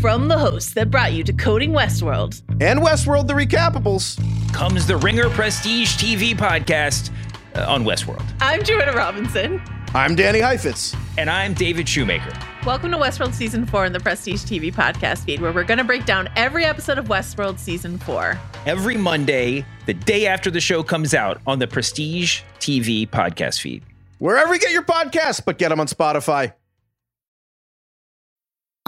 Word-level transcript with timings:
From 0.00 0.28
the 0.28 0.38
hosts 0.38 0.72
that 0.74 0.90
brought 0.90 1.12
you 1.12 1.22
to 1.24 1.32
Coding 1.34 1.72
Westworld 1.72 2.40
and 2.62 2.80
Westworld 2.80 3.26
the 3.26 3.34
Recapables 3.34 4.18
comes 4.50 4.86
the 4.86 4.96
Ringer 4.96 5.28
Prestige 5.28 5.94
TV 5.98 6.34
podcast 6.34 7.10
uh, 7.54 7.70
on 7.70 7.84
Westworld. 7.84 8.24
I'm 8.40 8.64
Joanna 8.64 8.94
Robinson. 8.94 9.60
I'm 9.92 10.14
Danny 10.14 10.40
Heifetz. 10.40 10.96
And 11.18 11.28
I'm 11.28 11.52
David 11.52 11.86
Shoemaker. 11.86 12.32
Welcome 12.64 12.92
to 12.92 12.96
Westworld 12.96 13.34
Season 13.34 13.66
4 13.66 13.84
in 13.84 13.92
the 13.92 14.00
Prestige 14.00 14.42
TV 14.42 14.72
podcast 14.72 15.26
feed, 15.26 15.42
where 15.42 15.52
we're 15.52 15.64
going 15.64 15.76
to 15.76 15.84
break 15.84 16.06
down 16.06 16.30
every 16.34 16.64
episode 16.64 16.96
of 16.96 17.08
Westworld 17.08 17.58
Season 17.58 17.98
4. 17.98 18.40
Every 18.64 18.96
Monday, 18.96 19.66
the 19.84 19.92
day 19.92 20.26
after 20.26 20.50
the 20.50 20.62
show 20.62 20.82
comes 20.82 21.12
out 21.12 21.42
on 21.46 21.58
the 21.58 21.66
Prestige 21.66 22.40
TV 22.58 23.06
podcast 23.06 23.60
feed. 23.60 23.82
Wherever 24.18 24.54
you 24.54 24.60
get 24.60 24.70
your 24.70 24.82
podcasts, 24.82 25.44
but 25.44 25.58
get 25.58 25.68
them 25.68 25.78
on 25.78 25.88
Spotify. 25.88 26.54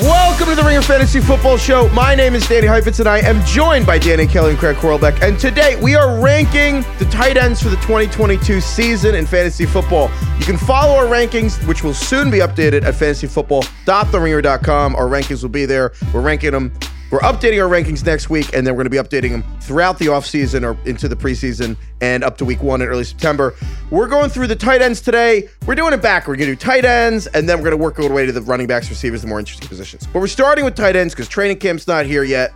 Welcome 0.00 0.48
to 0.48 0.54
the 0.54 0.62
Ringer 0.62 0.82
Fantasy 0.82 1.20
Football 1.20 1.56
Show. 1.56 1.88
My 1.88 2.14
name 2.14 2.34
is 2.34 2.46
Danny 2.46 2.66
Heifetz, 2.66 2.98
and 2.98 3.08
I 3.08 3.20
am 3.20 3.42
joined 3.46 3.86
by 3.86 3.98
Danny 3.98 4.26
Kelly 4.26 4.50
and 4.50 4.58
Craig 4.58 4.76
Horlbeck. 4.76 5.22
And 5.22 5.38
today 5.38 5.80
we 5.80 5.94
are 5.94 6.20
ranking 6.20 6.82
the 6.98 7.06
tight 7.10 7.38
ends 7.38 7.62
for 7.62 7.70
the 7.70 7.76
2022 7.76 8.60
season 8.60 9.14
in 9.14 9.24
fantasy 9.24 9.64
football. 9.64 10.10
You 10.38 10.44
can 10.44 10.58
follow 10.58 10.96
our 10.96 11.06
rankings, 11.06 11.66
which 11.66 11.82
will 11.82 11.94
soon 11.94 12.30
be 12.30 12.40
updated 12.40 12.82
at 12.82 12.92
fantasyfootball.theringer.com. 12.92 14.96
Our 14.96 15.06
rankings 15.06 15.42
will 15.42 15.48
be 15.48 15.64
there. 15.64 15.92
We're 16.12 16.20
ranking 16.20 16.50
them 16.50 16.72
we're 17.10 17.20
updating 17.20 17.62
our 17.62 17.70
rankings 17.70 18.04
next 18.04 18.30
week, 18.30 18.52
and 18.52 18.66
then 18.66 18.74
we're 18.74 18.84
going 18.84 18.90
to 18.90 19.02
be 19.02 19.08
updating 19.08 19.30
them 19.30 19.60
throughout 19.60 19.98
the 19.98 20.06
offseason 20.06 20.64
or 20.64 20.76
into 20.88 21.06
the 21.06 21.14
preseason 21.14 21.76
and 22.00 22.24
up 22.24 22.36
to 22.38 22.44
week 22.44 22.62
one 22.62 22.82
in 22.82 22.88
early 22.88 23.04
September. 23.04 23.54
We're 23.90 24.08
going 24.08 24.28
through 24.28 24.48
the 24.48 24.56
tight 24.56 24.82
ends 24.82 25.00
today. 25.00 25.48
We're 25.66 25.76
doing 25.76 25.92
it 25.92 26.02
back. 26.02 26.26
We're 26.26 26.36
going 26.36 26.50
to 26.50 26.56
do 26.56 26.60
tight 26.60 26.84
ends, 26.84 27.28
and 27.28 27.48
then 27.48 27.58
we're 27.58 27.70
going 27.70 27.78
to 27.78 27.82
work 27.82 27.98
our 28.00 28.12
way 28.12 28.26
to 28.26 28.32
the 28.32 28.42
running 28.42 28.66
backs, 28.66 28.90
receivers, 28.90 29.22
the 29.22 29.28
more 29.28 29.38
interesting 29.38 29.68
positions. 29.68 30.06
But 30.12 30.20
we're 30.20 30.26
starting 30.26 30.64
with 30.64 30.74
tight 30.74 30.96
ends 30.96 31.14
because 31.14 31.28
training 31.28 31.58
camp's 31.58 31.86
not 31.86 32.06
here 32.06 32.24
yet, 32.24 32.52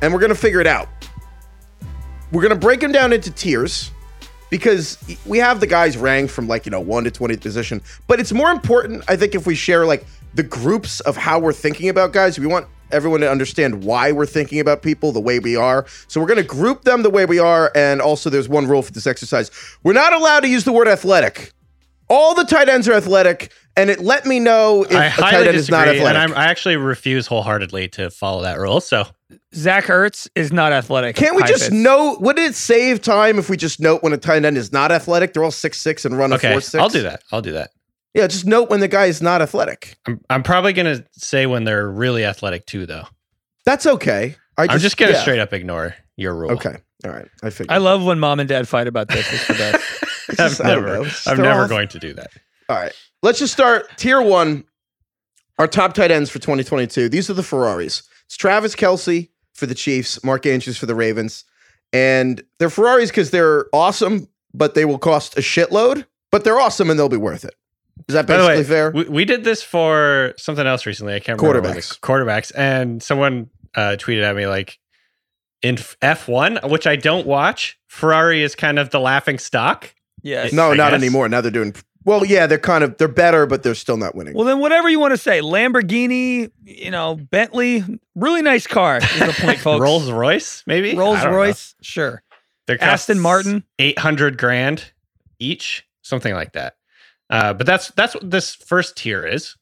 and 0.00 0.12
we're 0.12 0.20
going 0.20 0.30
to 0.30 0.36
figure 0.36 0.60
it 0.60 0.66
out. 0.66 0.88
We're 2.32 2.42
going 2.42 2.54
to 2.54 2.60
break 2.60 2.80
them 2.80 2.92
down 2.92 3.12
into 3.12 3.30
tiers 3.30 3.90
because 4.50 4.98
we 5.26 5.38
have 5.38 5.58
the 5.58 5.66
guys 5.66 5.96
ranked 5.96 6.32
from 6.32 6.46
like, 6.46 6.66
you 6.66 6.70
know, 6.70 6.80
1 6.80 7.04
to 7.04 7.10
20th 7.10 7.40
position. 7.40 7.82
But 8.06 8.20
it's 8.20 8.32
more 8.32 8.50
important, 8.50 9.04
I 9.08 9.16
think, 9.16 9.34
if 9.34 9.46
we 9.46 9.54
share 9.54 9.86
like 9.86 10.06
the 10.34 10.42
groups 10.42 11.00
of 11.00 11.16
how 11.16 11.38
we're 11.38 11.52
thinking 11.52 11.88
about 11.88 12.12
guys. 12.12 12.38
We 12.38 12.46
want 12.46 12.66
everyone 12.90 13.20
to 13.20 13.30
understand 13.30 13.84
why 13.84 14.12
we're 14.12 14.26
thinking 14.26 14.60
about 14.60 14.82
people 14.82 15.12
the 15.12 15.20
way 15.20 15.38
we 15.38 15.56
are. 15.56 15.86
So 16.08 16.20
we're 16.20 16.26
going 16.26 16.38
to 16.38 16.44
group 16.44 16.82
them 16.82 17.02
the 17.02 17.10
way 17.10 17.26
we 17.26 17.38
are. 17.38 17.72
And 17.74 18.00
also, 18.00 18.30
there's 18.30 18.48
one 18.48 18.66
rule 18.66 18.82
for 18.82 18.92
this 18.92 19.06
exercise 19.06 19.50
we're 19.82 19.92
not 19.92 20.12
allowed 20.12 20.40
to 20.40 20.48
use 20.48 20.64
the 20.64 20.72
word 20.72 20.88
athletic. 20.88 21.52
All 22.08 22.34
the 22.34 22.44
tight 22.44 22.68
ends 22.68 22.88
are 22.88 22.92
athletic, 22.92 23.52
and 23.76 23.90
it 23.90 23.98
let 23.98 24.26
me 24.26 24.38
know 24.38 24.84
if 24.84 24.94
I 24.94 25.06
a 25.06 25.10
tight 25.10 25.34
end 25.34 25.44
disagree, 25.44 25.58
is 25.58 25.70
not 25.70 25.88
athletic. 25.88 26.06
And 26.06 26.18
I'm, 26.18 26.34
I 26.34 26.44
actually 26.44 26.76
refuse 26.76 27.26
wholeheartedly 27.26 27.88
to 27.88 28.10
follow 28.10 28.42
that 28.42 28.58
rule. 28.60 28.80
So 28.80 29.06
Zach 29.54 29.86
Ertz 29.86 30.28
is 30.36 30.52
not 30.52 30.72
athletic. 30.72 31.16
Can't 31.16 31.34
we 31.34 31.42
just 31.42 31.64
Heifetz. 31.64 31.72
note? 31.72 32.20
Would 32.20 32.38
it 32.38 32.54
save 32.54 33.02
time 33.02 33.40
if 33.40 33.50
we 33.50 33.56
just 33.56 33.80
note 33.80 34.04
when 34.04 34.12
a 34.12 34.18
tight 34.18 34.44
end 34.44 34.56
is 34.56 34.72
not 34.72 34.92
athletic? 34.92 35.34
They're 35.34 35.42
all 35.42 35.50
six 35.50 35.80
six 35.80 36.04
and 36.04 36.16
run 36.16 36.32
a 36.32 36.38
four 36.38 36.60
six. 36.60 36.80
I'll 36.80 36.88
do 36.88 37.02
that. 37.02 37.22
I'll 37.32 37.42
do 37.42 37.52
that. 37.52 37.70
Yeah, 38.16 38.26
just 38.28 38.46
note 38.46 38.70
when 38.70 38.80
the 38.80 38.88
guy 38.88 39.06
is 39.06 39.20
not 39.20 39.42
athletic. 39.42 39.98
I'm, 40.06 40.20
I'm 40.30 40.42
probably 40.42 40.72
gonna 40.72 41.04
say 41.12 41.44
when 41.46 41.64
they're 41.64 41.88
really 41.90 42.24
athletic 42.24 42.64
too, 42.64 42.86
though. 42.86 43.04
That's 43.66 43.86
okay. 43.86 44.36
I 44.56 44.66
I'm 44.70 44.78
just 44.78 44.96
gonna 44.96 45.12
yeah. 45.12 45.20
straight 45.20 45.38
up 45.38 45.52
ignore 45.52 45.94
your 46.16 46.34
rule. 46.34 46.52
Okay. 46.52 46.76
All 47.04 47.10
right. 47.10 47.28
I 47.42 47.50
figured. 47.50 47.70
I 47.70 47.76
love 47.76 48.02
when 48.04 48.18
mom 48.18 48.40
and 48.40 48.48
dad 48.48 48.66
fight 48.66 48.86
about 48.86 49.08
this. 49.08 49.30
It's 49.30 49.46
the 49.48 49.52
best. 49.54 50.02
It's 50.30 50.40
I'm 50.40 50.48
just- 50.48 50.60
I 50.62 50.74
don't 50.74 50.84
never, 50.86 51.10
I'm 51.26 51.42
never 51.42 51.62
off- 51.64 51.68
going 51.68 51.88
to 51.88 51.98
do 51.98 52.14
that. 52.14 52.30
All 52.70 52.76
right. 52.76 52.92
Let's 53.22 53.38
just 53.38 53.52
start 53.52 53.86
tier 53.98 54.20
one. 54.22 54.64
Our 55.58 55.66
top 55.68 55.92
tight 55.94 56.10
ends 56.10 56.30
for 56.30 56.38
2022. 56.38 57.08
These 57.10 57.28
are 57.30 57.34
the 57.34 57.42
Ferraris. 57.42 58.02
It's 58.24 58.36
Travis 58.36 58.74
Kelce 58.74 59.28
for 59.54 59.66
the 59.66 59.74
Chiefs, 59.74 60.22
Mark 60.24 60.46
Andrews 60.46 60.78
for 60.78 60.86
the 60.86 60.94
Ravens. 60.94 61.44
And 61.92 62.42
they're 62.58 62.70
Ferraris 62.70 63.10
because 63.10 63.30
they're 63.30 63.66
awesome, 63.72 64.28
but 64.52 64.74
they 64.74 64.84
will 64.84 64.98
cost 64.98 65.36
a 65.36 65.40
shitload. 65.40 66.06
But 66.32 66.44
they're 66.44 66.58
awesome 66.58 66.90
and 66.90 66.98
they'll 66.98 67.08
be 67.08 67.16
worth 67.16 67.44
it. 67.44 67.54
Is 68.08 68.14
that 68.14 68.26
By 68.26 68.36
the 68.36 68.46
way, 68.46 68.62
fair? 68.62 68.90
we, 68.90 69.04
we 69.04 69.24
did 69.24 69.42
this 69.44 69.62
for 69.62 70.34
something 70.36 70.66
else 70.66 70.86
recently. 70.86 71.14
I 71.14 71.20
can't 71.20 71.40
remember 71.40 71.68
what 71.68 71.76
quarterbacks, 71.76 72.52
and 72.54 73.02
someone 73.02 73.50
uh, 73.74 73.96
tweeted 73.98 74.22
at 74.22 74.36
me 74.36 74.46
like 74.46 74.78
in 75.62 75.76
F1, 75.76 76.70
which 76.70 76.86
I 76.86 76.96
don't 76.96 77.26
watch. 77.26 77.78
Ferrari 77.88 78.42
is 78.42 78.54
kind 78.54 78.78
of 78.78 78.90
the 78.90 79.00
laughing 79.00 79.38
stock. 79.38 79.94
yes. 80.22 80.52
no, 80.52 80.72
I 80.72 80.76
not 80.76 80.92
guess. 80.92 81.00
anymore. 81.00 81.28
Now 81.28 81.40
they're 81.40 81.50
doing 81.50 81.74
well, 82.06 82.24
yeah, 82.24 82.46
they're 82.46 82.58
kind 82.58 82.84
of 82.84 82.96
they're 82.98 83.08
better, 83.08 83.46
but 83.46 83.64
they're 83.64 83.74
still 83.74 83.96
not 83.96 84.14
winning. 84.14 84.34
Well, 84.34 84.44
then 84.44 84.60
whatever 84.60 84.88
you 84.88 85.00
want 85.00 85.12
to 85.12 85.18
say, 85.18 85.40
Lamborghini, 85.40 86.52
you 86.64 86.92
know, 86.92 87.16
Bentley, 87.16 87.82
really 88.14 88.42
nice 88.42 88.64
car. 88.68 88.98
Is 88.98 89.18
the 89.18 89.36
point, 89.40 89.58
folks. 89.58 89.80
Rolls 89.80 90.08
Royce, 90.08 90.62
maybe 90.68 90.94
Rolls 90.94 91.18
I 91.18 91.24
don't 91.24 91.32
know. 91.32 91.38
Royce, 91.38 91.74
sure. 91.82 92.22
They're 92.68 92.82
Aston 92.82 93.18
Martin. 93.18 93.64
eight 93.80 93.98
hundred 93.98 94.38
grand 94.38 94.92
each, 95.40 95.84
something 96.02 96.32
like 96.32 96.52
that. 96.52 96.76
Uh, 97.30 97.52
but 97.54 97.66
that's 97.66 97.88
that's 97.92 98.14
what 98.14 98.30
this 98.30 98.54
first 98.54 98.96
tier 98.96 99.26
is, 99.26 99.56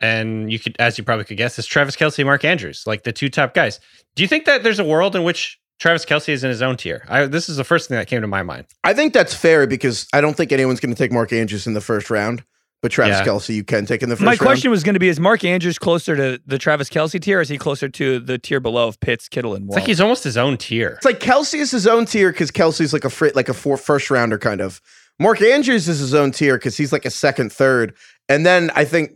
and 0.00 0.50
you 0.50 0.58
could, 0.58 0.76
as 0.78 0.98
you 0.98 1.04
probably 1.04 1.24
could 1.24 1.36
guess, 1.36 1.58
is 1.58 1.66
Travis 1.66 1.96
Kelce, 1.96 2.24
Mark 2.24 2.44
Andrews, 2.44 2.84
like 2.86 3.02
the 3.04 3.12
two 3.12 3.28
top 3.28 3.54
guys. 3.54 3.80
Do 4.14 4.22
you 4.22 4.28
think 4.28 4.44
that 4.46 4.62
there's 4.62 4.78
a 4.78 4.84
world 4.84 5.14
in 5.14 5.22
which 5.22 5.58
Travis 5.78 6.04
Kelce 6.04 6.30
is 6.30 6.42
in 6.42 6.50
his 6.50 6.62
own 6.62 6.76
tier? 6.76 7.04
I, 7.08 7.26
this 7.26 7.48
is 7.48 7.56
the 7.56 7.64
first 7.64 7.88
thing 7.88 7.96
that 7.98 8.06
came 8.08 8.22
to 8.22 8.26
my 8.28 8.42
mind. 8.42 8.66
I 8.84 8.94
think 8.94 9.12
that's 9.12 9.34
fair 9.34 9.66
because 9.66 10.06
I 10.12 10.20
don't 10.20 10.36
think 10.36 10.52
anyone's 10.52 10.80
going 10.80 10.94
to 10.94 10.98
take 10.98 11.12
Mark 11.12 11.32
Andrews 11.32 11.66
in 11.66 11.74
the 11.74 11.80
first 11.80 12.10
round. 12.10 12.44
But 12.80 12.90
Travis 12.90 13.18
Yeah. 13.18 13.24
Kelce, 13.26 13.54
you 13.54 13.62
can 13.62 13.86
take 13.86 14.02
in 14.02 14.08
the 14.08 14.16
first 14.16 14.24
My 14.24 14.32
round. 14.32 14.40
question 14.40 14.68
was 14.72 14.82
going 14.82 14.94
to 14.94 14.98
be: 14.98 15.06
Is 15.08 15.20
Mark 15.20 15.44
Andrews 15.44 15.78
closer 15.78 16.16
to 16.16 16.40
the 16.44 16.58
Travis 16.58 16.88
Kelce 16.88 17.20
tier? 17.20 17.38
Or 17.38 17.40
is 17.40 17.48
he 17.48 17.56
closer 17.56 17.88
to 17.88 18.18
the 18.18 18.38
tier 18.38 18.58
below 18.58 18.88
of 18.88 18.98
Pitts, 18.98 19.28
Kittle, 19.28 19.54
and 19.54 19.66
It's 19.66 19.76
like 19.76 19.86
he's 19.86 20.00
almost 20.00 20.24
his 20.24 20.36
own 20.36 20.56
tier. 20.56 20.94
It's 20.96 21.04
like 21.04 21.20
Kelce 21.20 21.54
is 21.60 21.70
his 21.70 21.86
own 21.86 22.06
tier 22.06 22.32
because 22.32 22.50
Kelce's 22.50 22.92
like 22.92 23.04
a 23.04 23.10
fr- 23.10 23.28
like 23.36 23.48
a 23.48 23.54
four, 23.54 23.76
first 23.76 24.10
rounder 24.10 24.36
kind 24.38 24.60
of. 24.60 24.80
Mark 25.22 25.40
Andrews 25.40 25.88
is 25.88 26.00
his 26.00 26.14
own 26.14 26.32
tier 26.32 26.56
because 26.56 26.76
he's 26.76 26.92
like 26.92 27.04
a 27.04 27.10
second, 27.10 27.52
third, 27.52 27.94
and 28.28 28.44
then 28.44 28.70
I 28.74 28.84
think 28.84 29.12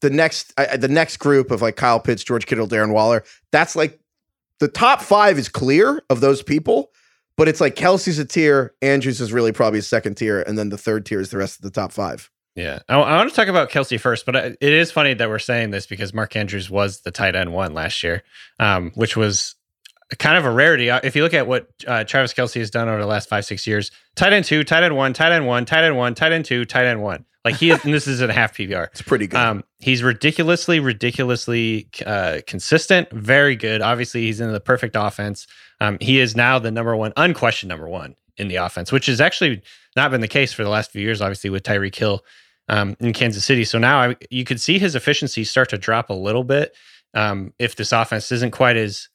the 0.00 0.10
next 0.10 0.54
the 0.56 0.88
next 0.88 1.18
group 1.18 1.50
of 1.50 1.62
like 1.62 1.76
Kyle 1.76 2.00
Pitts, 2.00 2.24
George 2.24 2.46
Kittle, 2.46 2.66
Darren 2.66 2.92
Waller. 2.92 3.24
That's 3.52 3.76
like 3.76 4.00
the 4.58 4.68
top 4.68 5.00
five 5.00 5.38
is 5.38 5.48
clear 5.48 6.02
of 6.10 6.20
those 6.20 6.42
people, 6.42 6.90
but 7.36 7.48
it's 7.48 7.60
like 7.60 7.76
Kelce's 7.76 8.18
a 8.18 8.24
tier, 8.24 8.74
Andrews 8.82 9.20
is 9.20 9.32
really 9.32 9.52
probably 9.52 9.78
a 9.78 9.82
second 9.82 10.16
tier, 10.16 10.42
and 10.42 10.58
then 10.58 10.70
the 10.70 10.78
third 10.78 11.06
tier 11.06 11.20
is 11.20 11.30
the 11.30 11.38
rest 11.38 11.56
of 11.56 11.62
the 11.62 11.70
top 11.70 11.92
five. 11.92 12.30
Yeah, 12.56 12.80
I, 12.88 12.96
I 12.96 13.16
want 13.16 13.30
to 13.30 13.36
talk 13.36 13.48
about 13.48 13.70
Kelce 13.70 13.98
first, 13.98 14.26
but 14.26 14.36
I, 14.36 14.56
it 14.60 14.72
is 14.72 14.90
funny 14.90 15.14
that 15.14 15.28
we're 15.28 15.38
saying 15.38 15.70
this 15.70 15.86
because 15.86 16.12
Mark 16.12 16.36
Andrews 16.36 16.68
was 16.68 17.00
the 17.00 17.10
tight 17.10 17.34
end 17.34 17.52
one 17.52 17.74
last 17.74 18.02
year, 18.02 18.22
um, 18.60 18.92
which 18.94 19.16
was 19.16 19.53
kind 20.18 20.36
of 20.36 20.44
a 20.44 20.50
rarity. 20.50 20.90
Uh, 20.90 21.00
If 21.02 21.16
you 21.16 21.22
look 21.22 21.34
at 21.34 21.46
what 21.46 21.68
uh, 21.86 22.04
Travis 22.04 22.32
Kelce 22.34 22.58
has 22.58 22.70
done 22.70 22.88
over 22.88 23.00
the 23.00 23.06
last 23.06 23.28
five, 23.28 23.44
six 23.44 23.66
years, 23.66 23.90
tight 24.16 24.32
end 24.32 24.44
two, 24.44 24.64
tight 24.64 24.82
end 24.82 24.96
one, 24.96 25.12
tight 25.12 25.32
end 25.32 25.46
one, 25.46 25.64
tight 25.64 25.84
end 25.84 25.96
one, 25.96 26.14
tight 26.14 26.32
end 26.32 26.44
two, 26.44 26.64
tight 26.64 26.86
end 26.86 27.02
one. 27.02 27.24
Like 27.44 27.56
he 27.56 27.70
is, 27.70 27.84
and 27.84 27.92
this 27.92 28.06
is 28.06 28.22
in 28.22 28.30
a 28.30 28.32
half 28.32 28.56
PPR. 28.56 28.86
It's 28.86 29.02
pretty 29.02 29.26
good. 29.26 29.38
Um, 29.38 29.64
he's 29.78 30.02
ridiculously, 30.02 30.80
ridiculously 30.80 31.88
uh, 32.06 32.40
consistent. 32.46 33.10
Very 33.12 33.54
good. 33.54 33.82
Obviously, 33.82 34.22
he's 34.22 34.40
in 34.40 34.50
the 34.50 34.60
perfect 34.60 34.96
offense. 34.98 35.46
Um, 35.80 35.98
he 36.00 36.20
is 36.20 36.34
now 36.34 36.58
the 36.58 36.70
number 36.70 36.96
one, 36.96 37.12
unquestioned 37.18 37.68
number 37.68 37.88
one 37.88 38.16
in 38.38 38.48
the 38.48 38.56
offense, 38.56 38.90
which 38.90 39.06
has 39.06 39.20
actually 39.20 39.62
not 39.94 40.10
been 40.10 40.22
the 40.22 40.28
case 40.28 40.54
for 40.54 40.64
the 40.64 40.70
last 40.70 40.90
few 40.90 41.02
years. 41.02 41.20
Obviously, 41.20 41.50
with 41.50 41.62
Tyreek 41.64 41.94
Hill 41.94 42.24
um, 42.70 42.96
in 42.98 43.12
Kansas 43.12 43.44
City, 43.44 43.64
so 43.64 43.78
now 43.78 44.00
I, 44.00 44.16
you 44.30 44.44
could 44.44 44.60
see 44.60 44.78
his 44.78 44.94
efficiency 44.94 45.44
start 45.44 45.68
to 45.68 45.76
drop 45.76 46.08
a 46.08 46.14
little 46.14 46.44
bit 46.44 46.74
um, 47.12 47.52
if 47.58 47.76
this 47.76 47.92
offense 47.92 48.32
isn't 48.32 48.52
quite 48.52 48.76
as 48.76 49.08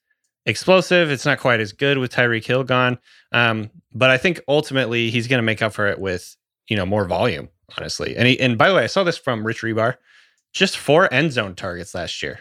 explosive. 0.49 1.11
It's 1.11 1.25
not 1.25 1.39
quite 1.39 1.59
as 1.59 1.71
good 1.71 1.97
with 1.97 2.11
Tyreek 2.11 2.45
Hill 2.45 2.63
gone. 2.63 2.97
Um, 3.31 3.69
but 3.93 4.09
I 4.09 4.17
think 4.17 4.41
ultimately 4.47 5.09
he's 5.09 5.27
going 5.27 5.39
to 5.39 5.43
make 5.43 5.61
up 5.61 5.73
for 5.73 5.87
it 5.87 5.99
with 5.99 6.35
you 6.67 6.75
know 6.75 6.85
more 6.85 7.05
volume, 7.05 7.49
honestly. 7.77 8.15
And 8.17 8.27
he, 8.27 8.39
and 8.39 8.57
by 8.57 8.69
the 8.69 8.75
way, 8.75 8.83
I 8.83 8.87
saw 8.87 9.03
this 9.03 9.17
from 9.17 9.45
Rich 9.45 9.61
Hribar, 9.61 9.95
just 10.53 10.77
four 10.77 11.11
end 11.13 11.31
zone 11.31 11.55
targets 11.55 11.95
last 11.95 12.21
year, 12.21 12.39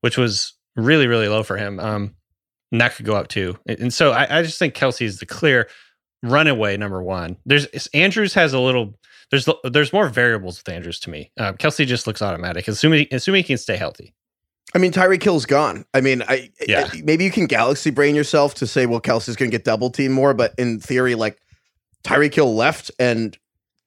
which 0.00 0.16
was 0.16 0.54
really 0.76 1.06
really 1.06 1.28
low 1.28 1.42
for 1.42 1.56
him. 1.56 1.80
Um, 1.80 2.14
and 2.72 2.80
that 2.80 2.94
could 2.96 3.06
go 3.06 3.16
up 3.16 3.28
too. 3.28 3.58
And, 3.66 3.94
so 3.94 4.12
I, 4.12 4.38
I 4.38 4.42
just 4.42 4.58
think 4.58 4.74
Kelce 4.74 5.02
is 5.02 5.20
the 5.20 5.26
clear 5.26 5.68
runaway 6.22 6.76
number 6.76 7.02
one. 7.02 7.36
There's 7.46 7.66
Andrews 7.88 8.34
has 8.34 8.52
a 8.52 8.60
little. 8.60 8.98
There's 9.30 9.48
there's 9.64 9.92
more 9.92 10.08
variables 10.08 10.58
with 10.58 10.72
Andrews 10.72 11.00
to 11.00 11.10
me. 11.10 11.32
Uh, 11.36 11.52
Kelce 11.52 11.86
just 11.86 12.06
looks 12.06 12.22
automatic, 12.22 12.68
assuming 12.68 13.06
assuming 13.10 13.42
he 13.42 13.48
can 13.48 13.58
stay 13.58 13.76
healthy. 13.76 14.14
I 14.76 14.78
mean, 14.78 14.92
Tyreek 14.92 15.22
Hill's 15.22 15.46
gone. 15.46 15.86
I 15.94 16.02
mean, 16.02 16.22
I, 16.28 16.50
Yeah. 16.68 16.90
I- 16.92 17.00
maybe 17.02 17.24
you 17.24 17.30
can 17.30 17.46
galaxy 17.46 17.90
brain 17.90 18.14
yourself 18.14 18.52
to 18.56 18.66
say, 18.66 18.84
well, 18.84 19.00
Kelce's 19.00 19.34
going 19.34 19.50
to 19.50 19.54
get 19.56 19.64
double 19.64 19.88
team 19.88 20.12
more, 20.12 20.34
but 20.34 20.52
in 20.58 20.80
theory, 20.80 21.14
like 21.14 21.38
Tyreek 22.04 22.34
Hill 22.34 22.54
left 22.54 22.90
and 22.98 23.38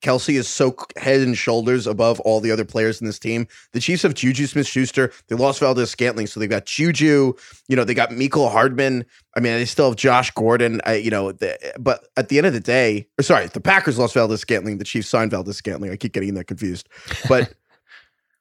Kelce 0.02 0.34
is 0.34 0.48
so 0.48 0.76
head 0.98 1.20
and 1.20 1.38
shoulders 1.38 1.86
above 1.86 2.20
all 2.22 2.40
the 2.40 2.52
other 2.52 2.66
players 2.66 3.02
in 3.02 3.06
this 3.06 3.20
team. 3.20 3.48
The 3.74 3.80
Chiefs 3.82 4.02
have 4.04 4.14
Juju 4.16 4.48
Smith 4.48 4.66
Schuster. 4.66 5.12
They 5.28 5.36
lost 5.36 5.60
Valdes 5.60 5.92
Scantling. 5.92 6.26
So 6.26 6.40
they've 6.40 6.50
got 6.50 6.66
Juju, 6.66 7.34
you 7.68 7.76
know, 7.76 7.84
they 7.84 7.94
got 7.94 8.10
Mecole 8.12 8.50
Hardman. 8.50 9.06
I 9.36 9.42
mean, 9.42 9.54
they 9.54 9.66
still 9.66 9.90
have 9.90 9.98
Josh 9.98 10.32
Gordon, 10.32 10.82
I, 10.86 10.96
you 10.96 11.12
know, 11.12 11.34
the, 11.34 11.56
but 11.78 12.08
at 12.18 12.30
the 12.30 12.38
end 12.40 12.48
of 12.48 12.54
the 12.54 12.62
day, 12.62 13.08
or 13.20 13.24
sorry, 13.24 13.48
the 13.48 13.60
Packers 13.62 14.00
lost 14.00 14.14
Valdes 14.16 14.40
Scantling. 14.42 14.80
The 14.80 14.86
Chiefs 14.86 15.10
signed 15.10 15.32
Valdes 15.32 15.56
Scantling. 15.58 15.92
I 15.92 15.98
keep 15.98 16.14
getting 16.14 16.34
that 16.36 16.46
confused. 16.46 16.88
But 17.28 17.54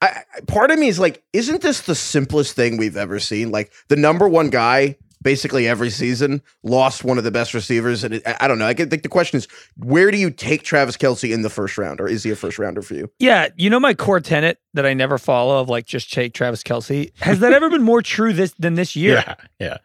I, 0.01 0.07
I- 0.37 0.41
part 0.47 0.71
of 0.71 0.79
me 0.79 0.89
is 0.89 0.99
like, 0.99 1.23
isn't 1.33 1.63
this 1.63 1.83
the 1.83 1.95
simplest 1.95 2.55
thing 2.55 2.77
we've 2.77 2.97
ever 2.97 3.19
seen? 3.19 3.51
Like 3.51 3.73
the 3.89 3.97
number 3.97 4.29
one 4.29 4.51
guy, 4.51 4.97
basically 5.23 5.67
every 5.67 5.91
season, 5.91 6.41
lost 6.63 7.03
one 7.03 7.19
of 7.19 7.25
the 7.25 7.31
best 7.33 7.53
receivers, 7.55 8.05
and 8.05 8.15
it, 8.15 8.23
I, 8.27 8.37
I 8.43 8.49
don't 8.49 8.59
know. 8.59 8.67
I 8.69 8.75
think 8.75 9.03
the 9.03 9.09
question 9.09 9.39
is, 9.39 9.49
where 9.77 10.11
do 10.13 10.17
you 10.17 10.31
take 10.31 10.63
Travis 10.63 10.97
Kelce 10.97 11.33
in 11.33 11.43
the 11.43 11.51
first 11.51 11.77
round, 11.77 12.01
or 12.01 12.07
is 12.09 12.23
he 12.23 12.31
a 12.31 12.37
first 12.37 12.59
rounder 12.59 12.83
for 12.83 12.95
you? 12.95 13.11
Yeah, 13.19 13.49
you 13.57 13.69
know 13.71 13.81
my 13.81 13.95
core 13.95 14.21
tenet 14.21 14.59
that 14.75 14.87
I 14.87 14.95
never 14.95 15.19
follow 15.19 15.61
of 15.61 15.69
like 15.69 15.87
just 15.87 16.13
take 16.13 16.35
Travis 16.35 16.63
Kelce. 16.63 17.11
Has 17.21 17.41
that 17.41 17.53
ever 17.53 17.69
been 17.69 17.83
more 17.83 18.01
true 18.03 18.33
this 18.33 18.55
than 18.59 18.75
this 18.75 18.95
year? 18.95 19.15
Yeah, 19.27 19.35
yeah. 19.59 19.77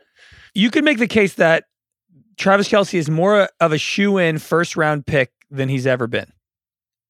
You 0.54 0.70
could 0.70 0.84
make 0.84 1.00
the 1.00 1.08
case 1.08 1.34
that 1.36 1.64
Travis 2.38 2.70
Kelce 2.70 2.94
is 2.94 3.10
more 3.10 3.50
of 3.60 3.72
a 3.74 3.78
shoe 3.80 4.20
in 4.20 4.38
first 4.38 4.76
round 4.76 5.08
pick 5.08 5.32
than 5.50 5.68
he's 5.70 5.88
ever 5.88 6.06
been. 6.06 6.32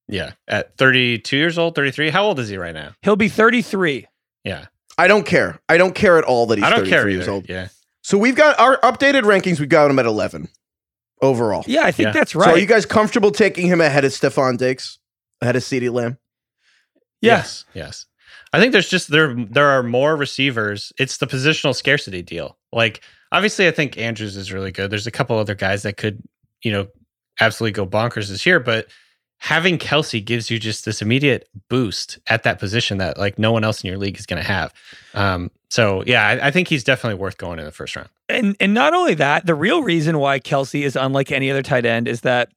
Yeah, 0.08 0.32
at 0.46 0.76
32 0.76 1.36
years 1.36 1.58
old, 1.58 1.74
33. 1.74 2.10
How 2.10 2.24
old 2.24 2.38
is 2.38 2.48
he 2.48 2.56
right 2.58 2.74
now? 2.74 2.94
He'll 3.02 3.16
be 3.16 3.28
33. 3.28 4.06
Yeah, 4.44 4.66
I 4.98 5.08
don't 5.08 5.24
care. 5.24 5.58
I 5.68 5.76
don't 5.78 5.94
care 5.94 6.18
at 6.18 6.24
all 6.24 6.46
that 6.46 6.58
he's 6.58 6.64
I 6.64 6.70
don't 6.70 6.80
33 6.80 6.90
care 6.90 7.08
years 7.08 7.22
either. 7.22 7.32
old. 7.32 7.48
Yeah, 7.48 7.68
So 8.02 8.18
we've 8.18 8.36
got 8.36 8.58
our 8.60 8.78
updated 8.80 9.22
rankings. 9.22 9.58
We've 9.60 9.68
got 9.68 9.90
him 9.90 9.98
at 9.98 10.04
11 10.06 10.48
overall. 11.22 11.64
Yeah, 11.66 11.84
I 11.84 11.90
think 11.92 12.08
Yeah. 12.08 12.12
that's 12.12 12.32
So 12.32 12.40
right. 12.40 12.50
are 12.54 12.58
you 12.58 12.66
guys 12.66 12.84
comfortable 12.84 13.30
taking 13.30 13.66
him 13.66 13.80
ahead 13.80 14.04
of 14.04 14.12
Stefon 14.12 14.58
Diggs, 14.58 14.98
ahead 15.40 15.56
of 15.56 15.62
CeeDee 15.62 15.90
Lamb? 15.92 16.18
yes. 17.20 17.64
yes, 17.72 17.84
yes. 17.86 18.06
I 18.52 18.60
think 18.60 18.72
there's 18.72 18.88
just 18.88 19.10
there 19.10 19.34
there 19.34 19.66
are 19.68 19.82
more 19.82 20.14
receivers. 20.16 20.92
It's 20.98 21.16
the 21.16 21.26
positional 21.26 21.74
scarcity 21.74 22.22
deal. 22.22 22.56
Like 22.72 23.00
obviously, 23.32 23.66
I 23.66 23.72
think 23.72 23.98
Andrews 23.98 24.36
is 24.36 24.52
really 24.52 24.70
good. 24.70 24.90
There's 24.90 25.06
a 25.08 25.10
couple 25.10 25.36
other 25.38 25.54
guys 25.56 25.82
that 25.82 25.96
could 25.96 26.22
you 26.62 26.70
know 26.70 26.86
absolutely 27.40 27.72
go 27.72 27.84
bonkers 27.86 28.28
this 28.28 28.46
year, 28.46 28.60
but 28.60 28.86
having 29.38 29.78
Kelce 29.78 30.24
gives 30.24 30.50
you 30.50 30.58
just 30.58 30.84
this 30.84 31.02
immediate 31.02 31.48
boost 31.68 32.18
at 32.26 32.44
that 32.44 32.58
position 32.58 32.98
that 32.98 33.18
like 33.18 33.38
no 33.38 33.52
one 33.52 33.64
else 33.64 33.82
in 33.84 33.88
your 33.88 33.98
league 33.98 34.18
is 34.18 34.26
going 34.26 34.40
to 34.42 34.48
have. 34.48 34.72
Um, 35.12 35.50
so 35.68 36.02
yeah, 36.06 36.26
I, 36.26 36.48
I 36.48 36.50
think 36.50 36.68
he's 36.68 36.84
definitely 36.84 37.18
worth 37.18 37.36
going 37.36 37.58
in 37.58 37.64
the 37.64 37.72
first 37.72 37.96
round. 37.96 38.08
And 38.28 38.56
and 38.60 38.72
not 38.72 38.94
only 38.94 39.14
that, 39.14 39.44
the 39.44 39.54
real 39.54 39.82
reason 39.82 40.18
why 40.18 40.40
Kelce 40.40 40.82
is 40.82 40.96
unlike 40.96 41.30
any 41.30 41.50
other 41.50 41.62
tight 41.62 41.84
end 41.84 42.08
is 42.08 42.22
that 42.22 42.50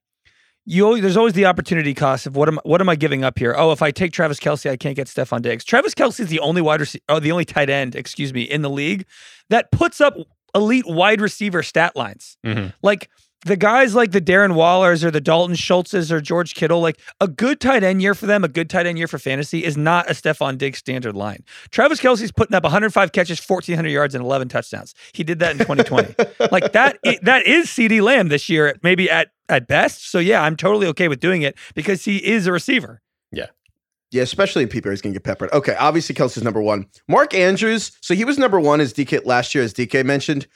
you 0.69 0.85
always, 0.85 1.01
there's 1.01 1.18
always 1.18 1.33
the 1.33 1.45
opportunity 1.45 1.94
cost 1.94 2.25
of 2.27 2.35
what 2.35 2.47
am 2.50 2.59
what 2.63 2.80
am 2.81 2.89
I 2.89 2.95
giving 2.95 3.23
up 3.23 3.39
here? 3.39 3.56
Oh, 3.57 3.71
if 3.71 3.81
I 3.81 3.91
take 3.91 4.12
Travis 4.12 4.39
Kelce, 4.39 4.69
I 4.69 4.77
can't 4.77 4.95
get 4.95 5.07
Stefon 5.07 5.41
Diggs. 5.41 5.63
Travis 5.63 5.94
Kelce 5.94 6.19
is 6.19 6.27
the 6.27 6.39
only 6.39 6.62
wide 6.62 6.80
receiver, 6.80 7.03
oh, 7.09 7.19
the 7.19 7.31
only 7.31 7.45
tight 7.45 7.69
end, 7.69 7.95
excuse 7.95 8.33
me, 8.33 8.44
in 8.44 8.62
the 8.62 8.69
league 8.69 9.06
that 9.50 9.71
puts 9.71 10.00
up 10.01 10.15
elite 10.53 10.85
wide 10.85 11.21
receiver 11.21 11.63
stat 11.63 11.95
lines. 11.95 12.38
Mhm. 12.45 12.73
Like 12.81 13.09
the 13.45 13.56
guys 13.56 13.94
like 13.95 14.12
the 14.12 14.22
Darren 14.22 14.54
Wallers 14.56 15.04
or 15.04 15.12
the 15.12 15.22
Dalton 15.22 15.56
Schultzes 15.56 16.12
or 16.12 16.19
George 16.19 16.54
Kittle, 16.56 16.81
like 16.81 17.00
a 17.22 17.28
good 17.28 17.60
tight 17.62 17.84
end 17.84 18.01
year 18.01 18.13
for 18.16 18.25
them, 18.25 18.44
a 18.44 18.48
good 18.48 18.69
tight 18.69 18.86
end 18.88 18.98
year 18.98 19.07
for 19.07 19.19
fantasy 19.19 19.63
is 19.63 19.78
not 19.78 20.10
a 20.10 20.13
Stefon 20.13 20.57
Diggs 20.57 20.80
standard 20.80 21.16
line. 21.16 21.44
Travis 21.69 22.00
Kelce's 22.01 22.31
putting 22.31 22.56
up 22.56 22.63
105 22.63 23.12
catches, 23.12 23.39
1,400 23.39 23.89
yards, 23.89 24.16
and 24.16 24.24
11 24.24 24.50
touchdowns. 24.50 24.95
He 25.13 25.24
did 25.24 25.39
that 25.39 25.51
in 25.51 25.60
2020. 25.60 26.16
like 26.51 26.72
that, 26.74 26.98
i- 27.06 27.19
that 27.22 27.45
is 27.45 27.68
CeeDee 27.68 28.01
Lamb 28.01 28.30
this 28.30 28.50
year, 28.50 28.75
maybe 28.84 29.10
at 29.10 29.30
at 29.50 29.68
best. 29.68 30.10
So 30.12 30.19
yeah, 30.19 30.42
I'm 30.44 30.57
totally 30.57 30.88
okay 30.88 31.07
with 31.07 31.19
doing 31.22 31.42
it 31.44 31.57
because 31.75 32.04
he 32.04 32.18
is 32.18 32.48
a 32.48 32.51
receiver. 32.51 33.01
Yeah. 33.31 33.45
Yeah, 34.12 34.24
especially 34.24 34.63
in 34.63 34.69
PPR, 34.69 34.90
he's 34.92 35.01
going 35.01 35.13
to 35.13 35.19
get 35.19 35.24
peppered. 35.24 35.51
Okay, 35.54 35.75
obviously 35.75 36.16
Kelce's 36.16 36.44
number 36.44 36.62
one. 36.62 36.86
Mark 37.07 37.33
Andrews, 37.33 37.92
so 38.01 38.13
he 38.16 38.25
was 38.25 38.38
number 38.38 38.60
one 38.60 38.81
as 38.81 38.94
DK 38.94 39.25
last 39.25 39.54
year, 39.54 39.63
as 39.63 39.74
DK 39.74 40.04
mentioned. 40.06 40.48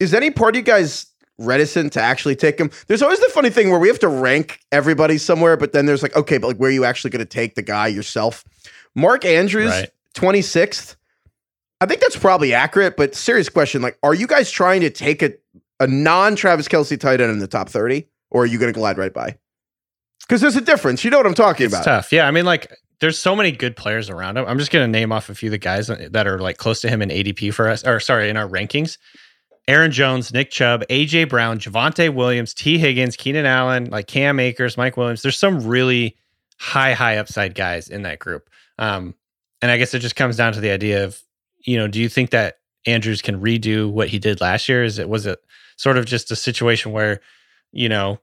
Is 0.00 0.14
any 0.14 0.30
part 0.30 0.54
of 0.54 0.58
you 0.58 0.62
guys 0.64 1.06
reticent 1.40 1.92
to 1.94 2.00
actually 2.00 2.36
take 2.36 2.58
him? 2.60 2.70
There's 2.86 3.02
always 3.02 3.18
the 3.20 3.30
funny 3.32 3.50
thing 3.50 3.70
where 3.70 3.80
we 3.80 3.88
have 3.88 3.98
to 4.00 4.08
rank 4.08 4.60
everybody 4.70 5.18
somewhere, 5.18 5.56
but 5.56 5.72
then 5.72 5.86
there's 5.86 6.02
like, 6.02 6.14
okay, 6.14 6.38
but 6.38 6.46
like, 6.48 6.56
where 6.58 6.68
are 6.68 6.72
you 6.72 6.84
actually 6.84 7.10
going 7.10 7.20
to 7.20 7.24
take 7.24 7.54
the 7.56 7.62
guy 7.62 7.88
yourself? 7.88 8.44
Mark 8.94 9.24
Andrews, 9.24 9.70
Right. 9.70 9.90
26th. 10.14 10.96
I 11.80 11.86
think 11.86 12.00
that's 12.00 12.16
probably 12.16 12.52
accurate, 12.52 12.96
but 12.96 13.14
serious 13.14 13.48
question: 13.48 13.80
like, 13.80 13.98
are 14.02 14.14
you 14.14 14.26
guys 14.26 14.50
trying 14.50 14.82
to 14.82 14.90
take 14.90 15.22
a 15.22 15.32
a 15.80 15.86
non 15.86 16.36
Travis 16.36 16.68
Kelce 16.68 16.98
tight 17.00 17.20
end 17.22 17.32
in 17.32 17.38
the 17.38 17.46
top 17.46 17.70
30, 17.70 18.06
or 18.30 18.42
are 18.42 18.46
you 18.46 18.58
going 18.58 18.70
to 18.72 18.78
glide 18.78 18.98
right 18.98 19.14
by? 19.14 19.38
Because 20.20 20.42
there's 20.42 20.56
a 20.56 20.60
difference. 20.60 21.04
You 21.04 21.10
know 21.10 21.16
what 21.16 21.26
I'm 21.26 21.32
talking 21.34 21.64
It's 21.64 21.74
about. 21.74 21.84
tough. 21.84 22.12
Yeah, 22.12 22.28
I 22.28 22.32
mean, 22.32 22.44
like, 22.44 22.70
there's 23.00 23.18
so 23.18 23.34
many 23.34 23.50
good 23.50 23.76
players 23.76 24.10
around 24.10 24.36
him. 24.36 24.44
I'm 24.46 24.58
just 24.58 24.70
gonna 24.70 24.86
name 24.88 25.10
off 25.10 25.30
a 25.30 25.34
few 25.34 25.48
of 25.48 25.52
the 25.52 25.58
guys 25.58 25.86
that 25.86 26.26
are 26.26 26.38
like 26.38 26.58
close 26.58 26.82
to 26.82 26.90
him 26.90 27.00
in 27.00 27.08
ADP 27.08 27.54
for 27.54 27.66
us, 27.68 27.82
or 27.86 27.98
sorry, 27.98 28.28
in 28.28 28.36
our 28.36 28.46
rankings. 28.46 28.98
Aaron 29.68 29.92
Jones, 29.92 30.32
Nick 30.32 30.50
Chubb, 30.50 30.82
AJ 30.88 31.28
Brown, 31.28 31.58
Javonte 31.58 32.12
Williams, 32.12 32.54
Tee 32.54 32.78
Higgins, 32.78 33.16
Keenan 33.16 33.46
Allen, 33.46 33.86
like 33.90 34.06
Cam 34.06 34.40
Akers, 34.40 34.76
Mike 34.76 34.96
Williams. 34.96 35.22
There's 35.22 35.38
some 35.38 35.66
really 35.66 36.16
high, 36.58 36.92
high 36.92 37.18
upside 37.18 37.54
guys 37.54 37.88
in 37.88 38.02
that 38.02 38.18
group. 38.18 38.50
Um, 38.78 39.14
and 39.62 39.70
I 39.70 39.78
guess 39.78 39.94
it 39.94 40.00
just 40.00 40.16
comes 40.16 40.36
down 40.36 40.54
to 40.54 40.60
the 40.60 40.70
idea 40.70 41.04
of, 41.04 41.20
you 41.64 41.76
know, 41.76 41.86
do 41.86 42.00
you 42.00 42.08
think 42.08 42.30
that 42.30 42.58
Andrews 42.86 43.22
can 43.22 43.40
redo 43.40 43.90
what 43.90 44.08
he 44.08 44.18
did 44.18 44.40
last 44.40 44.68
year? 44.68 44.82
Is 44.82 44.98
it 44.98 45.08
was 45.08 45.26
it 45.26 45.38
sort 45.76 45.98
of 45.98 46.06
just 46.06 46.30
a 46.30 46.36
situation 46.36 46.92
where, 46.92 47.20
you 47.72 47.88
know, 47.88 48.18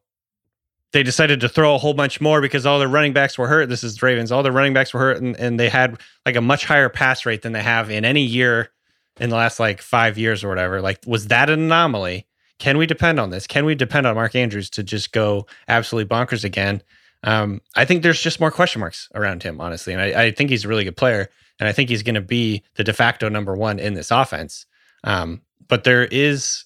they 0.93 1.03
decided 1.03 1.41
to 1.41 1.49
throw 1.49 1.75
a 1.75 1.77
whole 1.77 1.93
bunch 1.93 2.19
more 2.21 2.41
because 2.41 2.65
all 2.65 2.79
their 2.79 2.87
running 2.87 3.13
backs 3.13 3.37
were 3.37 3.47
hurt. 3.47 3.69
This 3.69 3.83
is 3.83 4.01
Ravens. 4.01 4.31
All 4.31 4.41
their 4.41 4.51
running 4.51 4.73
backs 4.73 4.93
were 4.93 4.99
hurt, 4.99 5.21
and, 5.21 5.35
and 5.37 5.59
they 5.59 5.69
had 5.69 5.99
like 6.25 6.35
a 6.35 6.41
much 6.41 6.65
higher 6.65 6.89
pass 6.89 7.25
rate 7.25 7.41
than 7.41 7.53
they 7.53 7.61
have 7.61 7.91
in 7.91 8.05
any 8.05 8.21
year 8.21 8.71
in 9.19 9.29
the 9.29 9.35
last 9.35 9.59
like 9.59 9.81
five 9.81 10.17
years 10.17 10.43
or 10.43 10.49
whatever. 10.49 10.81
Like, 10.81 10.99
was 11.05 11.27
that 11.27 11.49
an 11.49 11.59
anomaly? 11.59 12.25
Can 12.59 12.77
we 12.77 12.85
depend 12.85 13.19
on 13.19 13.29
this? 13.29 13.45
Can 13.47 13.65
we 13.65 13.75
depend 13.75 14.07
on 14.07 14.15
Mark 14.15 14.35
Andrews 14.35 14.69
to 14.71 14.83
just 14.83 15.11
go 15.11 15.45
absolutely 15.67 16.09
bonkers 16.09 16.43
again? 16.43 16.81
Um, 17.23 17.61
I 17.75 17.85
think 17.85 18.03
there's 18.03 18.21
just 18.21 18.39
more 18.39 18.51
question 18.51 18.79
marks 18.79 19.09
around 19.13 19.43
him, 19.43 19.59
honestly. 19.61 19.93
And 19.93 20.01
I, 20.01 20.25
I 20.25 20.31
think 20.31 20.49
he's 20.49 20.65
a 20.65 20.67
really 20.67 20.83
good 20.83 20.97
player. 20.97 21.29
And 21.59 21.67
I 21.67 21.71
think 21.71 21.89
he's 21.89 22.03
going 22.03 22.15
to 22.15 22.21
be 22.21 22.63
the 22.75 22.83
de 22.83 22.93
facto 22.93 23.29
number 23.29 23.55
one 23.55 23.79
in 23.79 23.95
this 23.95 24.11
offense. 24.11 24.65
Um, 25.03 25.41
but 25.67 25.83
there 25.83 26.05
is 26.05 26.63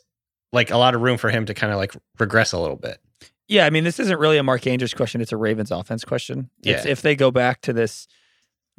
like 0.53 0.69
a 0.71 0.77
lot 0.77 0.95
of 0.95 1.01
room 1.01 1.17
for 1.17 1.29
him 1.29 1.45
to 1.45 1.53
kind 1.53 1.71
of 1.71 1.79
like 1.79 1.95
regress 2.19 2.51
a 2.51 2.59
little 2.59 2.75
bit. 2.75 2.99
Yeah, 3.47 3.65
I 3.65 3.69
mean, 3.69 3.83
this 3.83 3.99
isn't 3.99 4.19
really 4.19 4.37
a 4.37 4.43
Mark 4.43 4.65
Andrews 4.65 4.93
question; 4.93 5.19
it's 5.19 5.33
a 5.33 5.37
Ravens 5.37 5.71
offense 5.71 6.05
question. 6.05 6.49
It's 6.63 6.85
Yeah. 6.85 6.91
if 6.91 7.01
they 7.01 7.15
go 7.15 7.31
back 7.31 7.59
to 7.61 7.73
this, 7.73 8.07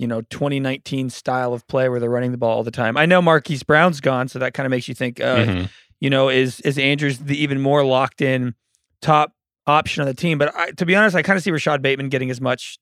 you 0.03 0.09
know, 0.09 0.21
2019 0.23 1.09
style 1.11 1.55
of 1.55 1.67
play 1.69 1.89
where 1.89 2.01
they're 2.01 2.11
running 2.11 2.33
the 2.33 2.37
ball 2.39 2.57
all 2.59 2.65
the 2.65 2.71
time. 2.73 2.97
I 2.97 3.07
know 3.07 3.23
Marquise 3.23 3.63
Brown's 3.63 4.01
gone, 4.01 4.27
so 4.29 4.39
that 4.41 4.53
kind 4.53 4.67
of 4.67 4.71
makes 4.73 4.89
you 4.89 4.95
think, 4.95 5.21
uh, 5.21 5.37
Mhm. 5.47 5.69
you 6.01 6.11
know, 6.11 6.29
is 6.29 6.61
is 6.63 6.77
Andrews 6.77 7.19
the 7.19 7.41
even 7.41 7.61
more 7.61 7.85
locked 7.85 8.21
in 8.21 8.55
top 9.01 9.33
option 9.67 10.01
on 10.03 10.09
the 10.09 10.15
team? 10.15 10.39
But 10.39 10.53
I, 10.57 10.73
to 10.73 10.85
be 10.85 10.97
honest, 10.97 11.15
I 11.15 11.23
kind 11.23 11.37
of 11.37 11.43
see 11.45 11.53
Rashod 11.53 11.81
Bateman 11.83 12.09
getting 12.09 12.31
as 12.31 12.41
much 12.41 12.79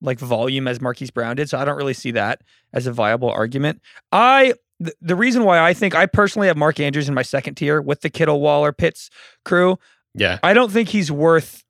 like 0.00 0.18
volume 0.18 0.66
as 0.66 0.80
Marquise 0.80 1.10
Brown 1.10 1.36
did, 1.36 1.48
so 1.50 1.58
I 1.58 1.64
don't 1.66 1.76
really 1.76 1.94
see 1.94 2.10
that 2.12 2.40
as 2.72 2.86
a 2.86 2.92
viable 2.92 3.30
argument. 3.30 3.80
I 4.10 4.54
the, 4.80 4.92
the 5.00 5.14
reason 5.14 5.44
why 5.44 5.60
I 5.60 5.74
think 5.74 5.94
I 5.94 6.06
personally 6.06 6.48
have 6.48 6.56
Mark 6.56 6.80
Andrews 6.80 7.06
in 7.08 7.14
my 7.14 7.22
second 7.22 7.54
tier 7.54 7.80
with 7.80 8.00
the 8.00 8.10
Kittle 8.10 8.40
Waller 8.40 8.72
Pitts 8.72 9.10
crew 9.44 9.78
Yeah. 10.14 10.38
I 10.42 10.54
don't 10.54 10.72
think 10.72 10.88
he's 10.88 11.12
worth 11.12 11.62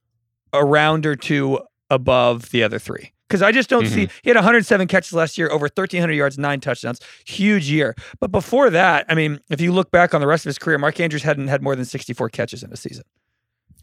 a 0.55 0.65
round 0.65 1.05
or 1.05 1.15
two 1.17 1.61
above 1.91 2.51
the 2.53 2.63
other 2.63 2.79
three 2.79 3.13
because 3.33 3.41
I 3.41 3.51
just 3.51 3.71
don't 3.71 3.87
see. 3.87 4.03
Mm-hmm. 4.05 4.19
He 4.25 4.29
had 4.29 4.37
107 4.37 4.87
catches 4.89 5.15
last 5.15 5.39
year, 5.39 5.49
over 5.51 5.65
1,300 5.65 6.13
yards, 6.13 6.37
nine 6.37 6.61
touchdowns, 6.61 7.01
huge 7.25 7.71
year. 7.71 7.95
But 8.21 8.31
before 8.31 8.69
that, 8.69 9.07
I 9.09 9.15
mean, 9.15 9.41
if 9.49 9.59
you 9.59 9.73
look 9.73 9.91
back 9.91 10.13
on 10.13 10.21
the 10.21 10.27
rest 10.27 10.45
of 10.45 10.51
his 10.51 10.59
career, 10.59 10.77
Mark 10.77 11.01
Andrews 11.01 11.23
hadn't 11.23 11.49
had 11.49 11.63
more 11.63 11.75
than 11.75 11.87
64 11.87 12.29
catches 12.29 12.63
in 12.63 12.71
a 12.71 12.77
season. 12.77 13.05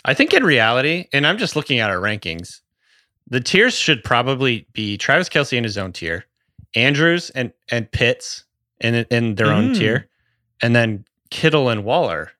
I 0.05 0.13
think 0.13 0.35
in 0.35 0.43
reality, 0.43 1.07
and 1.11 1.25
I'm 1.25 1.39
just 1.39 1.55
looking 1.55 1.79
at 1.79 1.89
our 1.89 1.97
rankings, 1.97 2.61
the 3.27 3.39
tiers 3.41 3.73
should 3.73 4.03
probably 4.03 4.67
be 4.73 4.97
Travis 4.99 5.29
Kelce 5.29 5.57
in 5.57 5.63
his 5.63 5.75
own 5.79 5.93
tier, 5.93 6.25
Andrews 6.75 7.31
and 7.31 7.51
and 7.71 7.91
Pitts 7.91 8.45
in 8.79 8.93
in 9.09 9.33
their 9.33 9.51
own 9.51 9.73
Mm. 9.73 9.77
tier, 9.79 10.07
and 10.61 10.75
then 10.75 11.05
Kittle 11.31 11.69
and 11.69 11.83
Waller 11.83 12.31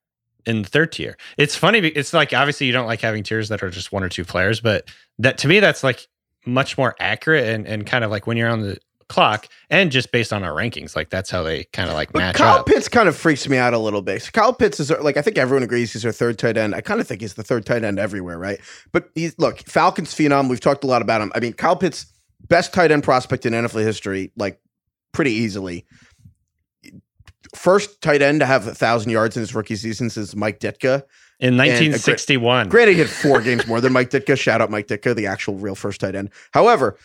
in 0.45 0.61
the 0.61 0.69
third 0.69 0.91
tier. 0.91 1.17
It's 1.37 1.55
funny. 1.55 1.79
It's 1.79 2.13
like 2.13 2.33
obviously 2.33 2.67
you 2.67 2.73
don't 2.73 2.85
like 2.87 3.01
having 3.01 3.23
tiers 3.23 3.49
that 3.49 3.63
are 3.63 3.71
just 3.71 3.91
one 3.91 4.03
or 4.03 4.09
two 4.09 4.25
players, 4.25 4.61
but 4.61 4.87
that 5.17 5.39
to 5.39 5.47
me 5.47 5.59
that's 5.59 5.83
like 5.83 6.07
much 6.53 6.77
more 6.77 6.95
accurate 6.99 7.47
and 7.47 7.67
and 7.67 7.85
kind 7.85 8.03
of 8.03 8.11
like 8.11 8.27
when 8.27 8.37
you're 8.37 8.49
on 8.49 8.61
the 8.61 8.79
clock 9.09 9.47
and 9.69 9.91
just 9.91 10.11
based 10.11 10.31
on 10.31 10.43
our 10.43 10.51
rankings, 10.51 10.95
like 10.95 11.09
that's 11.09 11.29
how 11.29 11.43
they 11.43 11.65
kind 11.65 11.89
of 11.89 11.95
like 11.95 12.13
But 12.13 12.19
match 12.19 12.35
Kyle 12.35 12.59
up. 12.59 12.67
Pitts 12.67 12.87
kind 12.87 13.09
of 13.09 13.17
freaks 13.17 13.49
me 13.49 13.57
out 13.57 13.73
a 13.73 13.77
little 13.77 14.01
bit. 14.01 14.21
So 14.21 14.31
Kyle 14.31 14.53
Pitts 14.53 14.79
is 14.79 14.91
like 14.91 15.17
I 15.17 15.21
think 15.21 15.37
everyone 15.37 15.63
agrees 15.63 15.91
he's 15.91 16.05
our 16.05 16.11
third 16.11 16.39
tight 16.39 16.55
end. 16.55 16.73
I 16.73 16.81
kind 16.81 17.01
of 17.01 17.07
think 17.07 17.21
he's 17.21 17.33
the 17.33 17.43
third 17.43 17.65
tight 17.65 17.83
end 17.83 17.99
everywhere, 17.99 18.37
right? 18.37 18.59
But 18.93 19.09
he's 19.15 19.37
look 19.37 19.59
Falcons 19.59 20.13
phenom. 20.13 20.49
We've 20.49 20.59
talked 20.59 20.83
a 20.83 20.87
lot 20.87 21.01
about 21.01 21.21
him. 21.21 21.31
I 21.35 21.39
mean, 21.39 21.53
Kyle 21.53 21.75
Pitts, 21.75 22.05
best 22.47 22.73
tight 22.73 22.91
end 22.91 23.03
prospect 23.03 23.45
in 23.45 23.53
NFL 23.53 23.83
history, 23.83 24.31
like 24.37 24.61
pretty 25.11 25.31
easily. 25.31 25.85
First 27.55 28.01
tight 28.01 28.21
end 28.21 28.41
to 28.41 28.45
have 28.45 28.67
a 28.67 28.75
thousand 28.75 29.11
yards 29.11 29.35
in 29.35 29.41
his 29.41 29.55
rookie 29.55 29.75
season 29.75 30.09
since 30.11 30.35
Mike 30.35 30.59
Ditka. 30.59 31.03
In 31.39 31.53
a 31.53 31.63
uh, 31.63 31.65
great- 31.65 31.89
1961. 31.89 32.69
Granted, 32.69 32.93
he 32.93 32.99
had 32.99 33.09
four 33.09 33.41
games 33.41 33.65
more 33.67 33.81
than 33.81 33.93
Mike 33.93 34.09
Ditka. 34.09 34.37
Shout 34.37 34.61
out 34.61 34.69
Mike 34.69 34.87
Ditka, 34.87 35.15
the 35.15 35.27
actual 35.27 35.55
real 35.55 35.75
first 35.75 36.01
tight 36.01 36.15
end. 36.15 36.29
However, 36.51 36.97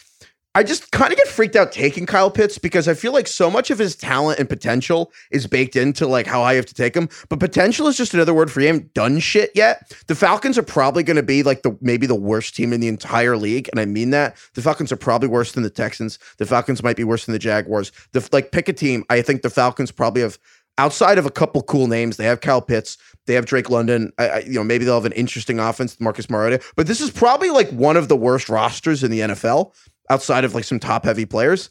I 0.56 0.62
just 0.62 0.92
kind 0.92 1.10
of 1.10 1.18
get 1.18 1.26
freaked 1.26 1.56
out 1.56 1.72
taking 1.72 2.06
Kyle 2.06 2.30
Pitts 2.30 2.58
because 2.58 2.86
I 2.86 2.94
feel 2.94 3.12
like 3.12 3.26
so 3.26 3.50
much 3.50 3.72
of 3.72 3.78
his 3.78 3.96
talent 3.96 4.38
and 4.38 4.48
potential 4.48 5.10
is 5.32 5.48
baked 5.48 5.74
into 5.74 6.06
like 6.06 6.28
how 6.28 6.42
I 6.42 6.54
have 6.54 6.66
to 6.66 6.74
take 6.74 6.94
him. 6.94 7.08
But 7.28 7.40
potential 7.40 7.88
is 7.88 7.96
just 7.96 8.14
another 8.14 8.32
word 8.32 8.52
for 8.52 8.60
he 8.60 8.66
haven't 8.66 8.94
done 8.94 9.18
shit 9.18 9.50
yet. 9.56 9.92
The 10.06 10.14
Falcons 10.14 10.56
are 10.56 10.62
probably 10.62 11.02
going 11.02 11.16
to 11.16 11.24
be 11.24 11.42
like 11.42 11.62
the 11.62 11.76
maybe 11.80 12.06
the 12.06 12.14
worst 12.14 12.54
team 12.54 12.72
in 12.72 12.78
the 12.78 12.86
entire 12.86 13.36
league, 13.36 13.68
and 13.72 13.80
I 13.80 13.84
mean 13.84 14.10
that. 14.10 14.36
The 14.54 14.62
Falcons 14.62 14.92
are 14.92 14.96
probably 14.96 15.28
worse 15.28 15.50
than 15.50 15.64
the 15.64 15.70
Texans. 15.70 16.20
The 16.38 16.46
Falcons 16.46 16.84
might 16.84 16.96
be 16.96 17.04
worse 17.04 17.26
than 17.26 17.32
the 17.32 17.40
Jaguars. 17.40 17.90
The 18.12 18.26
like 18.32 18.52
pick 18.52 18.68
a 18.68 18.72
team. 18.72 19.04
I 19.10 19.22
think 19.22 19.42
the 19.42 19.50
Falcons 19.50 19.90
probably 19.90 20.22
have 20.22 20.38
outside 20.78 21.18
of 21.18 21.26
a 21.26 21.30
couple 21.30 21.62
cool 21.62 21.86
names. 21.86 22.16
They 22.16 22.24
have 22.24 22.40
Kyle 22.40 22.60
Pitts. 22.60 22.98
They 23.26 23.34
have 23.34 23.46
Drake 23.46 23.70
London. 23.70 24.12
I, 24.18 24.28
I, 24.28 24.38
you 24.40 24.54
know, 24.54 24.64
maybe 24.64 24.84
they'll 24.84 24.94
have 24.94 25.04
an 25.04 25.12
interesting 25.12 25.58
offense, 25.58 25.98
Marcus 26.00 26.28
Mariota. 26.28 26.62
But 26.76 26.86
this 26.86 27.00
is 27.00 27.10
probably 27.10 27.50
like 27.50 27.70
one 27.70 27.96
of 27.96 28.08
the 28.08 28.16
worst 28.16 28.48
rosters 28.48 29.02
in 29.02 29.10
the 29.10 29.20
NFL 29.20 29.74
outside 30.10 30.44
of 30.44 30.54
like 30.54 30.64
some 30.64 30.78
top 30.78 31.04
heavy 31.04 31.24
players. 31.24 31.70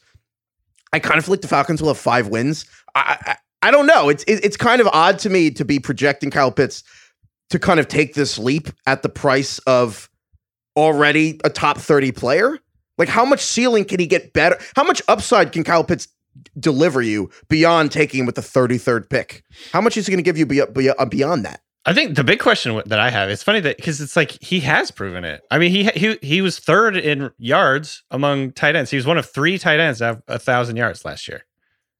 I 0.91 0.99
kind 0.99 1.17
of 1.17 1.25
feel 1.25 1.33
like 1.33 1.41
the 1.41 1.47
Falcons 1.47 1.81
will 1.81 1.89
have 1.89 1.97
five 1.97 2.27
wins. 2.27 2.65
I 2.95 3.17
I, 3.25 3.35
I 3.67 3.71
don't 3.71 3.87
know. 3.87 4.09
It's 4.09 4.23
it, 4.23 4.43
it's 4.43 4.57
kind 4.57 4.81
of 4.81 4.87
odd 4.87 5.19
to 5.19 5.29
me 5.29 5.51
to 5.51 5.65
be 5.65 5.79
projecting 5.79 6.29
Kyle 6.29 6.51
Pitts 6.51 6.83
to 7.49 7.59
kind 7.59 7.79
of 7.79 7.87
take 7.87 8.13
this 8.13 8.37
leap 8.37 8.69
at 8.87 9.03
the 9.03 9.09
price 9.09 9.59
of 9.59 10.09
already 10.75 11.39
a 11.43 11.49
top 11.49 11.77
30 11.77 12.11
player. 12.11 12.57
Like 12.97 13.09
how 13.09 13.25
much 13.25 13.41
ceiling 13.41 13.85
can 13.85 13.99
he 13.99 14.07
get 14.07 14.33
better? 14.33 14.57
How 14.75 14.83
much 14.83 15.01
upside 15.07 15.51
can 15.51 15.63
Kyle 15.63 15.83
Pitts 15.83 16.07
deliver 16.59 17.01
you 17.01 17.29
beyond 17.49 17.91
taking 17.91 18.21
him 18.21 18.25
with 18.25 18.35
the 18.35 18.41
33rd 18.41 19.09
pick? 19.09 19.43
How 19.71 19.81
much 19.81 19.97
is 19.97 20.05
he 20.05 20.11
going 20.11 20.23
to 20.23 20.31
give 20.31 20.37
you 20.37 20.93
uh, 20.97 21.05
beyond 21.05 21.45
that? 21.45 21.61
I 21.85 21.93
think 21.93 22.15
the 22.15 22.23
big 22.23 22.39
question 22.39 22.81
that 22.85 22.99
I 22.99 23.09
have, 23.09 23.29
it's 23.29 23.43
funny 23.43 23.59
that 23.59 23.75
because 23.75 23.99
it's 23.99 24.15
like 24.15 24.31
he 24.41 24.61
has 24.61 24.89
proven 24.89 25.25
it. 25.25 25.41
I 25.51 25.57
mean, 25.59 25.71
he 25.71 25.85
he 25.89 26.17
he 26.21 26.41
was 26.41 26.57
third 26.57 26.95
in 26.95 27.29
yards 27.37 28.03
among 28.09 28.53
tight 28.53 28.75
ends. 28.75 28.89
He 28.89 28.95
was 28.95 29.05
one 29.05 29.17
of 29.17 29.29
three 29.29 29.57
tight 29.57 29.81
ends 29.81 29.99
to 29.99 30.05
have 30.05 30.21
a 30.29 30.39
thousand 30.39 30.77
yards 30.77 31.03
last 31.03 31.27
year 31.27 31.43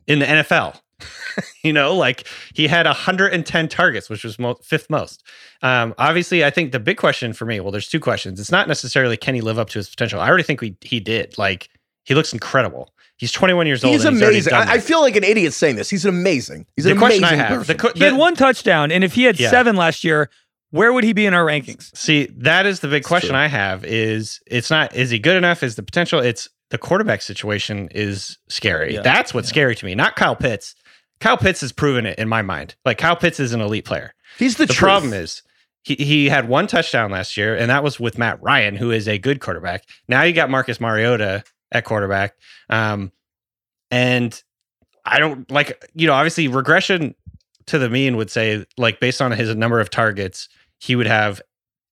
in 0.07 0.19
the 0.19 0.25
NFL. 0.25 0.79
you 1.63 1.73
know, 1.73 1.93
like 1.95 2.27
he 2.53 2.67
had 2.67 2.85
110 2.85 3.67
targets, 3.67 4.09
which 4.09 4.23
was 4.23 4.39
mo- 4.39 4.57
fifth 4.63 4.89
most. 4.89 5.21
Um, 5.61 5.93
obviously, 5.97 6.45
I 6.45 6.49
think 6.49 6.71
the 6.71 6.79
big 6.79 6.95
question 6.95 7.33
for 7.33 7.45
me, 7.45 7.59
well, 7.59 7.71
there's 7.71 7.89
two 7.89 7.99
questions. 7.99 8.39
It's 8.39 8.51
not 8.51 8.69
necessarily 8.69 9.17
can 9.17 9.35
he 9.35 9.41
live 9.41 9.59
up 9.59 9.69
to 9.71 9.79
his 9.79 9.89
potential. 9.89 10.21
I 10.21 10.29
already 10.29 10.43
think 10.43 10.61
we 10.61 10.77
he 10.81 11.01
did. 11.01 11.37
Like 11.37 11.69
he 12.05 12.15
looks 12.15 12.31
incredible. 12.31 12.92
He's 13.17 13.32
21 13.32 13.67
years 13.67 13.84
old. 13.84 13.93
He's 13.93 14.05
and 14.05 14.17
already 14.17 14.38
amazing. 14.38 14.51
done 14.51 14.67
I, 14.67 14.74
I 14.74 14.79
feel 14.79 15.01
like 15.01 15.15
an 15.15 15.24
idiot 15.24 15.53
saying 15.53 15.75
this. 15.75 15.89
He's 15.89 16.05
amazing. 16.05 16.65
He's 16.75 16.86
the 16.86 16.91
an 16.91 16.98
question 16.98 17.24
amazing 17.24 17.39
I 17.39 17.43
have, 17.43 17.58
person. 17.60 17.77
the, 17.77 17.82
co- 17.82 17.91
He 17.96 18.03
had 18.03 18.17
one 18.17 18.36
touchdown, 18.36 18.91
and 18.91 19.03
if 19.03 19.13
he 19.13 19.24
had 19.24 19.39
Yeah. 19.39 19.50
seven 19.50 19.75
last 19.75 20.03
year, 20.03 20.29
where 20.72 20.91
would 20.91 21.03
he 21.03 21.13
be 21.13 21.25
in 21.25 21.34
our 21.34 21.46
rankings? 21.46 21.96
See, 21.96 22.27
that 22.38 22.65
is 22.65 22.79
the 22.79 22.88
big 22.88 23.01
It's 23.01 23.08
question 23.08 23.29
true. 23.32 23.38
I 23.39 23.48
have 23.48 23.86
is 23.86 24.39
it's 24.48 24.70
not 24.72 24.96
is 24.96 25.12
he 25.12 25.20
good 25.20 25.36
enough? 25.38 25.62
Is 25.63 25.75
the 25.75 25.84
potential? 25.84 26.20
It's 26.20 26.50
the 26.72 26.77
quarterback 26.79 27.22
situation 27.22 27.88
is 27.91 28.39
scary. 28.50 28.96
Yeah. 28.96 29.01
That's 29.01 29.34
what's 29.34 29.48
scary 29.50 29.75
to 29.75 29.86
me. 29.86 29.93
Not 29.93 30.15
Kyle 30.15 30.36
Pitts. 30.36 30.74
Kyle 31.20 31.38
Pitts 31.38 31.62
has 31.62 31.72
proven 31.72 32.08
it 32.08 32.17
in 32.17 32.27
my 32.27 32.41
mind. 32.41 32.74
Like 32.84 32.98
Kyle 32.98 33.15
Pitts 33.15 33.39
is 33.39 33.53
an 33.53 33.62
elite 33.62 33.86
player. 33.86 34.15
He's 34.39 34.55
the, 34.58 34.65
The 34.65 34.74
truth. 34.74 34.79
problem 34.79 35.13
is 35.13 35.43
he, 35.84 35.93
he 35.96 36.29
had 36.29 36.50
one 36.50 36.65
touchdown 36.65 37.12
last 37.12 37.38
year, 37.38 37.55
and 37.55 37.70
that 37.70 37.84
was 37.84 38.00
with 38.00 38.17
Matt 38.17 38.41
Ryan, 38.41 38.75
who 38.75 38.89
is 38.89 39.08
a 39.08 39.20
good 39.20 39.39
quarterback. 39.39 39.84
Now 40.08 40.24
you 40.24 40.34
got 40.34 40.50
Marcus 40.50 40.82
Mariota 40.82 41.43
at 41.73 41.83
quarterback. 41.83 42.35
Um, 42.69 43.11
and 43.91 44.41
I 45.03 45.19
don't 45.19 45.51
like, 45.51 45.85
you 45.93 46.07
know, 46.07 46.13
obviously 46.13 46.47
regression 46.47 47.15
to 47.65 47.77
the 47.77 47.89
mean 47.89 48.15
would 48.15 48.31
say, 48.31 48.65
like, 48.77 49.01
based 49.01 49.21
on 49.21 49.31
his 49.31 49.53
number 49.55 49.81
of 49.81 49.89
targets, 49.89 50.47
he 50.79 50.95
would 50.95 51.07
have 51.07 51.41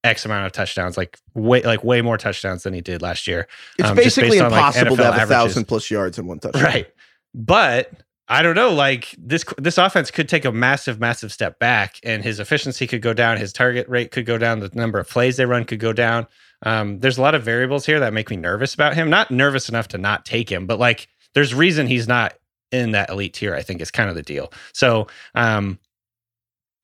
X 0.03 0.25
amount 0.25 0.45
of 0.45 0.51
touchdowns, 0.51 0.97
like 0.97 1.19
way 1.35 1.61
like 1.61 1.83
way 1.83 2.01
more 2.01 2.17
touchdowns 2.17 2.63
than 2.63 2.73
he 2.73 2.81
did 2.81 3.01
last 3.01 3.27
year. 3.27 3.47
It's 3.77 3.89
um, 3.89 3.95
basically 3.95 4.31
based 4.31 4.43
on, 4.43 4.51
like, 4.51 4.59
impossible 4.59 4.97
to 4.97 5.11
have 5.11 5.29
a 5.29 5.33
thousand 5.33 5.65
plus 5.65 5.91
yards 5.91 6.17
in 6.17 6.25
one 6.25 6.39
touchdown. 6.39 6.63
Right. 6.63 6.87
But 7.33 7.91
I 8.27 8.41
don't 8.41 8.55
know. 8.55 8.73
Like 8.73 9.13
this, 9.17 9.43
this 9.57 9.77
offense 9.77 10.09
could 10.09 10.27
take 10.27 10.45
a 10.45 10.51
massive, 10.51 10.99
massive 10.99 11.31
step 11.31 11.59
back, 11.59 11.97
and 12.03 12.23
his 12.23 12.39
efficiency 12.39 12.87
could 12.87 13.01
go 13.01 13.13
down. 13.13 13.37
His 13.37 13.53
target 13.53 13.87
rate 13.89 14.11
could 14.11 14.25
go 14.25 14.37
down. 14.37 14.59
The 14.59 14.71
number 14.73 14.99
of 14.99 15.09
plays 15.09 15.37
they 15.37 15.45
run 15.45 15.65
could 15.65 15.79
go 15.79 15.93
down. 15.93 16.27
Um, 16.63 16.99
there's 16.99 17.17
a 17.17 17.21
lot 17.21 17.35
of 17.35 17.43
variables 17.43 17.85
here 17.85 17.99
that 17.99 18.13
make 18.13 18.29
me 18.29 18.37
nervous 18.37 18.73
about 18.73 18.95
him. 18.95 19.09
Not 19.09 19.31
nervous 19.31 19.69
enough 19.69 19.87
to 19.89 19.97
not 19.97 20.25
take 20.25 20.51
him, 20.51 20.67
but 20.67 20.79
like 20.79 21.07
there's 21.33 21.53
reason 21.53 21.87
he's 21.87 22.07
not 22.07 22.33
in 22.71 22.91
that 22.91 23.09
elite 23.09 23.33
tier. 23.33 23.55
I 23.55 23.61
think 23.61 23.81
is 23.81 23.91
kind 23.91 24.09
of 24.09 24.15
the 24.15 24.21
deal. 24.21 24.51
So 24.73 25.07
um, 25.35 25.79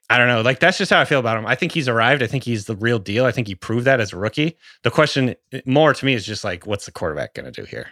I 0.10 0.18
don't 0.18 0.28
know. 0.28 0.42
Like 0.42 0.60
that's 0.60 0.78
just 0.78 0.92
how 0.92 1.00
I 1.00 1.06
feel 1.06 1.20
about 1.20 1.38
him. 1.38 1.46
I 1.46 1.56
think 1.56 1.74
he's 1.74 1.88
arrived. 1.88 2.24
I 2.24 2.28
think 2.28 2.44
he's 2.44 2.66
the 2.66 2.76
real 2.76 3.00
deal. 3.00 3.26
I 3.26 3.32
think 3.32 3.48
he 3.48 3.56
proved 3.56 3.86
that 3.86 4.00
as 4.00 4.14
a 4.14 4.18
rookie. 4.18 4.58
The 4.84 4.92
question 4.92 5.36
more 5.66 5.94
to 5.94 6.06
me 6.06 6.14
is 6.14 6.26
just 6.26 6.44
like, 6.44 6.66
what's 6.66 6.86
the 6.86 6.92
quarterback 6.92 7.34
going 7.34 7.46
to 7.46 7.52
do 7.52 7.66
here? 7.66 7.88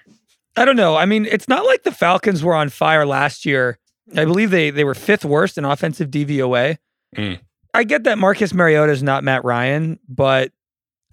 I 0.56 0.64
don't 0.64 0.78
know. 0.78 0.96
I 0.96 1.06
mean, 1.06 1.26
it's 1.26 1.50
not 1.50 1.66
like 1.66 1.84
the 1.84 1.92
Falcons 1.92 2.44
were 2.44 2.56
on 2.56 2.70
fire 2.70 3.06
last 3.06 3.46
year. 3.46 3.78
I 4.16 4.24
believe 4.24 4.52
they 4.52 4.70
they 4.70 4.84
were 4.84 4.94
fifth 4.94 5.26
worst 5.26 5.58
in 5.58 5.66
offensive 5.66 6.10
DVOA. 6.10 6.78
Mm. 7.18 7.40
I 7.74 7.84
get 7.84 8.04
that 8.06 8.18
Marcus 8.18 8.54
Mariota 8.54 8.94
is 8.94 9.04
not 9.04 9.24
Matt 9.24 9.44
Ryan, 9.44 10.00
but 10.08 10.52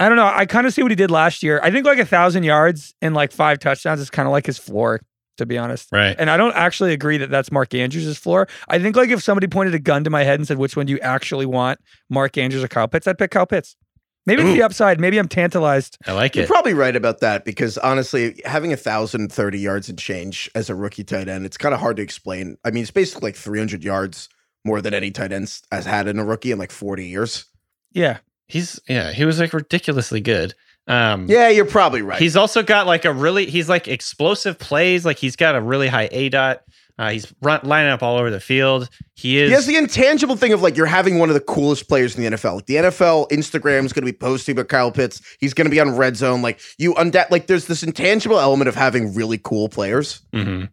I 0.02 0.08
don't 0.08 0.16
know. 0.16 0.30
I 0.32 0.46
kind 0.46 0.66
of 0.66 0.74
see 0.74 0.82
what 0.82 0.90
he 0.90 0.96
did 0.96 1.10
last 1.10 1.42
year. 1.42 1.60
I 1.62 1.70
think 1.70 1.86
like 1.86 1.98
a 1.98 2.06
thousand 2.06 2.42
yards 2.44 2.94
and 3.00 3.14
like 3.14 3.32
five 3.32 3.58
touchdowns 3.58 4.00
is 4.00 4.10
kind 4.10 4.26
of 4.26 4.32
like 4.32 4.46
his 4.46 4.58
floor, 4.58 5.00
to 5.36 5.46
be 5.46 5.56
honest. 5.58 5.88
Right. 5.92 6.16
And 6.18 6.28
I 6.28 6.36
don't 6.36 6.54
actually 6.54 6.92
agree 6.92 7.18
that 7.18 7.30
that's 7.30 7.52
Mark 7.52 7.72
Andrews' 7.74 8.18
floor. 8.18 8.48
I 8.68 8.78
think 8.78 8.96
like 8.96 9.10
if 9.10 9.22
somebody 9.22 9.46
pointed 9.46 9.74
a 9.74 9.78
gun 9.78 10.04
to 10.04 10.10
my 10.10 10.24
head 10.24 10.40
and 10.40 10.46
said, 10.46 10.58
"Which 10.58 10.76
one 10.76 10.86
do 10.86 10.92
you 10.92 10.98
actually 11.00 11.46
want, 11.46 11.78
Mark 12.10 12.36
Andrews 12.36 12.64
or 12.64 12.68
Kyle 12.68 12.88
Pitts?" 12.88 13.06
I'd 13.06 13.18
pick 13.18 13.30
Kyle 13.30 13.46
Pitts. 13.46 13.76
Maybe 14.24 14.42
it's 14.42 14.52
the 14.52 14.62
upside. 14.62 15.00
Maybe 15.00 15.18
I'm 15.18 15.26
tantalized. 15.26 15.98
I 16.06 16.12
like 16.12 16.36
it. 16.36 16.40
You're 16.40 16.46
probably 16.46 16.74
right 16.74 16.94
about 16.94 17.20
that 17.20 17.44
because 17.44 17.76
honestly, 17.78 18.40
having 18.44 18.72
a 18.72 18.76
thousand 18.76 19.32
thirty 19.32 19.58
yards 19.58 19.88
and 19.88 19.98
change 19.98 20.48
as 20.54 20.70
a 20.70 20.74
rookie 20.76 21.02
tight 21.02 21.28
end, 21.28 21.44
it's 21.44 21.56
kind 21.56 21.74
of 21.74 21.80
hard 21.80 21.96
to 21.96 22.02
explain. 22.02 22.56
I 22.64 22.70
mean, 22.70 22.82
it's 22.82 22.92
basically 22.92 23.28
like 23.28 23.36
three 23.36 23.58
hundred 23.58 23.82
yards 23.82 24.28
more 24.64 24.80
than 24.80 24.94
any 24.94 25.10
tight 25.10 25.32
end 25.32 25.60
has 25.72 25.86
had 25.86 26.06
in 26.06 26.20
a 26.20 26.24
rookie 26.24 26.52
in 26.52 26.58
like 26.58 26.70
forty 26.70 27.06
years. 27.06 27.46
Yeah. 27.92 28.18
He's 28.52 28.78
yeah, 28.88 29.12
he 29.12 29.24
was 29.24 29.40
like 29.40 29.52
ridiculously 29.54 30.20
good. 30.20 30.54
Um 30.86 31.26
Yeah, 31.28 31.48
you're 31.48 31.64
probably 31.64 32.02
right. 32.02 32.20
He's 32.20 32.36
also 32.36 32.62
got 32.62 32.86
like 32.86 33.04
a 33.06 33.12
really 33.12 33.46
he's 33.46 33.68
like 33.68 33.88
explosive 33.88 34.58
plays, 34.58 35.04
like 35.06 35.16
he's 35.18 35.36
got 35.36 35.54
a 35.56 35.60
really 35.60 35.88
high 35.88 36.08
A 36.12 36.28
dot. 36.28 36.60
Uh, 36.98 37.10
he's 37.10 37.32
run, 37.40 37.58
lining 37.62 37.90
up 37.90 38.02
all 38.02 38.18
over 38.18 38.30
the 38.30 38.38
field. 38.38 38.88
He 39.14 39.38
is 39.38 39.48
He 39.48 39.54
has 39.54 39.66
the 39.66 39.76
intangible 39.76 40.36
thing 40.36 40.52
of 40.52 40.60
like 40.60 40.76
you're 40.76 40.84
having 40.84 41.18
one 41.18 41.30
of 41.30 41.34
the 41.34 41.40
coolest 41.40 41.88
players 41.88 42.14
in 42.14 42.22
the 42.22 42.36
NFL. 42.36 42.56
Like 42.56 42.66
the 42.66 42.74
NFL 42.76 43.30
Instagram 43.30 43.86
is 43.86 43.94
going 43.94 44.04
to 44.06 44.12
be 44.12 44.16
posting 44.16 44.52
about 44.52 44.68
Kyle 44.68 44.92
Pitts. 44.92 45.22
He's 45.40 45.54
going 45.54 45.64
to 45.64 45.70
be 45.70 45.80
on 45.80 45.96
Red 45.96 46.16
Zone. 46.18 46.42
Like 46.42 46.60
you 46.76 46.94
unda- 46.96 47.26
like 47.30 47.46
there's 47.46 47.66
this 47.66 47.82
intangible 47.82 48.38
element 48.38 48.68
of 48.68 48.74
having 48.74 49.14
really 49.14 49.38
cool 49.38 49.70
players. 49.70 50.20
Mhm. 50.34 50.68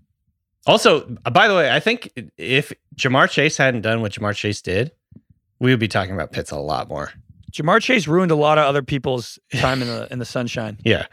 Also, 0.67 1.17
uh, 1.25 1.29
by 1.29 1.47
the 1.47 1.55
way, 1.55 1.71
I 1.71 1.79
think 1.79 2.11
if 2.37 2.73
Ja'Marr 2.97 3.29
Chase 3.29 3.55
hadn't 3.55 3.81
done 3.81 4.01
what 4.01 4.11
Ja'Marr 4.11 4.35
Chase 4.35 4.61
did, 4.61 4.91
we 5.59 5.71
would 5.71 5.79
be 5.79 5.87
talking 5.87 6.13
about 6.13 6.31
Pitts 6.33 6.51
a 6.51 6.57
lot 6.59 6.89
more. 6.89 7.13
Ja'Marr 7.51 7.81
Chase 7.81 8.07
ruined 8.07 8.31
a 8.31 8.35
lot 8.35 8.57
of 8.57 8.65
other 8.65 8.81
people's 8.81 9.39
time 9.55 9.81
in 9.81 9.87
the 9.87 10.07
in 10.11 10.19
the 10.19 10.25
sunshine. 10.25 10.77
Yeah. 10.83 11.05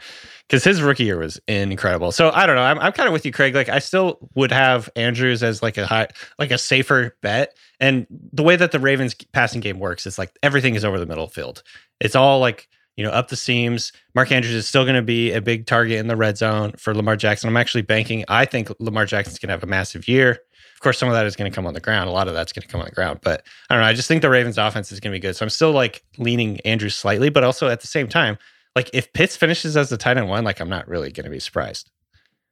Because 0.47 0.63
his 0.63 0.81
rookie 0.81 1.03
year 1.03 1.17
was 1.17 1.39
incredible. 1.47 2.11
So 2.11 2.31
I 2.31 2.45
don't 2.45 2.55
know. 2.55 2.63
I'm, 2.63 2.79
I'm 2.79 2.93
kind 2.93 3.07
of 3.07 3.13
with 3.13 3.25
you, 3.25 3.33
Craig. 3.33 3.53
Like 3.53 3.69
I 3.69 3.79
still 3.79 4.29
would 4.35 4.51
have 4.51 4.89
Andrews 4.95 5.43
as 5.43 5.61
like 5.61 5.77
a 5.77 5.85
high, 5.85 6.07
like 6.39 6.51
a 6.51 6.57
safer 6.57 7.17
bet. 7.21 7.53
And 7.79 8.07
the 8.31 8.43
way 8.43 8.55
that 8.55 8.71
the 8.71 8.79
Ravens 8.79 9.13
passing 9.33 9.59
game 9.59 9.79
works 9.79 10.05
is 10.07 10.17
like 10.17 10.31
everything 10.41 10.75
is 10.75 10.85
over 10.85 10.99
the 10.99 11.05
middle 11.05 11.27
field. 11.27 11.63
It's 11.99 12.15
all 12.15 12.39
like, 12.39 12.69
you 12.95 13.03
know, 13.03 13.11
up 13.11 13.27
the 13.27 13.35
seams. 13.35 13.91
Mark 14.15 14.31
Andrews 14.31 14.55
is 14.55 14.67
still 14.67 14.83
going 14.83 14.95
to 14.95 15.01
be 15.01 15.31
a 15.33 15.41
big 15.41 15.65
target 15.65 15.99
in 15.99 16.07
the 16.07 16.15
red 16.15 16.37
zone 16.37 16.71
for 16.77 16.95
Lamar 16.95 17.15
Jackson. 17.15 17.49
I'm 17.49 17.57
actually 17.57 17.83
banking. 17.83 18.23
I 18.27 18.45
think 18.45 18.71
Lamar 18.79 19.05
Jackson's 19.05 19.39
going 19.39 19.49
to 19.49 19.53
have 19.53 19.63
a 19.63 19.67
massive 19.67 20.07
year. 20.07 20.39
Of 20.77 20.81
course, 20.81 20.99
some 20.99 21.09
of 21.09 21.15
that 21.15 21.25
is 21.25 21.35
going 21.35 21.49
to 21.51 21.55
come 21.55 21.65
on 21.65 21.73
the 21.73 21.79
ground. 21.79 22.07
A 22.07 22.13
lot 22.13 22.27
of 22.27 22.35
that's 22.35 22.53
going 22.53 22.61
to 22.61 22.67
come 22.67 22.81
on 22.81 22.85
the 22.85 22.93
ground. 22.93 23.21
But 23.23 23.43
I 23.67 23.73
don't 23.73 23.81
know. 23.81 23.87
I 23.87 23.93
just 23.93 24.07
think 24.07 24.21
the 24.21 24.29
Ravens 24.29 24.59
offense 24.59 24.91
is 24.91 24.99
going 24.99 25.11
to 25.11 25.15
be 25.15 25.19
good. 25.19 25.35
So 25.35 25.43
I'm 25.43 25.49
still 25.49 25.71
like 25.71 26.03
leaning 26.19 26.59
Andrews 26.61 26.93
slightly, 26.93 27.29
but 27.29 27.43
also 27.43 27.67
at 27.67 27.81
the 27.81 27.87
same 27.87 28.07
time, 28.07 28.37
like 28.75 28.91
if 28.93 29.11
Pitts 29.13 29.35
finishes 29.35 29.75
as 29.75 29.89
the 29.89 29.97
tight 29.97 30.17
end 30.17 30.29
one, 30.29 30.43
like 30.43 30.59
I'm 30.59 30.69
not 30.69 30.87
really 30.87 31.11
going 31.11 31.23
to 31.23 31.31
be 31.31 31.39
surprised. 31.39 31.89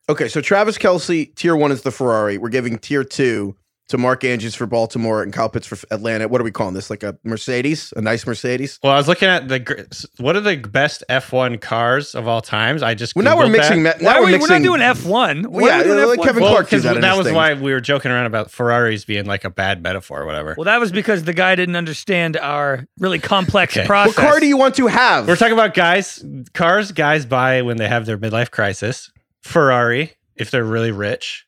Okay, 0.10 0.28
so 0.28 0.42
Travis 0.42 0.80
Kelce, 0.80 1.36
tier 1.36 1.56
one 1.56 1.72
is 1.72 1.84
the 1.84 1.92
Ferrari. 1.92 2.40
We're 2.40 2.50
giving 2.50 2.80
tier 2.80 3.04
two 3.04 3.56
to 3.90 3.98
Mark 4.00 4.24
Andrews 4.24 4.56
for 4.56 4.66
Baltimore 4.66 5.22
and 5.22 5.32
Kyle 5.32 5.48
Pitts 5.48 5.68
for 5.68 5.78
Atlanta. 5.92 6.28
What 6.28 6.42
are 6.42 6.44
we 6.44 6.50
calling 6.52 6.74
this? 6.74 6.90
Like 6.90 7.04
a 7.04 7.18
Mercedes? 7.24 7.94
A 7.96 8.02
nice 8.02 8.26
Mercedes? 8.26 8.80
Well, 8.84 8.92
I 8.94 8.98
was 8.98 9.08
looking 9.08 9.28
at 9.30 9.48
the 9.48 9.60
gr- 9.60 9.82
what 10.18 10.36
are 10.36 10.40
the 10.42 10.56
best 10.58 11.04
F1 11.08 11.62
cars 11.62 12.16
of 12.16 12.28
all 12.28 12.42
times. 12.42 12.82
I 12.82 12.96
just 12.96 13.16
Well, 13.16 13.24
now 13.24 13.38
we're 13.38 13.48
mixing. 13.48 13.84
that. 13.84 14.02
Now 14.02 14.14
Why 14.14 14.20
we're 14.22 14.26
we, 14.26 14.32
mixing. 14.32 14.50
we're 14.50 14.58
not 14.58 14.64
doing 14.64 14.82
F 14.82 15.06
one. 15.06 15.52
Well, 15.52 15.66
yeah, 15.66 16.06
like 16.06 16.20
Kevin 16.22 16.42
Well, 16.42 16.54
Clark 16.54 16.70
did 16.70 16.78
'cause 16.78 16.84
that 16.84 16.96
in 16.96 17.02
that 17.02 17.16
was 17.16 17.28
thing. 17.28 17.36
why 17.36 17.54
we 17.54 17.72
were 17.74 17.80
joking 17.80 18.10
around 18.12 18.26
about 18.26 18.50
Ferraris 18.50 19.06
being 19.06 19.26
like 19.26 19.46
a 19.46 19.52
bad 19.52 19.84
metaphor 19.84 20.22
or 20.22 20.26
whatever. 20.26 20.56
Well, 20.58 20.66
that 20.66 20.80
was 20.80 20.92
because 20.92 21.24
the 21.26 21.34
guy 21.34 21.54
didn't 21.56 21.76
understand 21.76 22.38
our 22.38 22.86
really 23.00 23.20
complex 23.20 23.78
Okay. 23.78 23.86
process. 23.86 24.18
What 24.18 24.26
car 24.30 24.40
do 24.40 24.48
you 24.48 24.58
want 24.58 24.74
to 24.76 24.88
have? 24.88 25.28
We're 25.28 25.36
talking 25.36 25.54
about 25.54 25.76
guys, 25.76 26.26
cars 26.56 26.92
guys 26.92 27.26
buy 27.28 27.62
when 27.62 27.78
they 27.78 27.88
have 27.88 28.08
their 28.08 28.18
midlife 28.18 28.50
crisis. 28.50 29.12
Ferrari, 29.44 30.14
if 30.36 30.50
they're 30.50 30.64
really 30.64 30.92
rich. 30.92 31.46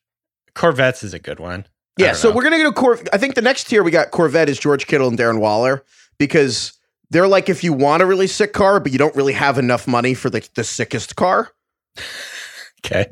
Corvettes 0.53 1.03
is 1.03 1.15
a 1.15 1.19
good 1.19 1.39
one. 1.39 1.65
I 1.99 2.03
yeah, 2.03 2.13
so 2.13 2.29
know. 2.29 2.35
we're 2.35 2.43
gonna 2.43 2.57
go 2.63 2.71
Cor. 2.71 2.99
I 3.11 3.17
think 3.17 3.35
the 3.35 3.41
next 3.41 3.65
tier 3.65 3.83
we 3.83 3.91
got 3.91 4.11
Corvette 4.11 4.49
is 4.49 4.59
George 4.59 4.87
Kittle 4.87 5.07
and 5.07 5.17
Darren 5.17 5.39
Waller 5.39 5.83
because 6.19 6.73
they're 7.09 7.27
like 7.27 7.49
if 7.49 7.63
you 7.63 7.73
want 7.73 8.03
a 8.03 8.05
really 8.05 8.27
sick 8.27 8.53
car, 8.53 8.79
but 8.79 8.91
you 8.91 8.97
don't 8.97 9.15
really 9.15 9.33
have 9.33 9.57
enough 9.57 9.87
money 9.87 10.13
for 10.13 10.29
the 10.29 10.47
the 10.55 10.63
sickest 10.63 11.15
car. 11.15 11.51
okay. 12.85 13.07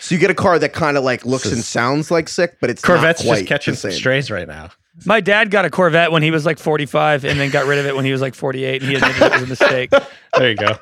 So 0.00 0.14
you 0.14 0.20
get 0.20 0.30
a 0.30 0.34
car 0.34 0.58
that 0.58 0.72
kind 0.72 0.96
of 0.96 1.04
like 1.04 1.24
looks 1.24 1.44
This 1.44 1.52
and 1.54 1.62
sounds 1.62 2.10
like 2.10 2.28
sick, 2.28 2.56
but 2.60 2.70
it's 2.70 2.82
Corvettes 2.82 3.22
not 3.24 3.28
quite 3.28 3.38
just 3.40 3.48
catching 3.48 3.72
the 3.74 3.78
same. 3.78 3.92
strays 3.92 4.30
right 4.30 4.48
now. 4.48 4.70
My 5.06 5.20
dad 5.20 5.50
got 5.50 5.64
a 5.64 5.70
Corvette 5.70 6.12
when 6.12 6.22
he 6.22 6.30
was 6.30 6.46
like 6.46 6.58
45 6.58 7.24
and 7.24 7.38
then 7.40 7.50
got 7.50 7.66
rid 7.66 7.78
of 7.80 7.86
it 7.86 7.96
when 7.96 8.04
he 8.04 8.12
was 8.12 8.20
like 8.20 8.34
48 8.36 8.80
and 8.82 8.90
he 8.90 8.96
admitted 8.96 9.22
it 9.22 9.32
was 9.32 9.42
a 9.42 9.46
mistake. 9.46 9.90
There 10.36 10.50
you 10.50 10.56
go. 10.56 10.76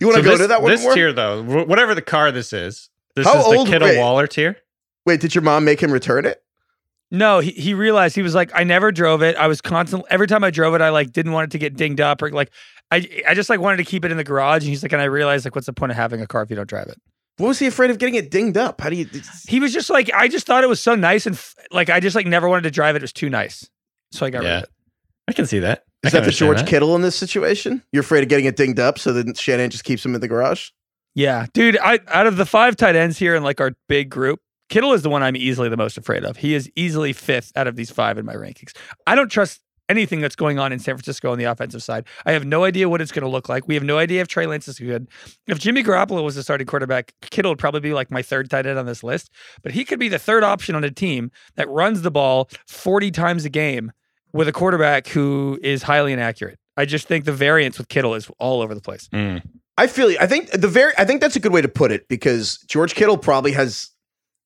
You 0.00 0.06
want 0.08 0.18
to 0.18 0.22
So 0.22 0.24
go 0.24 0.30
this, 0.30 0.38
to 0.40 0.46
that 0.48 0.62
one 0.62 0.70
this 0.70 0.82
more? 0.82 0.94
tier 0.94 1.12
though, 1.12 1.42
whatever 1.64 1.94
the 1.94 2.02
car 2.02 2.30
this 2.32 2.52
is, 2.52 2.88
this 3.14 3.26
How 3.26 3.38
is 3.38 3.44
the 3.44 3.56
old- 3.56 3.68
Kittle. 3.68 3.96
Waller 3.98 4.26
tier. 4.26 4.56
Wait, 5.06 5.20
did 5.20 5.34
your 5.34 5.42
mom 5.42 5.64
make 5.64 5.80
him 5.82 5.90
return 5.90 6.24
it? 6.26 6.42
No, 7.10 7.40
he, 7.40 7.50
he 7.50 7.74
realized 7.74 8.14
he 8.14 8.22
was 8.22 8.34
like, 8.34 8.50
I 8.54 8.64
never 8.64 8.90
drove 8.90 9.22
it. 9.22 9.36
I 9.36 9.46
was 9.46 9.60
constantly 9.60 10.08
every 10.10 10.26
time 10.26 10.42
I 10.44 10.50
drove 10.50 10.74
it, 10.74 10.80
I 10.80 10.88
like 10.88 11.12
didn't 11.12 11.32
want 11.32 11.44
it 11.44 11.50
to 11.52 11.58
get 11.58 11.76
dinged 11.76 12.00
up 12.00 12.22
or 12.22 12.30
like 12.30 12.50
I 12.90 13.06
I 13.28 13.34
just 13.34 13.50
like 13.50 13.60
wanted 13.60 13.76
to 13.78 13.84
keep 13.84 14.04
it 14.04 14.10
in 14.10 14.16
the 14.16 14.24
garage. 14.24 14.62
And 14.62 14.70
he's 14.70 14.82
like, 14.82 14.92
and 14.92 15.02
I 15.02 15.06
realized 15.06 15.44
like, 15.44 15.54
what's 15.54 15.66
the 15.66 15.72
point 15.74 15.92
of 15.92 15.96
having 15.96 16.20
a 16.22 16.26
car 16.26 16.42
if 16.42 16.50
you 16.50 16.56
don't 16.56 16.68
drive 16.68 16.86
it? 16.88 16.98
What 17.36 17.48
was 17.48 17.58
he 17.58 17.66
afraid 17.66 17.90
of 17.90 17.98
getting 17.98 18.14
it 18.14 18.30
dinged 18.30 18.56
up? 18.56 18.80
How 18.80 18.88
do 18.90 18.96
you? 18.96 19.06
it's- 19.06 19.44
He 19.48 19.60
was 19.60 19.72
just 19.72 19.90
like, 19.90 20.10
I 20.14 20.28
just 20.28 20.46
thought 20.46 20.64
it 20.64 20.68
was 20.68 20.80
so 20.80 20.94
nice 20.94 21.26
and 21.26 21.34
f- 21.34 21.54
like 21.70 21.90
I 21.90 22.00
just 22.00 22.16
like 22.16 22.26
never 22.26 22.48
wanted 22.48 22.62
to 22.62 22.70
drive 22.70 22.94
it. 22.94 22.98
It 22.98 23.02
was 23.02 23.12
too 23.12 23.28
nice, 23.28 23.68
so 24.12 24.24
I 24.24 24.30
got 24.30 24.42
rid 24.42 24.50
of 24.50 24.62
it. 24.64 24.68
I 25.28 25.32
can 25.32 25.46
see 25.46 25.58
that. 25.60 25.84
I 26.04 26.08
Is 26.08 26.12
can 26.14 26.20
that 26.22 26.26
the 26.26 26.32
George 26.32 26.58
that. 26.58 26.66
Kittle 26.66 26.96
in 26.96 27.02
this 27.02 27.14
situation? 27.16 27.82
You're 27.92 28.00
afraid 28.02 28.22
of 28.22 28.28
getting 28.28 28.44
it 28.46 28.56
dinged 28.56 28.80
up, 28.80 28.98
so 28.98 29.12
then 29.12 29.34
Shannon 29.34 29.70
just 29.70 29.84
keeps 29.84 30.04
him 30.04 30.14
in 30.14 30.20
the 30.20 30.28
garage. 30.28 30.70
Yeah, 31.14 31.46
dude. 31.52 31.76
I 31.78 32.00
out 32.08 32.26
of 32.26 32.36
the 32.36 32.46
five 32.46 32.74
tight 32.76 32.96
ends 32.96 33.18
here 33.18 33.34
in 33.34 33.42
like 33.42 33.60
our 33.60 33.72
big 33.88 34.08
group, 34.10 34.40
Kittle 34.72 34.94
is 34.94 35.02
the 35.02 35.10
one 35.10 35.22
I'm 35.22 35.36
easily 35.36 35.68
the 35.68 35.76
most 35.76 35.98
afraid 35.98 36.24
of. 36.24 36.38
He 36.38 36.54
is 36.54 36.66
easily 36.76 37.12
fifth 37.12 37.52
out 37.56 37.66
of 37.66 37.76
these 37.76 37.90
five 37.90 38.16
in 38.16 38.24
my 38.24 38.32
rankings. 38.32 38.72
I 39.06 39.14
don't 39.14 39.28
trust 39.30 39.60
anything 39.90 40.22
that's 40.22 40.34
going 40.34 40.58
on 40.58 40.72
in 40.72 40.78
San 40.78 40.94
Francisco 40.94 41.30
on 41.30 41.36
the 41.36 41.44
offensive 41.44 41.82
side. 41.82 42.06
I 42.24 42.32
have 42.32 42.46
no 42.46 42.64
idea 42.64 42.88
what 42.88 43.02
it's 43.02 43.12
going 43.12 43.22
to 43.22 43.28
look 43.28 43.50
like. 43.50 43.68
We 43.68 43.74
have 43.74 43.84
no 43.84 43.98
idea 43.98 44.22
if 44.22 44.28
Trey 44.28 44.46
Lance 44.46 44.68
is 44.68 44.78
good. 44.78 45.08
If 45.46 45.58
Jimmy 45.58 45.82
Garoppolo 45.82 46.24
was 46.24 46.36
the 46.36 46.42
starting 46.42 46.66
quarterback, 46.66 47.12
Kittle 47.20 47.50
would 47.50 47.58
probably 47.58 47.80
be 47.80 47.92
like 47.92 48.10
my 48.10 48.22
third 48.22 48.48
tight 48.48 48.64
end 48.64 48.78
on 48.78 48.86
this 48.86 49.04
list. 49.04 49.30
But 49.62 49.72
he 49.72 49.84
could 49.84 49.98
be 49.98 50.08
the 50.08 50.18
third 50.18 50.42
option 50.42 50.74
on 50.74 50.84
a 50.84 50.90
team 50.90 51.30
that 51.56 51.68
runs 51.68 52.00
the 52.00 52.10
ball 52.10 52.48
40 52.66 53.10
times 53.10 53.44
a 53.44 53.50
game 53.50 53.92
with 54.32 54.48
a 54.48 54.52
quarterback 54.52 55.06
who 55.08 55.58
is 55.62 55.82
highly 55.82 56.14
inaccurate. 56.14 56.58
I 56.78 56.86
just 56.86 57.06
think 57.06 57.26
the 57.26 57.32
variance 57.34 57.76
with 57.76 57.88
Kittle 57.88 58.14
is 58.14 58.30
all 58.38 58.62
over 58.62 58.74
the 58.74 58.80
place. 58.80 59.10
Mm. 59.12 59.42
I 59.76 59.86
feel 59.86 60.10
you. 60.10 60.16
I 60.18 60.26
think 60.26 60.50
the 60.50 60.68
very 60.68 60.92
I 60.96 61.04
think 61.04 61.20
that's 61.20 61.36
a 61.36 61.40
good 61.40 61.52
way 61.52 61.60
to 61.60 61.68
put 61.68 61.92
it 61.92 62.08
because 62.08 62.58
George 62.68 62.94
Kittle 62.94 63.18
probably 63.18 63.52
has 63.52 63.91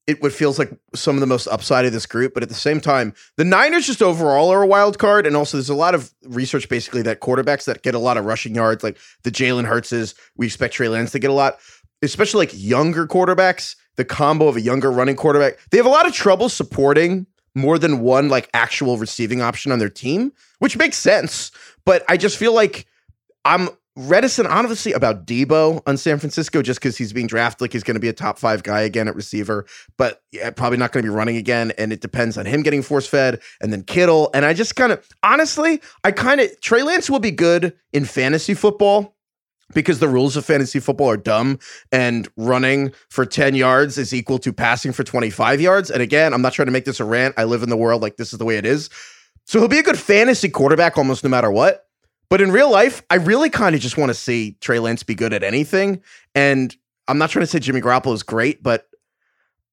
it 0.07 0.23
what 0.23 0.33
feels 0.33 0.59
like 0.59 0.71
some 0.95 1.17
of 1.17 1.21
the 1.21 1.27
most 1.27 1.49
upside 1.49 1.85
of 1.85 1.93
this 1.93 2.07
group, 2.07 2.35
but 2.35 2.43
at 2.43 2.49
the 2.49 2.55
same 2.55 2.81
time, 2.81 3.13
the 3.37 3.45
Niners 3.45 3.87
just 3.87 4.03
overall 4.03 4.51
are 4.51 4.63
a 4.63 4.67
wild 4.67 4.99
card, 4.99 5.27
and 5.27 5.37
also 5.37 5.57
there's 5.57 5.69
a 5.69 5.75
lot 5.75 5.95
of 5.95 6.13
research 6.25 6.69
basically 6.69 7.03
that 7.03 7.21
quarterbacks 7.21 7.65
that 7.65 7.83
get 7.83 7.95
a 7.95 7.99
lot 7.99 8.17
of 8.17 8.25
rushing 8.25 8.55
yards, 8.55 8.85
like 8.85 8.97
the 9.25 9.31
Jalen 9.31 9.67
Hurtses, 9.67 10.15
we 10.37 10.47
expect 10.47 10.75
Trey 10.75 10.89
Lance 10.89 11.11
to 11.13 11.19
get 11.19 11.31
a 11.31 11.35
lot, 11.35 11.59
especially 12.03 12.47
like 12.47 12.55
younger 12.55 13.07
quarterbacks. 13.07 13.77
The 13.97 14.05
combo 14.05 14.47
of 14.47 14.57
a 14.57 14.61
younger 14.61 14.93
running 14.93 15.17
quarterback, 15.17 15.59
they 15.71 15.79
have 15.79 15.87
a 15.87 15.91
lot 15.91 16.07
of 16.07 16.13
trouble 16.13 16.51
supporting 16.51 17.27
more 17.55 17.79
than 17.79 18.01
one 18.01 18.29
like 18.29 18.51
actual 18.53 18.99
receiving 18.99 19.41
option 19.41 19.73
on 19.73 19.79
their 19.79 19.89
team, 19.89 20.33
which 20.59 20.77
makes 20.77 20.99
sense. 20.99 21.51
But 21.87 22.05
I 22.07 22.19
just 22.19 22.37
feel 22.37 22.53
like 22.53 22.87
I'm 23.47 23.71
reticent, 23.97 24.49
honestly, 24.49 24.93
about 24.93 25.27
Deebo 25.27 25.83
on 25.87 25.97
San 25.97 26.19
Francisco 26.19 26.63
just 26.63 26.81
because 26.81 26.97
he's 26.97 27.13
being 27.13 27.27
drafted 27.27 27.63
like 27.63 27.73
he's 27.73 27.83
going 27.83 27.95
to 27.95 28.01
be 28.01 28.09
a 28.09 28.13
top 28.13 28.39
five 28.39 28.63
guy 28.63 28.83
again 28.83 29.09
at 29.09 29.17
receiver, 29.17 29.67
but 29.97 30.23
yeah, 30.33 30.51
probably 30.51 30.79
not 30.79 30.93
going 30.93 31.05
to 31.05 31.11
be 31.11 31.15
running 31.15 31.37
again. 31.37 31.73
And 31.79 31.93
it 31.93 32.01
depends 32.01 32.37
on 32.37 32.47
him 32.47 32.63
getting 32.63 32.83
force 32.83 33.07
fed 33.07 33.41
and 33.61 33.73
then 33.73 33.83
Kittle. 33.83 34.31
And 34.35 34.45
I 34.45 34.53
just 34.53 34.77
kind 34.77 34.93
of, 34.93 35.07
honestly, 35.23 35.81
I 36.05 36.13
kind 36.13 36.41
of, 36.41 36.61
Trey 36.61 36.83
Lance 36.83 37.09
will 37.09 37.21
be 37.21 37.31
good 37.31 37.75
in 37.93 38.05
fantasy 38.05 38.55
football 38.55 39.17
because 39.75 39.99
the 39.99 40.09
rules 40.09 40.37
of 40.37 40.45
fantasy 40.45 40.79
football 40.79 41.11
are 41.11 41.17
dumb 41.17 41.59
and 41.91 42.29
running 42.37 42.93
for 43.09 43.27
10 43.27 43.55
yards 43.55 43.99
is 43.99 44.15
equal 44.15 44.39
to 44.39 44.53
passing 44.53 44.93
for 44.93 45.05
25 45.05 45.61
yards. 45.61 45.91
And 45.91 46.03
again, 46.03 46.33
I'm 46.33 46.43
not 46.43 46.53
trying 46.53 46.67
to 46.67 46.73
make 46.73 46.85
this 46.85 47.01
a 47.01 47.05
rant. 47.05 47.35
I 47.37 47.45
live 47.45 47.63
in 47.63 47.71
the 47.71 47.77
world 47.77 48.03
like 48.03 48.17
this 48.17 48.33
is 48.33 48.39
the 48.39 48.45
way 48.45 48.59
it 48.59 48.67
is. 48.67 48.91
So 49.45 49.59
he'll 49.59 49.69
be 49.69 49.79
a 49.79 49.83
good 49.83 49.99
fantasy 49.99 50.49
quarterback 50.49 50.99
almost 50.99 51.25
no 51.25 51.31
matter 51.31 51.51
what. 51.51 51.86
But 52.29 52.41
in 52.41 52.51
real 52.51 52.71
life, 52.71 53.03
I 53.11 53.17
really 53.17 53.51
kind 53.51 53.75
of 53.75 53.81
just 53.81 53.97
want 53.97 54.11
to 54.11 54.15
see 54.15 54.57
Trey 54.61 54.79
Lance 54.79 55.03
be 55.03 55.15
good 55.15 55.33
at 55.33 55.43
anything. 55.45 56.03
And 56.35 56.75
I'm 57.09 57.19
not 57.19 57.31
trying 57.31 57.45
to 57.45 57.47
say 57.47 57.59
Jimmy 57.61 57.81
Garoppolo 57.81 58.15
is 58.15 58.23
great, 58.23 58.63
but 58.63 58.87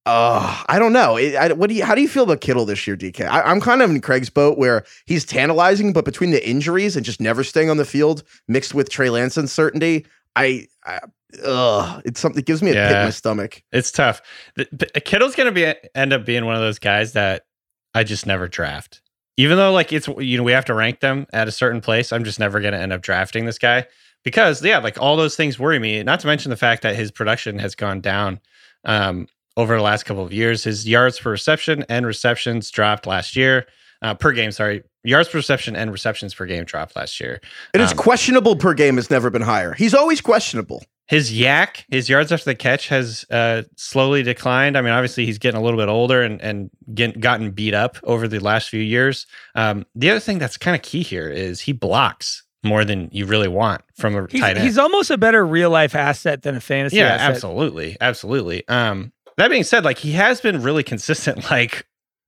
uh, 0.05 0.63
I 0.67 0.79
don't 0.79 0.91
know. 0.93 1.15
It, 1.15 1.35
I, 1.35 1.53
what 1.53 1.69
do 1.69 1.75
you? 1.75 1.85
How 1.85 1.95
do 1.95 2.01
you 2.01 2.09
feel 2.09 2.23
about 2.23 2.41
Kittle 2.41 2.65
this 2.65 2.85
year, 2.85 2.97
DK? 2.97 3.25
I, 3.25 3.41
I'm 3.41 3.61
kind 3.61 3.81
of 3.81 3.89
in 3.89 4.01
Craig's 4.01 4.29
boat 4.29 4.57
where 4.57 4.83
he's 5.05 5.23
tantalizing, 5.23 5.93
but 5.93 6.03
between 6.03 6.31
the 6.31 6.47
injuries 6.47 6.95
and 6.97 7.05
just 7.05 7.21
never 7.21 7.43
staying 7.43 7.69
on 7.69 7.77
the 7.77 7.85
field, 7.85 8.23
mixed 8.47 8.73
with 8.73 8.89
Trey 8.89 9.09
Lance 9.09 9.37
uncertainty, 9.37 10.05
I, 10.35 10.67
I 10.85 10.99
ugh, 11.45 12.01
it's 12.03 12.19
something 12.19 12.35
that 12.35 12.45
gives 12.45 12.61
me 12.61 12.71
a 12.71 12.73
pit 12.73 12.83
in 12.83 12.91
Yeah. 12.91 13.03
my 13.05 13.09
stomach. 13.11 13.63
It's 13.71 13.91
tough. 13.91 14.21
The, 14.55 14.67
the- 14.73 14.99
Kittle's 15.01 15.35
going 15.35 15.47
to 15.47 15.53
be 15.53 15.73
end 15.95 16.11
up 16.11 16.25
being 16.25 16.45
one 16.45 16.55
of 16.55 16.61
those 16.61 16.79
guys 16.79 17.13
that 17.13 17.45
I 17.93 18.03
just 18.03 18.25
never 18.25 18.49
draft. 18.49 19.01
Even 19.37 19.57
though 19.57 19.71
like 19.71 19.91
it's 19.91 20.07
you 20.19 20.37
know 20.37 20.43
we 20.43 20.51
have 20.51 20.65
to 20.65 20.73
rank 20.73 20.99
them 20.99 21.25
at 21.33 21.47
a 21.47 21.51
certain 21.51 21.81
place, 21.81 22.11
I'm 22.11 22.23
just 22.23 22.39
never 22.39 22.59
going 22.59 22.73
to 22.73 22.79
end 22.79 22.93
up 22.93 23.01
drafting 23.01 23.45
this 23.45 23.57
guy 23.57 23.87
because 24.23 24.63
yeah, 24.63 24.77
like 24.79 24.99
all 25.01 25.15
those 25.15 25.35
things 25.35 25.57
worry 25.57 25.79
me. 25.79 26.03
Not 26.03 26.19
to 26.21 26.27
mention 26.27 26.49
the 26.49 26.57
fact 26.57 26.83
that 26.83 26.95
his 26.95 27.11
production 27.11 27.59
has 27.59 27.75
gone 27.75 27.99
down 28.01 28.39
um, 28.85 29.27
over 29.57 29.75
the 29.75 29.81
last 29.81 30.03
couple 30.03 30.23
of 30.23 30.31
years. 30.33 30.63
His 30.63 30.87
yards 30.87 31.19
per 31.19 31.31
reception 31.31 31.85
and 31.89 32.05
receptions 32.05 32.69
dropped 32.69 33.07
last 33.07 33.35
year 33.35 33.65
uh, 34.01 34.13
per 34.13 34.31
game. 34.33 34.51
Sorry, 34.51 34.83
yards 35.03 35.29
per 35.29 35.39
reception 35.39 35.75
and 35.75 35.91
receptions 35.91 36.33
per 36.33 36.45
game 36.45 36.63
dropped 36.65 36.95
last 36.95 37.19
year. 37.19 37.41
And 37.73 37.81
Um, 37.81 37.97
questionable 37.97 38.55
per 38.55 38.73
game 38.73 38.97
has 38.97 39.09
never 39.09 39.29
been 39.29 39.41
higher. 39.41 39.73
He's 39.73 39.93
always 39.93 40.21
questionable. 40.21 40.83
His 41.07 41.37
yak, 41.37 41.85
his 41.89 42.09
yards 42.09 42.31
after 42.31 42.45
the 42.45 42.55
catch 42.55 42.87
has 42.87 43.25
uh, 43.29 43.63
slowly 43.75 44.23
declined. 44.23 44.77
I 44.77 44.81
mean, 44.81 44.93
obviously 44.93 45.25
he's 45.25 45.37
getting 45.37 45.59
a 45.59 45.63
little 45.63 45.79
bit 45.79 45.89
older 45.89 46.21
and 46.21 46.41
and 46.41 46.69
get, 46.93 47.19
gotten 47.19 47.51
beat 47.51 47.73
up 47.73 47.97
over 48.03 48.27
the 48.27 48.39
last 48.39 48.69
few 48.69 48.81
years. 48.81 49.27
Um, 49.55 49.85
the 49.95 50.09
other 50.11 50.19
thing 50.19 50.39
that's 50.39 50.57
kind 50.57 50.75
of 50.75 50.81
key 50.81 51.03
here 51.03 51.29
is 51.29 51.59
he 51.61 51.73
blocks 51.73 52.43
more 52.63 52.85
than 52.85 53.09
you 53.11 53.25
really 53.25 53.49
want 53.49 53.81
from 53.95 54.15
a 54.15 54.25
He's, 54.29 54.39
tight 54.39 54.55
end. 54.55 54.63
he's 54.65 54.77
almost 54.77 55.11
a 55.11 55.17
better 55.17 55.45
real 55.45 55.69
life 55.69 55.95
asset 55.95 56.43
than 56.43 56.55
a 56.55 56.61
fantasy 56.61 56.95
yeah, 56.97 57.15
asset. 57.15 57.31
absolutely, 57.31 57.97
absolutely. 57.99 58.65
Um, 58.69 59.11
that 59.35 59.49
being 59.49 59.63
said, 59.65 59.83
like 59.83 59.97
he 59.97 60.13
has 60.13 60.39
been 60.39 60.61
really 60.61 60.83
consistent, 60.83 61.49
like 61.51 61.85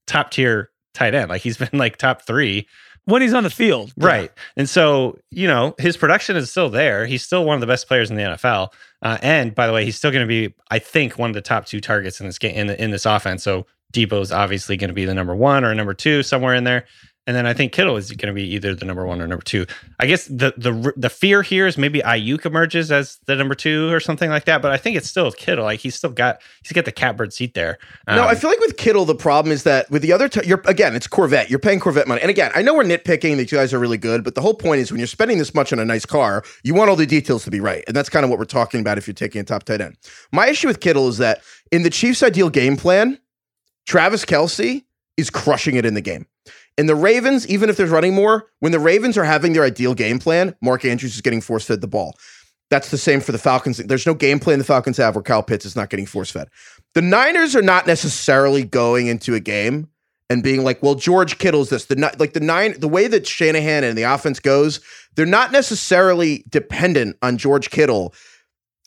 top 0.07 0.31
tier 0.31 0.71
tight 0.93 1.15
end. 1.15 1.29
Like 1.29 1.41
he's 1.41 1.57
been 1.57 1.69
like 1.79 1.95
top 1.97 2.23
three 2.23 2.67
When 3.05 3.21
he's 3.21 3.33
on 3.33 3.43
the 3.43 3.49
field. 3.49 3.93
Right. 3.97 4.31
And 4.57 4.67
so, 4.67 5.17
you 5.29 5.47
know, 5.47 5.75
his 5.77 5.95
production 5.95 6.35
is 6.35 6.49
still 6.49 6.69
there. 6.69 7.05
He's 7.05 7.23
still 7.23 7.45
one 7.45 7.55
of 7.55 7.61
the 7.61 7.67
best 7.67 7.87
players 7.87 8.09
in 8.09 8.15
the 8.15 8.23
NFL. 8.23 8.69
Uh, 9.01 9.17
and 9.21 9.53
by 9.53 9.67
the 9.67 9.73
way, 9.73 9.85
he's 9.85 9.95
still 9.95 10.11
going 10.11 10.23
to 10.23 10.27
be, 10.27 10.53
I 10.71 10.79
think, 10.79 11.17
one 11.19 11.29
of 11.29 11.35
the 11.35 11.41
top 11.41 11.65
two 11.65 11.79
targets 11.79 12.19
in 12.19 12.25
this 12.25 12.39
game 12.39 12.55
in, 12.55 12.67
the, 12.67 12.83
in 12.83 12.91
this 12.91 13.05
offense. 13.05 13.43
So 13.43 13.67
Deebo's 13.93 14.31
obviously 14.31 14.75
going 14.77 14.89
to 14.89 14.95
be 14.95 15.05
the 15.05 15.13
number 15.13 15.35
one 15.35 15.63
or 15.63 15.73
number 15.75 15.93
two 15.93 16.23
somewhere 16.23 16.55
in 16.55 16.63
there. 16.63 16.85
And 17.27 17.35
then 17.35 17.47
I 17.47 17.53
think 17.53 17.71
Kittle 17.71 17.97
is 17.97 18.11
going 18.11 18.27
to 18.27 18.33
be 18.33 18.43
either 18.53 18.75
the 18.75 18.85
number 18.85 19.03
one 19.03 19.19
or 19.19 19.25
number 19.25 19.43
two. 19.43 19.65
I 19.99 20.05
guess 20.05 20.25
the 20.27 20.53
the 20.57 20.93
the 20.95 21.09
fear 21.09 21.41
here 21.41 21.65
is 21.65 21.75
maybe 21.75 21.99
Aiyuk 22.01 22.45
emerges 22.45 22.91
as 22.91 23.17
the 23.25 23.35
number 23.35 23.55
two 23.55 23.91
or 23.91 23.99
something 23.99 24.29
like 24.29 24.45
that. 24.45 24.61
But 24.61 24.71
I 24.71 24.77
think 24.77 24.95
it's 24.95 25.09
still 25.09 25.31
Kittle. 25.31 25.65
Like 25.65 25.79
he's 25.79 25.95
still 25.95 26.11
got 26.11 26.39
he's 26.61 26.71
got 26.73 26.85
the 26.85 26.91
catbird 26.91 27.33
seat 27.33 27.55
there. 27.55 27.79
no, 28.07 28.21
Um, 28.21 28.27
I 28.27 28.35
feel 28.35 28.51
like 28.51 28.59
with 28.59 28.77
Kittle, 28.77 29.05
the 29.05 29.15
problem 29.15 29.51
is 29.51 29.63
that 29.63 29.89
with 29.89 30.03
the 30.03 30.13
other, 30.13 30.29
t- 30.29 30.45
you're 30.45 30.61
again, 30.65 30.95
it's 30.95 31.07
Corvette. 31.07 31.49
You're 31.49 31.57
paying 31.57 31.79
Corvette 31.79 32.07
money, 32.07 32.21
and 32.21 32.29
again, 32.29 32.51
I 32.53 32.61
know 32.61 32.75
we're 32.75 32.83
nitpicking. 32.83 33.37
that 33.37 33.51
you 33.51 33.57
guys 33.57 33.73
are 33.73 33.79
really 33.79 33.97
good, 33.97 34.23
but 34.23 34.35
the 34.35 34.41
whole 34.41 34.53
point 34.53 34.81
is 34.81 34.91
when 34.91 34.99
you're 34.99 35.07
spending 35.07 35.39
this 35.39 35.55
much 35.55 35.73
on 35.73 35.79
a 35.79 35.85
nice 35.85 36.05
car, 36.05 36.43
you 36.63 36.75
want 36.75 36.91
all 36.91 36.95
the 36.95 37.07
details 37.07 37.43
to 37.45 37.49
be 37.49 37.59
right, 37.59 37.83
and 37.87 37.95
that's 37.95 38.09
kind 38.09 38.23
of 38.23 38.29
what 38.29 38.37
we're 38.37 38.45
talking 38.45 38.81
about 38.81 38.99
if 38.99 39.07
you're 39.07 39.15
taking 39.15 39.41
a 39.41 39.43
top 39.43 39.63
tight 39.63 39.81
end. 39.81 39.97
My 40.31 40.47
issue 40.47 40.67
with 40.67 40.79
Kittle 40.79 41.07
is 41.07 41.17
that 41.17 41.41
in 41.71 41.81
the 41.81 41.89
Chiefs' 41.89 42.21
ideal 42.21 42.51
game 42.51 42.77
plan, 42.77 43.17
Travis 43.87 44.25
Kelce 44.25 44.83
is 45.17 45.31
crushing 45.31 45.75
it 45.75 45.85
in 45.87 45.95
the 45.95 46.01
game. 46.01 46.27
In 46.77 46.87
the 46.87 46.95
Ravens, 46.95 47.47
even 47.47 47.69
if 47.69 47.77
they're 47.77 47.87
running 47.87 48.13
more, 48.13 48.47
when 48.59 48.71
the 48.71 48.79
Ravens 48.79 49.17
are 49.17 49.23
having 49.23 49.53
their 49.53 49.63
ideal 49.63 49.93
game 49.93 50.19
plan, 50.19 50.55
Mark 50.61 50.83
Andrews 50.83 51.15
is 51.15 51.21
getting 51.21 51.41
force 51.41 51.65
fed 51.65 51.81
the 51.81 51.87
ball. 51.87 52.17
That's 52.69 52.91
the 52.91 52.97
same 52.97 53.21
for 53.21 53.31
the 53.31 53.37
Falcons. 53.37 53.77
There's 53.77 54.05
no 54.05 54.13
game 54.13 54.39
plan 54.39 54.59
the 54.59 54.65
Falcons 54.65 54.97
have 54.97 55.15
where 55.15 55.23
Kyle 55.23 55.43
Pitts 55.43 55.65
is 55.65 55.75
not 55.75 55.89
getting 55.89 56.05
force 56.05 56.31
fed. 56.31 56.49
The 56.93 57.01
Niners 57.01 57.55
are 57.55 57.61
not 57.61 57.87
necessarily 57.87 58.63
going 58.63 59.07
into 59.07 59.35
a 59.35 59.39
game 59.39 59.87
and 60.29 60.41
being 60.41 60.63
like, 60.63 60.81
"Well, 60.81 60.95
George 60.95 61.37
Kittle's 61.37 61.69
this." 61.69 61.85
The 61.85 61.95
like 62.17 62.33
the 62.33 62.39
nine, 62.39 62.79
the 62.79 62.87
way 62.87 63.07
that 63.07 63.27
Shanahan 63.27 63.83
and 63.83 63.97
the 63.97 64.03
offense 64.03 64.39
goes, 64.39 64.81
they're 65.15 65.25
not 65.25 65.51
necessarily 65.51 66.43
dependent 66.49 67.17
on 67.21 67.37
George 67.37 67.69
Kittle 67.69 68.13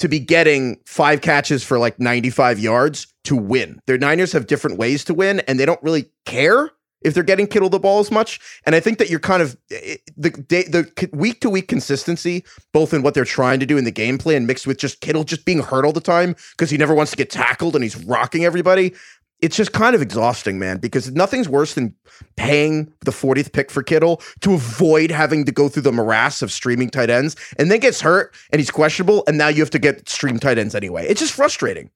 to 0.00 0.08
be 0.08 0.18
getting 0.18 0.78
five 0.86 1.20
catches 1.20 1.64
for 1.64 1.78
like 1.78 1.98
95 1.98 2.58
yards 2.58 3.06
to 3.24 3.36
win. 3.36 3.80
Their 3.86 3.98
Niners 3.98 4.32
have 4.32 4.46
different 4.46 4.78
ways 4.78 5.04
to 5.04 5.14
win, 5.14 5.40
and 5.40 5.58
they 5.58 5.66
don't 5.66 5.82
really 5.82 6.10
care 6.24 6.70
if 7.02 7.14
they're 7.14 7.22
getting 7.22 7.46
Kittle 7.46 7.68
the 7.68 7.78
ball 7.78 8.00
as 8.00 8.10
much. 8.10 8.40
And 8.64 8.74
I 8.74 8.80
think 8.80 8.98
that 8.98 9.10
you're 9.10 9.20
kind 9.20 9.42
of 9.42 9.56
eh, 9.70 9.96
the 10.16 10.30
day, 10.30 10.64
the 10.64 11.08
week 11.12 11.40
to 11.40 11.50
week 11.50 11.68
consistency, 11.68 12.44
both 12.72 12.92
in 12.92 13.02
what 13.02 13.14
they're 13.14 13.24
trying 13.24 13.60
to 13.60 13.66
do 13.66 13.76
in 13.76 13.84
the 13.84 13.90
game 13.90 14.18
plan, 14.18 14.46
mixed 14.46 14.66
with 14.66 14.78
just 14.78 15.00
Kittle 15.00 15.24
just 15.24 15.44
being 15.44 15.60
hurt 15.60 15.84
all 15.84 15.92
the 15.92 16.00
time 16.00 16.34
because 16.52 16.70
he 16.70 16.76
never 16.76 16.94
wants 16.94 17.10
to 17.12 17.16
get 17.16 17.30
tackled 17.30 17.74
and 17.74 17.82
he's 17.82 17.96
rocking 18.04 18.44
everybody. 18.44 18.94
It's 19.40 19.56
just 19.56 19.72
kind 19.72 19.94
of 19.94 20.02
exhausting, 20.02 20.58
man, 20.58 20.78
because 20.78 21.12
nothing's 21.12 21.48
worse 21.48 21.74
than 21.74 21.94
paying 22.36 22.92
the 23.04 23.12
40th 23.12 23.52
pick 23.52 23.70
for 23.70 23.84
Kittle 23.84 24.20
to 24.40 24.54
avoid 24.54 25.12
having 25.12 25.44
to 25.44 25.52
go 25.52 25.68
through 25.68 25.82
the 25.82 25.92
morass 25.92 26.42
of 26.42 26.50
streaming 26.50 26.90
tight 26.90 27.08
ends 27.08 27.36
and 27.56 27.70
then 27.70 27.78
gets 27.78 28.00
hurt 28.00 28.34
and 28.50 28.58
he's 28.58 28.72
questionable. 28.72 29.22
And 29.28 29.38
now 29.38 29.46
you 29.46 29.60
have 29.60 29.70
to 29.70 29.78
get 29.78 30.08
stream 30.08 30.40
tight 30.40 30.58
ends 30.58 30.74
anyway. 30.74 31.06
It's 31.06 31.20
just 31.20 31.34
frustrating. 31.34 31.90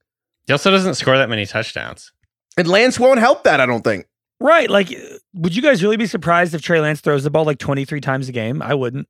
he 0.46 0.52
also 0.52 0.70
doesn't 0.70 0.94
score 0.94 1.18
that 1.18 1.28
many 1.28 1.44
touchdowns. 1.44 2.12
And 2.56 2.68
Lance 2.68 3.00
won't 3.00 3.18
help 3.18 3.42
that, 3.42 3.60
I 3.60 3.66
don't 3.66 3.82
think. 3.82 4.06
Right. 4.42 4.68
Like, 4.68 4.92
would 5.34 5.54
you 5.54 5.62
guys 5.62 5.82
really 5.82 5.96
be 5.96 6.06
surprised 6.06 6.54
if 6.54 6.62
Trey 6.62 6.80
Lance 6.80 7.00
throws 7.00 7.24
the 7.24 7.30
ball 7.30 7.44
like 7.44 7.58
23 7.58 8.00
times 8.00 8.28
a 8.28 8.32
game? 8.32 8.60
I 8.60 8.74
wouldn't. 8.74 9.08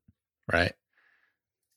Right. 0.53 0.73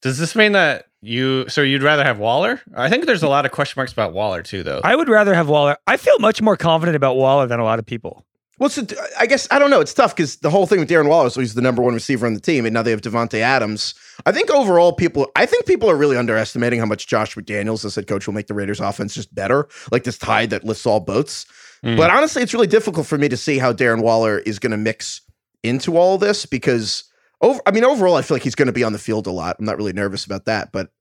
Does 0.01 0.17
this 0.17 0.35
mean 0.35 0.51
that 0.51 0.85
you 1.01 1.47
so 1.47 1.61
you'd 1.61 1.81
rather 1.81 2.03
have 2.03 2.19
Waller? 2.19 2.61
I 2.75 2.89
think 2.89 3.05
there's 3.05 3.23
a 3.23 3.29
lot 3.29 3.45
of 3.45 3.51
question 3.51 3.79
marks 3.79 3.93
about 3.93 4.13
Waller 4.13 4.43
too, 4.43 4.61
though. 4.61 4.81
I 4.83 4.95
would 4.95 5.09
rather 5.09 5.33
have 5.33 5.47
Waller. 5.47 5.77
I 5.87 5.97
feel 5.97 6.19
much 6.19 6.41
more 6.41 6.57
confident 6.57 6.95
about 6.95 7.15
Waller 7.15 7.47
than 7.47 7.59
a 7.59 7.63
lot 7.63 7.79
of 7.79 7.85
people. 7.85 8.25
Well, 8.57 8.69
so 8.69 8.83
I 9.19 9.25
guess 9.25 9.47
I 9.51 9.59
don't 9.59 9.69
know. 9.69 9.81
It's 9.81 9.93
tough 9.93 10.15
because 10.15 10.37
the 10.37 10.49
whole 10.49 10.65
thing 10.65 10.79
with 10.79 10.89
Darren 10.89 11.09
Waller 11.09 11.27
is 11.27 11.35
he's 11.35 11.55
the 11.55 11.61
number 11.61 11.81
one 11.81 11.93
receiver 11.93 12.25
on 12.25 12.33
the 12.33 12.39
team, 12.39 12.65
and 12.65 12.73
now 12.73 12.81
they 12.83 12.91
have 12.91 13.01
Davante 13.01 13.39
Adams. 13.39 13.95
I 14.25 14.31
think 14.31 14.49
overall, 14.49 14.93
people, 14.93 15.29
I 15.35 15.45
think 15.45 15.65
people 15.65 15.89
are 15.89 15.95
really 15.95 16.17
underestimating 16.17 16.79
how 16.79 16.85
much 16.85 17.07
Josh 17.07 17.35
McDaniels, 17.35 17.83
as 17.83 17.95
head 17.95 18.07
coach, 18.07 18.27
will 18.27 18.33
make 18.33 18.47
the 18.47 18.53
Raiders' 18.53 18.79
offense 18.79 19.13
just 19.13 19.33
better, 19.35 19.67
like 19.91 20.05
this 20.05 20.17
tide 20.17 20.51
that 20.51 20.63
lifts 20.63 20.85
all 20.85 21.01
boats. 21.01 21.45
Mm. 21.83 21.97
But 21.97 22.09
honestly, 22.09 22.41
it's 22.41 22.53
really 22.53 22.67
difficult 22.67 23.07
for 23.07 23.17
me 23.17 23.29
to 23.29 23.38
see 23.38 23.57
how 23.57 23.73
Darren 23.73 24.01
Waller 24.01 24.39
is 24.39 24.59
going 24.59 24.71
to 24.71 24.77
mix 24.77 25.21
into 25.63 25.97
all 25.97 26.15
of 26.15 26.21
this 26.21 26.45
because 26.45 27.05
over. 27.41 27.61
I 27.65 27.71
mean, 27.71 27.83
overall, 27.83 28.15
I 28.15 28.21
feel 28.21 28.35
like 28.35 28.43
he's 28.43 28.55
going 28.55 28.67
to 28.67 28.73
be 28.73 28.83
on 28.83 28.93
the 28.93 28.99
field 28.99 29.27
a 29.27 29.31
lot. 29.31 29.57
I'm 29.59 29.65
not 29.65 29.77
really 29.77 29.93
nervous 29.93 30.25
about 30.25 30.45
that, 30.45 30.71
but 30.71 30.91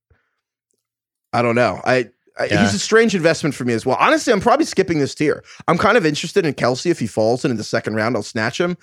I 1.33 1.43
don't 1.43 1.55
know. 1.55 1.81
I. 1.85 2.11
I 2.37 2.47
Yeah. 2.47 2.65
He's 2.65 2.75
a 2.75 2.81
strange 2.81 3.15
investment 3.15 3.55
for 3.55 3.65
me 3.65 3.75
as 3.75 3.87
well. 3.87 3.97
Honestly, 4.01 4.33
I'm 4.33 4.41
probably 4.41 4.67
skipping 4.67 4.99
this 4.99 5.15
tier. 5.15 5.45
I'm 5.69 5.79
kind 5.79 5.97
of 5.97 6.05
interested 6.05 6.45
in 6.45 6.55
Kelce 6.55 6.91
if 6.91 6.99
he 6.99 7.07
falls 7.07 7.45
and 7.45 7.53
in 7.53 7.59
the 7.59 7.63
second 7.63 7.95
round, 7.95 8.17
I'll 8.17 8.25
snatch 8.25 8.61
him. 8.61 8.77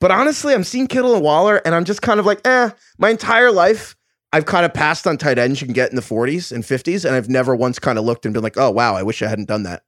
But 0.00 0.10
honestly, 0.10 0.54
I'm 0.54 0.64
seeing 0.64 0.86
Kittle 0.86 1.14
and 1.14 1.22
Waller, 1.22 1.60
and 1.64 1.74
I'm 1.74 1.84
just 1.84 2.02
kind 2.02 2.20
of 2.20 2.26
like, 2.26 2.46
eh. 2.46 2.70
My 2.98 3.10
entire 3.10 3.50
life, 3.50 3.96
I've 4.32 4.46
kind 4.46 4.64
of 4.64 4.74
passed 4.74 5.06
on 5.06 5.16
tight 5.16 5.38
ends 5.38 5.60
you 5.60 5.66
can 5.66 5.74
get 5.74 5.90
in 5.90 5.96
the 5.96 6.02
40s 6.02 6.52
and 6.52 6.62
50s, 6.62 7.04
and 7.04 7.14
I've 7.14 7.28
never 7.28 7.56
once 7.56 7.78
kind 7.78 7.98
of 7.98 8.04
looked 8.04 8.24
and 8.24 8.34
been 8.34 8.42
like, 8.42 8.58
oh 8.58 8.70
wow, 8.70 8.94
I 8.94 9.02
wish 9.02 9.22
I 9.22 9.28
hadn't 9.28 9.48
done 9.48 9.62
that. 9.64 9.82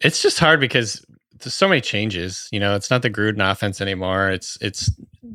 It's 0.00 0.22
just 0.22 0.38
hard 0.38 0.60
because 0.60 1.04
there's 1.40 1.54
so 1.54 1.68
many 1.68 1.80
changes. 1.80 2.48
You 2.52 2.60
know, 2.60 2.74
it's 2.74 2.90
not 2.90 3.02
the 3.02 3.10
Gruden 3.10 3.48
offense 3.48 3.80
anymore. 3.80 4.30
It's 4.30 4.58
it's 4.60 4.90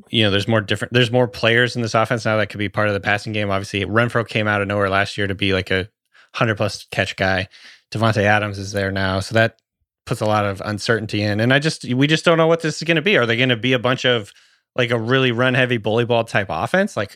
you 0.10 0.24
know, 0.24 0.32
there's 0.32 0.48
more 0.48 0.62
different. 0.62 0.94
There's 0.94 1.12
more 1.12 1.28
players 1.28 1.76
in 1.76 1.82
this 1.82 1.94
offense 1.94 2.26
now 2.26 2.38
that 2.38 2.50
could 2.50 2.60
be 2.60 2.70
part 2.70 2.88
of 2.88 2.94
the 2.94 3.00
passing 3.00 3.34
game. 3.34 3.50
Obviously, 3.50 3.86
Renfrow 3.86 4.28
came 4.28 4.48
out 4.48 4.62
of 4.62 4.68
nowhere 4.68 4.90
last 4.90 5.18
year 5.18 5.28
to 5.28 5.36
be 5.36 5.54
like 5.54 5.72
a 5.72 5.90
hundred 6.34 6.56
plus 6.56 6.86
catch 6.92 7.16
guy. 7.16 7.48
Davante 7.92 8.24
Adams 8.24 8.58
is 8.58 8.72
there 8.72 8.92
now, 8.92 9.20
so 9.20 9.36
that 9.36 9.60
puts 10.06 10.22
a 10.22 10.26
lot 10.26 10.46
of 10.46 10.62
uncertainty 10.66 11.22
in. 11.22 11.40
And 11.40 11.54
I 11.54 11.60
just 11.60 11.86
we 11.94 12.08
just 12.08 12.26
don't 12.26 12.38
know 12.38 12.48
what 12.48 12.62
this 12.62 12.78
is 12.78 12.84
going 12.84 12.96
to 12.96 13.02
be. 13.02 13.18
Are 13.18 13.26
they 13.26 13.38
going 13.38 13.50
to 13.50 13.56
be 13.56 13.74
a 13.74 13.80
bunch 13.80 14.06
of 14.06 14.32
like 14.76 14.92
a 14.92 15.00
really 15.00 15.32
run 15.32 15.54
heavy 15.54 15.78
bully 15.78 16.06
ball 16.06 16.24
type 16.24 16.48
offense? 16.50 16.98
Like 16.98 17.16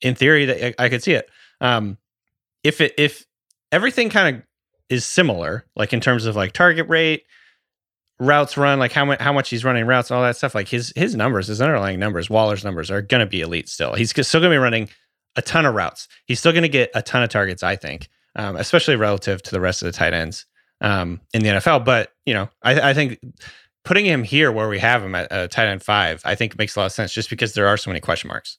in 0.00 0.14
theory, 0.14 0.46
that 0.46 0.80
I, 0.80 0.84
I 0.84 0.88
could 0.88 1.02
see 1.02 1.12
it. 1.12 1.28
Um, 1.60 1.98
if 2.62 2.80
it 2.80 2.94
if 2.98 3.24
everything 3.72 4.10
kind 4.10 4.36
of 4.36 4.42
is 4.88 5.04
similar, 5.04 5.64
like 5.74 5.92
in 5.92 6.00
terms 6.00 6.26
of 6.26 6.36
like 6.36 6.52
target 6.52 6.88
rate, 6.88 7.24
routes 8.18 8.56
run, 8.56 8.78
like 8.78 8.92
how 8.92 9.04
much 9.04 9.20
how 9.20 9.32
much 9.32 9.50
he's 9.50 9.64
running 9.64 9.86
routes, 9.86 10.10
all 10.10 10.22
that 10.22 10.36
stuff. 10.36 10.54
Like 10.54 10.68
his 10.68 10.92
his 10.96 11.14
numbers, 11.14 11.48
his 11.48 11.60
underlying 11.60 11.98
numbers, 11.98 12.30
Waller's 12.30 12.64
numbers 12.64 12.90
are 12.90 13.02
going 13.02 13.20
to 13.20 13.26
be 13.26 13.40
elite 13.40 13.68
still. 13.68 13.94
He's 13.94 14.10
still 14.10 14.40
going 14.40 14.50
to 14.50 14.54
be 14.54 14.58
running 14.58 14.88
a 15.36 15.42
ton 15.42 15.66
of 15.66 15.74
routes. 15.74 16.08
He's 16.26 16.38
still 16.38 16.52
going 16.52 16.62
to 16.62 16.68
get 16.68 16.90
a 16.94 17.02
ton 17.02 17.22
of 17.22 17.28
targets, 17.28 17.62
I 17.62 17.76
think, 17.76 18.08
um, 18.34 18.56
especially 18.56 18.96
relative 18.96 19.42
to 19.42 19.50
the 19.50 19.60
rest 19.60 19.82
of 19.82 19.86
the 19.86 19.92
tight 19.92 20.14
ends 20.14 20.46
um, 20.80 21.20
in 21.34 21.42
the 21.42 21.50
NFL. 21.50 21.84
But 21.84 22.12
you 22.24 22.34
know, 22.34 22.48
I, 22.62 22.90
I 22.90 22.94
think 22.94 23.18
putting 23.84 24.06
him 24.06 24.22
here 24.22 24.50
where 24.50 24.68
we 24.68 24.78
have 24.78 25.02
him 25.02 25.14
at 25.14 25.30
uh, 25.30 25.48
tight 25.48 25.68
end 25.68 25.82
five, 25.82 26.22
I 26.24 26.34
think 26.34 26.58
makes 26.58 26.76
a 26.76 26.80
lot 26.80 26.86
of 26.86 26.92
sense, 26.92 27.12
just 27.12 27.30
because 27.30 27.54
there 27.54 27.68
are 27.68 27.76
so 27.76 27.90
many 27.90 28.00
question 28.00 28.28
marks. 28.28 28.58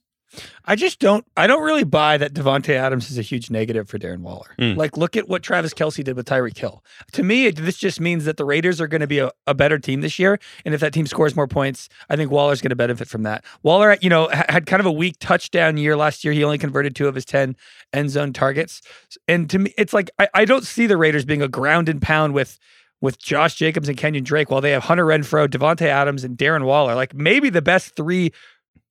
I 0.65 0.75
just 0.75 0.99
don't. 0.99 1.25
I 1.37 1.47
don't 1.47 1.63
really 1.63 1.83
buy 1.83 2.17
that 2.17 2.33
Davante 2.33 2.73
Adams 2.73 3.09
is 3.09 3.17
a 3.17 3.21
huge 3.21 3.49
negative 3.49 3.87
for 3.89 3.97
Darren 3.97 4.19
Waller. 4.19 4.55
Mm. 4.59 4.75
Like, 4.75 4.97
look 4.97 5.15
at 5.15 5.29
what 5.29 5.41
Travis 5.41 5.73
Kelce 5.73 6.03
did 6.03 6.15
with 6.15 6.25
Tyreek 6.25 6.57
Hill. 6.57 6.83
To 7.13 7.23
me, 7.23 7.45
it, 7.45 7.55
this 7.55 7.77
just 7.77 8.01
means 8.01 8.25
that 8.25 8.37
the 8.37 8.45
Raiders 8.45 8.81
are 8.81 8.87
going 8.87 9.01
to 9.01 9.07
be 9.07 9.19
a, 9.19 9.31
a 9.47 9.53
better 9.53 9.79
team 9.79 10.01
this 10.01 10.19
year, 10.19 10.39
and 10.65 10.73
if 10.73 10.81
that 10.81 10.93
team 10.93 11.07
scores 11.07 11.35
more 11.35 11.47
points, 11.47 11.87
I 12.09 12.15
think 12.15 12.29
Waller's 12.29 12.61
going 12.61 12.71
to 12.71 12.75
benefit 12.75 13.07
from 13.07 13.23
that. 13.23 13.45
Waller, 13.63 13.97
you 14.01 14.09
know, 14.09 14.27
ha- 14.31 14.45
had 14.49 14.65
kind 14.65 14.79
of 14.79 14.85
a 14.85 14.91
weak 14.91 15.15
touchdown 15.19 15.77
year 15.77 15.95
last 15.95 16.23
year. 16.23 16.33
He 16.33 16.43
only 16.43 16.57
converted 16.57 16.95
two 16.95 17.07
of 17.07 17.15
his 17.15 17.25
ten 17.25 17.55
end 17.93 18.09
zone 18.09 18.33
targets, 18.33 18.81
and 19.27 19.49
to 19.49 19.59
me, 19.59 19.73
it's 19.77 19.93
like 19.93 20.09
I, 20.19 20.27
I 20.33 20.45
don't 20.45 20.65
see 20.65 20.87
the 20.87 20.97
Raiders 20.97 21.25
being 21.25 21.41
a 21.41 21.47
ground 21.47 21.89
and 21.89 22.01
pound 22.01 22.33
with 22.33 22.59
with 23.01 23.19
Josh 23.19 23.55
Jacobs 23.55 23.87
and 23.89 23.97
Kenyan 23.97 24.23
Drake 24.23 24.49
while 24.49 24.61
they 24.61 24.71
have 24.71 24.83
Hunter 24.83 25.05
Renfrow, 25.05 25.47
Davante 25.47 25.85
Adams, 25.85 26.23
and 26.23 26.37
Darren 26.37 26.65
Waller. 26.65 26.95
Like 26.95 27.13
maybe 27.13 27.49
the 27.49 27.61
best 27.61 27.95
three, 27.95 28.31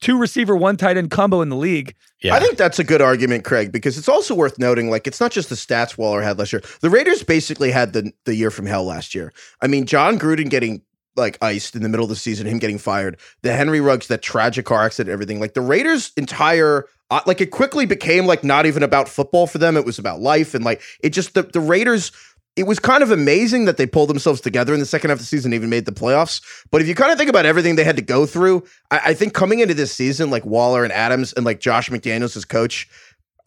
two 0.00 0.18
receiver, 0.18 0.56
one 0.56 0.76
tight 0.76 0.96
end 0.96 1.10
combo 1.10 1.40
in 1.40 1.48
the 1.48 1.56
league. 1.56 1.94
Yeah, 2.22 2.34
I 2.34 2.40
think 2.40 2.56
that's 2.56 2.78
a 2.78 2.84
good 2.84 3.00
argument, 3.00 3.44
Craig, 3.44 3.72
because 3.72 3.98
it's 3.98 4.08
also 4.08 4.34
worth 4.34 4.58
noting, 4.58 4.90
like, 4.90 5.06
it's 5.06 5.20
not 5.20 5.32
just 5.32 5.48
the 5.48 5.54
stats 5.54 5.98
Waller 5.98 6.22
had 6.22 6.38
last 6.38 6.52
year. 6.52 6.62
The 6.80 6.90
Raiders 6.90 7.22
basically 7.22 7.70
had 7.70 7.92
the 7.92 8.12
the 8.24 8.34
year 8.34 8.50
from 8.50 8.66
hell 8.66 8.84
last 8.84 9.14
year. 9.14 9.32
I 9.60 9.66
mean, 9.66 9.86
Jon 9.86 10.18
Gruden 10.18 10.50
getting 10.50 10.82
like 11.16 11.38
iced 11.42 11.74
in 11.74 11.82
the 11.82 11.88
middle 11.88 12.04
of 12.04 12.10
the 12.10 12.16
season, 12.16 12.46
him 12.46 12.58
getting 12.58 12.78
fired, 12.78 13.18
the 13.42 13.52
Henry 13.52 13.80
Ruggs, 13.80 14.08
that 14.08 14.22
tragic 14.22 14.66
car 14.66 14.84
accident, 14.84 15.12
everything. 15.12 15.40
Like 15.40 15.54
the 15.54 15.62
Raiders' 15.62 16.12
entire 16.16 16.86
uh, 17.10 17.20
like 17.26 17.40
it 17.40 17.50
quickly 17.50 17.86
became 17.86 18.26
like 18.26 18.42
not 18.44 18.66
even 18.66 18.82
about 18.82 19.08
football 19.08 19.46
for 19.46 19.58
them. 19.58 19.76
It 19.76 19.84
was 19.84 19.98
about 19.98 20.20
life 20.20 20.54
and 20.54 20.64
like 20.64 20.82
it 21.00 21.10
just 21.10 21.34
the, 21.34 21.42
the 21.42 21.60
Raiders. 21.60 22.12
It 22.56 22.66
was 22.66 22.78
kind 22.78 23.02
of 23.02 23.10
amazing 23.10 23.66
that 23.66 23.76
they 23.76 23.86
pulled 23.86 24.08
themselves 24.08 24.40
together 24.40 24.72
in 24.72 24.80
the 24.80 24.86
second 24.86 25.10
half 25.10 25.16
of 25.16 25.20
the 25.20 25.26
season, 25.26 25.52
even 25.52 25.68
made 25.68 25.84
the 25.84 25.92
playoffs. 25.92 26.40
But 26.70 26.80
if 26.80 26.88
you 26.88 26.94
kind 26.94 27.12
of 27.12 27.18
think 27.18 27.28
about 27.28 27.44
everything 27.44 27.76
they 27.76 27.84
had 27.84 27.96
to 27.96 28.02
go 28.02 28.24
through, 28.24 28.64
I, 28.90 29.00
I 29.06 29.14
think 29.14 29.34
coming 29.34 29.60
into 29.60 29.74
this 29.74 29.92
season, 29.92 30.30
like 30.30 30.44
Waller 30.46 30.82
and 30.82 30.92
Adams 30.92 31.34
and 31.34 31.44
like 31.44 31.60
Josh 31.60 31.90
McDaniels 31.90 32.36
as 32.36 32.46
coach, 32.46 32.88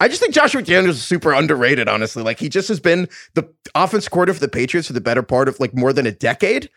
I 0.00 0.08
just 0.08 0.20
think 0.20 0.32
Josh 0.32 0.54
McDaniels 0.54 0.90
is 0.90 1.02
super 1.02 1.32
underrated, 1.32 1.88
honestly. 1.88 2.22
Like 2.22 2.38
he 2.38 2.48
just 2.48 2.68
has 2.68 2.80
been 2.80 3.08
the 3.34 3.48
offense 3.74 4.08
coordinator 4.08 4.38
for 4.38 4.46
the 4.46 4.50
Patriots 4.50 4.86
for 4.86 4.94
the 4.94 5.00
better 5.00 5.22
part 5.22 5.48
of 5.48 5.60
like 5.60 5.74
more 5.74 5.92
than 5.92 6.06
a 6.06 6.12
decade. 6.12 6.70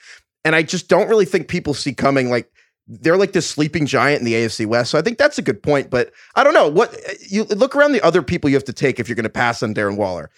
And 0.44 0.56
I 0.56 0.64
just 0.64 0.90
don't 0.90 1.08
really 1.08 1.26
think 1.26 1.48
people 1.48 1.74
see 1.74 1.94
coming 1.94 2.30
like 2.30 2.52
they're 2.88 3.16
like 3.16 3.32
this 3.32 3.50
sleeping 3.50 3.86
giant 3.86 4.20
in 4.20 4.26
the 4.26 4.34
AFC 4.34 4.66
West. 4.66 4.92
So 4.92 5.00
I 5.00 5.02
think 5.02 5.18
that's 5.18 5.38
a 5.38 5.42
good 5.42 5.64
point. 5.64 5.90
But 5.90 6.12
I 6.36 6.44
don't 6.44 6.54
know 6.54 6.68
what 6.68 6.94
you 7.30 7.46
look 7.46 7.76
around 7.76 7.94
the 7.94 8.04
other 8.04 8.22
people 8.22 8.50
you 8.50 8.58
have 8.58 8.66
to 8.66 8.74
take 8.74 9.00
if 9.00 9.08
you're 9.08 9.16
going 9.16 9.24
to 9.24 9.30
pass 9.30 9.64
on 9.64 9.74
Darren 9.74 9.96
Waller. 9.96 10.30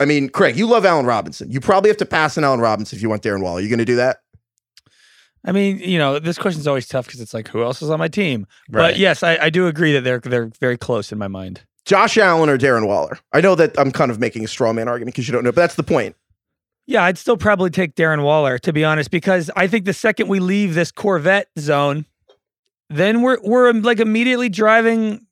I 0.00 0.04
mean, 0.04 0.28
Craig, 0.28 0.56
you 0.56 0.66
love 0.66 0.84
Allen 0.84 1.06
Robinson. 1.06 1.50
You 1.50 1.60
probably 1.60 1.88
have 1.88 1.96
to 1.98 2.06
pass 2.06 2.36
on 2.36 2.44
Allen 2.44 2.60
Robinson 2.60 2.96
if 2.96 3.02
you 3.02 3.08
want 3.08 3.22
Darren 3.22 3.42
Waller. 3.42 3.58
Are 3.58 3.62
you 3.62 3.68
going 3.68 3.78
to 3.78 3.84
do 3.84 3.96
that? 3.96 4.18
I 5.44 5.52
mean, 5.52 5.78
you 5.78 5.98
know, 5.98 6.18
this 6.18 6.38
question 6.38 6.60
is 6.60 6.66
always 6.66 6.88
tough 6.88 7.06
because 7.06 7.20
it's 7.20 7.34
like, 7.34 7.48
who 7.48 7.62
else 7.62 7.82
is 7.82 7.90
on 7.90 7.98
my 7.98 8.08
team? 8.08 8.46
Right. 8.70 8.92
But 8.92 8.98
yes, 8.98 9.22
I, 9.22 9.36
I 9.36 9.50
do 9.50 9.66
agree 9.66 9.92
that 9.92 10.02
they're 10.02 10.20
they're 10.20 10.50
very 10.58 10.78
close 10.78 11.12
in 11.12 11.18
my 11.18 11.28
mind. 11.28 11.60
Josh 11.84 12.16
Allen 12.16 12.48
or 12.48 12.56
Darren 12.56 12.86
Waller? 12.86 13.18
I 13.32 13.42
know 13.42 13.54
that 13.56 13.78
I'm 13.78 13.92
kind 13.92 14.10
of 14.10 14.18
making 14.18 14.42
a 14.44 14.48
straw 14.48 14.72
man 14.72 14.88
argument 14.88 15.14
because 15.14 15.28
you 15.28 15.32
don't 15.32 15.44
know, 15.44 15.52
but 15.52 15.60
that's 15.60 15.74
the 15.74 15.82
point. 15.82 16.16
Yeah, 16.86 17.04
I'd 17.04 17.18
still 17.18 17.36
probably 17.36 17.70
take 17.70 17.94
Darren 17.94 18.22
Waller 18.24 18.58
to 18.58 18.72
be 18.72 18.84
honest, 18.84 19.10
because 19.10 19.50
I 19.54 19.66
think 19.66 19.84
the 19.84 19.92
second 19.92 20.28
we 20.28 20.40
leave 20.40 20.74
this 20.74 20.90
Corvette 20.90 21.48
zone, 21.58 22.06
then 22.88 23.20
we're 23.20 23.38
we're 23.42 23.72
like 23.72 24.00
immediately 24.00 24.48
driving 24.48 25.26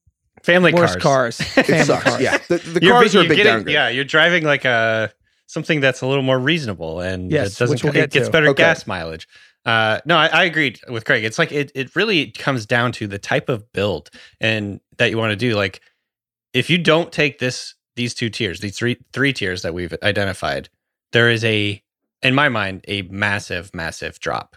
Family 0.45 0.73
worse 0.73 0.97
cars. 0.97 1.37
cars. 1.39 1.41
Family 1.67 1.85
sucks. 1.85 2.05
cars. 2.05 2.21
Yeah, 2.21 2.39
the, 2.49 2.59
the 2.59 2.81
You're 2.83 2.93
cars 2.95 3.13
bi- 3.13 3.19
are 3.19 3.23
a 3.23 3.25
you're 3.25 3.29
big 3.29 3.37
getting- 3.39 3.53
downgrade. 3.53 3.75
Yeah, 3.75 3.89
you're 3.89 4.05
driving 4.05 4.45
like 4.45 4.65
a 4.65 5.13
something 5.47 5.81
that's 5.81 6.01
a 6.01 6.07
little 6.07 6.23
more 6.23 6.39
reasonable 6.39 7.01
and 7.01 7.31
Yes, 7.31 7.55
it 7.55 7.59
doesn't 7.59 7.83
we'll 7.85 7.97
it 7.97 8.11
gets 8.11 8.27
to. 8.27 8.33
better 8.33 8.49
Okay. 8.49 8.63
gas 8.63 8.87
mileage. 8.87 9.29
Uh, 9.65 10.01
no, 10.07 10.17
I, 10.17 10.27
I 10.29 10.45
agreed 10.45 10.81
with 10.89 11.05
Craig. 11.05 11.25
It's 11.25 11.39
like 11.39 11.53
it 11.53 11.71
it 11.75 11.95
really 11.95 12.31
comes 12.33 12.67
down 12.67 12.91
to 12.93 13.07
the 13.07 13.19
type 13.19 13.49
of 13.49 13.71
build 13.73 14.11
and 14.41 14.81
that 14.99 15.11
you 15.11 15.19
want 15.19 15.31
to 15.31 15.37
do. 15.37 15.55
Like 15.55 15.81
if 16.53 16.69
you 16.71 16.79
don't 16.79 17.13
take 17.13 17.39
this 17.39 17.75
these 17.95 18.15
two 18.15 18.29
tiers, 18.31 18.61
these 18.61 18.77
three 18.77 18.97
three 19.13 19.33
tiers 19.33 19.63
that 19.63 19.75
we've 19.75 19.95
identified, 20.03 20.69
there 21.13 21.29
is 21.31 21.45
a 21.45 21.81
in 22.23 22.35
my 22.35 22.49
mind 22.49 22.85
a 22.89 23.03
massive 23.03 23.73
massive 23.75 24.19
drop. 24.19 24.57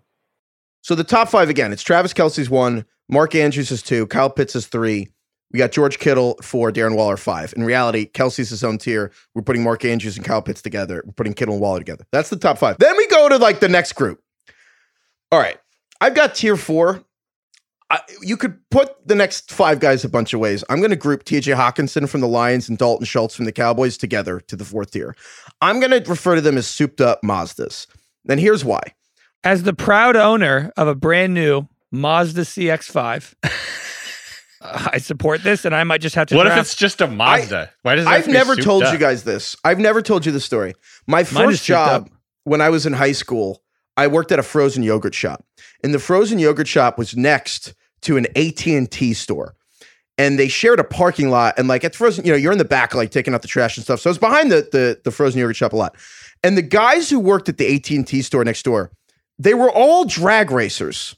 So 0.81 0.95
the 0.95 1.03
top 1.03 1.29
five 1.29 1.49
again, 1.49 1.71
it's 1.71 1.83
Travis 1.83 2.13
Kelce's 2.13 2.49
one, 2.49 2.85
Mark 3.09 3.35
Andrews 3.35 3.71
is 3.71 3.81
two, 3.81 4.07
Kyle 4.07 4.29
Pitts 4.29 4.55
is 4.55 4.67
three. 4.67 5.09
We 5.51 5.57
got 5.57 5.71
George 5.71 5.99
Kittle 5.99 6.37
four, 6.41 6.71
Darren 6.71 6.95
Waller 6.95 7.17
five. 7.17 7.53
In 7.55 7.63
reality, 7.63 8.09
Kelce's 8.09 8.49
his 8.49 8.63
own 8.63 8.77
tier. 8.77 9.11
We're 9.35 9.41
putting 9.41 9.63
Mark 9.63 9.83
Andrews 9.83 10.15
and 10.15 10.25
Kyle 10.25 10.41
Pitts 10.41 10.61
together. 10.61 11.03
We're 11.05 11.11
putting 11.11 11.33
Kittle 11.33 11.55
and 11.55 11.61
Waller 11.61 11.79
together. 11.79 12.05
That's 12.11 12.29
the 12.29 12.37
top 12.37 12.57
five. 12.57 12.77
Then 12.79 12.95
we 12.95 13.05
go 13.07 13.27
to 13.27 13.37
like 13.37 13.59
the 13.59 13.67
next 13.67 13.93
group. 13.93 14.21
All 15.31 15.39
right, 15.39 15.57
I've 15.99 16.15
got 16.15 16.35
tier 16.35 16.55
four. 16.55 17.03
I, 17.89 17.99
you 18.21 18.37
could 18.37 18.57
put 18.69 19.05
the 19.05 19.15
next 19.15 19.51
five 19.51 19.81
guys 19.81 20.05
a 20.05 20.09
bunch 20.09 20.33
of 20.33 20.39
ways. 20.39 20.63
I'm 20.69 20.77
going 20.77 20.91
to 20.91 20.95
group 20.95 21.25
TJ 21.25 21.53
Hockenson 21.57 22.07
from 22.07 22.21
the 22.21 22.27
Lions 22.27 22.69
and 22.69 22.77
Dalton 22.77 23.05
Schultz 23.05 23.35
from 23.35 23.43
the 23.43 23.51
Cowboys 23.51 23.97
together 23.97 24.39
to 24.39 24.55
the 24.55 24.63
fourth 24.63 24.91
tier. 24.91 25.13
I'm 25.59 25.81
going 25.81 25.91
to 25.91 26.09
refer 26.09 26.35
to 26.35 26.41
them 26.41 26.57
as 26.57 26.67
souped 26.67 27.01
up 27.01 27.19
Mazdas. 27.21 27.87
Then 28.23 28.37
here's 28.37 28.63
why. 28.63 28.81
As 29.43 29.63
the 29.63 29.73
proud 29.73 30.15
owner 30.15 30.71
of 30.77 30.87
a 30.87 30.95
brand 30.95 31.33
new 31.33 31.67
Mazda 31.91 32.41
CX5, 32.41 33.33
I 34.61 34.99
support 34.99 35.43
this, 35.43 35.65
and 35.65 35.75
I 35.75 35.83
might 35.83 36.01
just 36.01 36.15
have 36.15 36.27
to. 36.27 36.35
What 36.35 36.47
if 36.47 36.57
it's 36.57 36.75
just 36.75 37.01
a 37.01 37.07
Mazda? 37.07 37.71
Why 37.81 37.95
does 37.95 38.05
it 38.05 38.09
I've 38.09 38.25
to 38.25 38.31
never 38.31 38.53
souped 38.53 38.63
told 38.63 38.83
up? 38.83 38.93
you 38.93 38.99
guys 38.99 39.23
this. 39.23 39.55
I've 39.63 39.79
never 39.79 40.01
told 40.01 40.25
you 40.25 40.31
the 40.31 40.39
story. 40.39 40.75
My 41.07 41.17
Mine 41.17 41.25
first 41.25 41.65
job 41.65 42.09
when 42.43 42.61
I 42.61 42.69
was 42.69 42.85
in 42.85 42.93
high 42.93 43.11
school, 43.11 43.63
I 43.97 44.07
worked 44.07 44.31
at 44.31 44.39
a 44.39 44.43
frozen 44.43 44.83
yogurt 44.83 45.15
shop. 45.15 45.43
And 45.83 45.93
the 45.93 45.99
frozen 45.99 46.39
yogurt 46.39 46.67
shop 46.67 46.97
was 46.97 47.15
next 47.15 47.73
to 48.01 48.17
an 48.17 48.27
AT&T 48.35 49.13
store. 49.13 49.55
And 50.17 50.37
they 50.37 50.47
shared 50.47 50.79
a 50.79 50.83
parking 50.83 51.29
lot 51.29 51.55
and 51.57 51.67
like 51.67 51.83
at 51.83 51.93
the 51.93 51.97
frozen, 51.97 52.25
you 52.25 52.31
know, 52.31 52.37
you're 52.37 52.51
in 52.51 52.57
the 52.59 52.65
back 52.65 52.93
like 52.93 53.09
taking 53.09 53.33
out 53.33 53.41
the 53.41 53.47
trash 53.47 53.77
and 53.77 53.83
stuff. 53.83 53.99
So 54.01 54.09
I 54.09 54.11
was 54.11 54.17
behind 54.19 54.51
the 54.51 54.67
the, 54.71 55.01
the 55.03 55.11
frozen 55.11 55.39
yogurt 55.39 55.55
shop 55.55 55.73
a 55.73 55.75
lot. 55.75 55.95
And 56.43 56.57
the 56.57 56.61
guys 56.61 57.09
who 57.09 57.19
worked 57.19 57.49
at 57.49 57.57
the 57.57 57.75
AT&T 57.75 58.21
store 58.21 58.43
next 58.43 58.63
door, 58.63 58.91
they 59.43 59.53
were 59.53 59.71
all 59.71 60.05
drag 60.05 60.51
racers. 60.51 61.15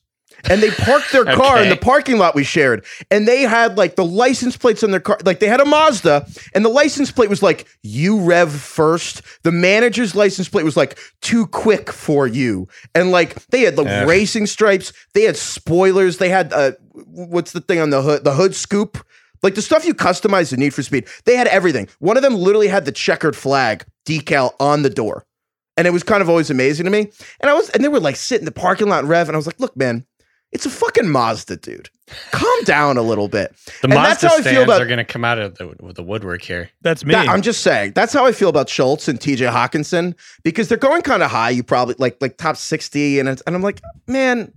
And 0.50 0.62
they 0.62 0.72
parked 0.72 1.12
their 1.14 1.24
car 1.38 1.64
in 1.64 1.70
the 1.70 1.78
parking 1.78 2.18
lot 2.18 2.36
we 2.36 2.44
shared. 2.44 2.86
And 3.10 3.26
they 3.26 3.44
had 3.44 3.78
like 3.78 3.96
the 3.96 4.04
license 4.04 4.58
plates 4.58 4.84
on 4.84 4.92
their 4.92 5.00
car. 5.00 5.18
Like 5.24 5.40
they 5.40 5.48
had 5.48 5.62
a 5.62 5.66
Mazda, 5.66 6.28
and 6.54 6.66
the 6.66 6.70
license 6.70 7.12
plate 7.12 7.30
was 7.30 7.42
like, 7.42 7.66
you 7.82 8.20
rev 8.20 8.52
first. 8.52 9.22
The 9.44 9.54
manager's 9.54 10.16
license 10.16 10.50
plate 10.50 10.66
was 10.66 10.76
like, 10.76 10.98
too 11.22 11.48
quick 11.48 11.92
for 11.92 12.28
you. 12.28 12.68
And 12.94 13.12
like 13.12 13.36
they 13.48 13.62
had 13.62 13.78
the 13.78 14.06
racing 14.06 14.48
stripes, 14.48 14.92
they 15.14 15.24
had 15.24 15.38
spoilers, 15.38 16.18
they 16.18 16.30
had 16.30 16.52
uh 16.52 16.74
what's 16.92 17.54
the 17.54 17.62
thing 17.62 17.80
on 17.80 17.90
the 17.90 18.02
hood? 18.02 18.24
The 18.24 18.34
hood 18.34 18.54
scoop. 18.56 19.06
Like 19.44 19.56
the 19.56 19.62
stuff 19.62 19.86
you 19.86 19.94
customize 19.94 20.54
in 20.54 20.60
Need 20.62 20.74
for 20.74 20.84
Speed. 20.84 21.08
They 21.26 21.36
had 21.36 21.48
everything. 21.48 21.90
One 22.00 22.16
of 22.16 22.24
them 22.24 22.36
literally 22.36 22.70
had 22.70 22.86
the 22.86 22.94
checkered 22.94 23.36
flag 23.36 23.86
decal 24.06 24.54
on 24.60 24.84
the 24.84 24.90
door. 24.90 25.26
And 25.78 25.88
it 25.88 25.92
was 25.92 26.04
kind 26.04 26.22
of 26.22 26.30
always 26.30 26.50
amazing 26.50 26.86
to 26.86 26.92
me. 26.92 27.10
And 27.42 27.50
I 27.50 27.54
was, 27.54 27.70
and 27.72 27.84
they 27.84 27.88
were 27.88 28.00
like 28.00 28.16
sitting 28.16 28.42
in 28.44 28.46
the 28.46 28.52
parking 28.52 28.88
lot 28.88 29.00
and 29.00 29.10
rev, 29.10 29.28
and 29.28 29.36
I 29.36 29.38
was 29.38 29.48
like, 29.48 29.60
look, 29.60 29.76
man, 29.76 30.06
it's 30.52 30.68
a 30.68 30.70
fucking 30.70 31.10
Mazda, 31.10 31.58
dude. 31.58 31.90
Calm 32.32 32.64
down 32.66 32.98
a 32.98 33.02
little 33.02 33.28
bit. 33.28 33.56
The 33.82 33.88
And 33.88 33.94
Mazda 33.96 34.08
that's 34.10 34.22
how 34.22 34.28
I 34.28 34.36
feel 34.36 34.42
stands 34.44 34.64
about- 34.66 34.82
are 34.82 34.86
going 34.86 34.98
to 35.00 35.04
come 35.04 35.26
out 35.26 35.40
of 35.40 35.56
the, 35.58 35.68
with 35.82 35.96
the 35.96 36.04
woodwork 36.04 36.44
here. 36.44 36.70
That's 36.82 37.04
me. 37.04 37.14
That- 37.16 37.28
I'm 37.28 37.42
just 37.42 37.62
saying. 37.64 37.94
That's 37.96 38.14
how 38.14 38.24
I 38.28 38.34
feel 38.34 38.50
about 38.50 38.70
Schultz 38.70 39.08
and 39.08 39.20
TJ 39.20 39.50
Hockenson 39.52 40.14
because 40.44 40.68
they're 40.68 40.78
going 40.78 41.02
kind 41.02 41.24
of 41.24 41.32
high. 41.32 41.50
You 41.50 41.64
probably 41.64 41.96
like 41.98 42.18
like 42.22 42.38
top 42.38 42.56
60, 42.58 43.20
and 43.20 43.30
it's, 43.30 43.42
and 43.48 43.56
I'm 43.56 43.64
like, 43.64 43.82
man, 44.06 44.54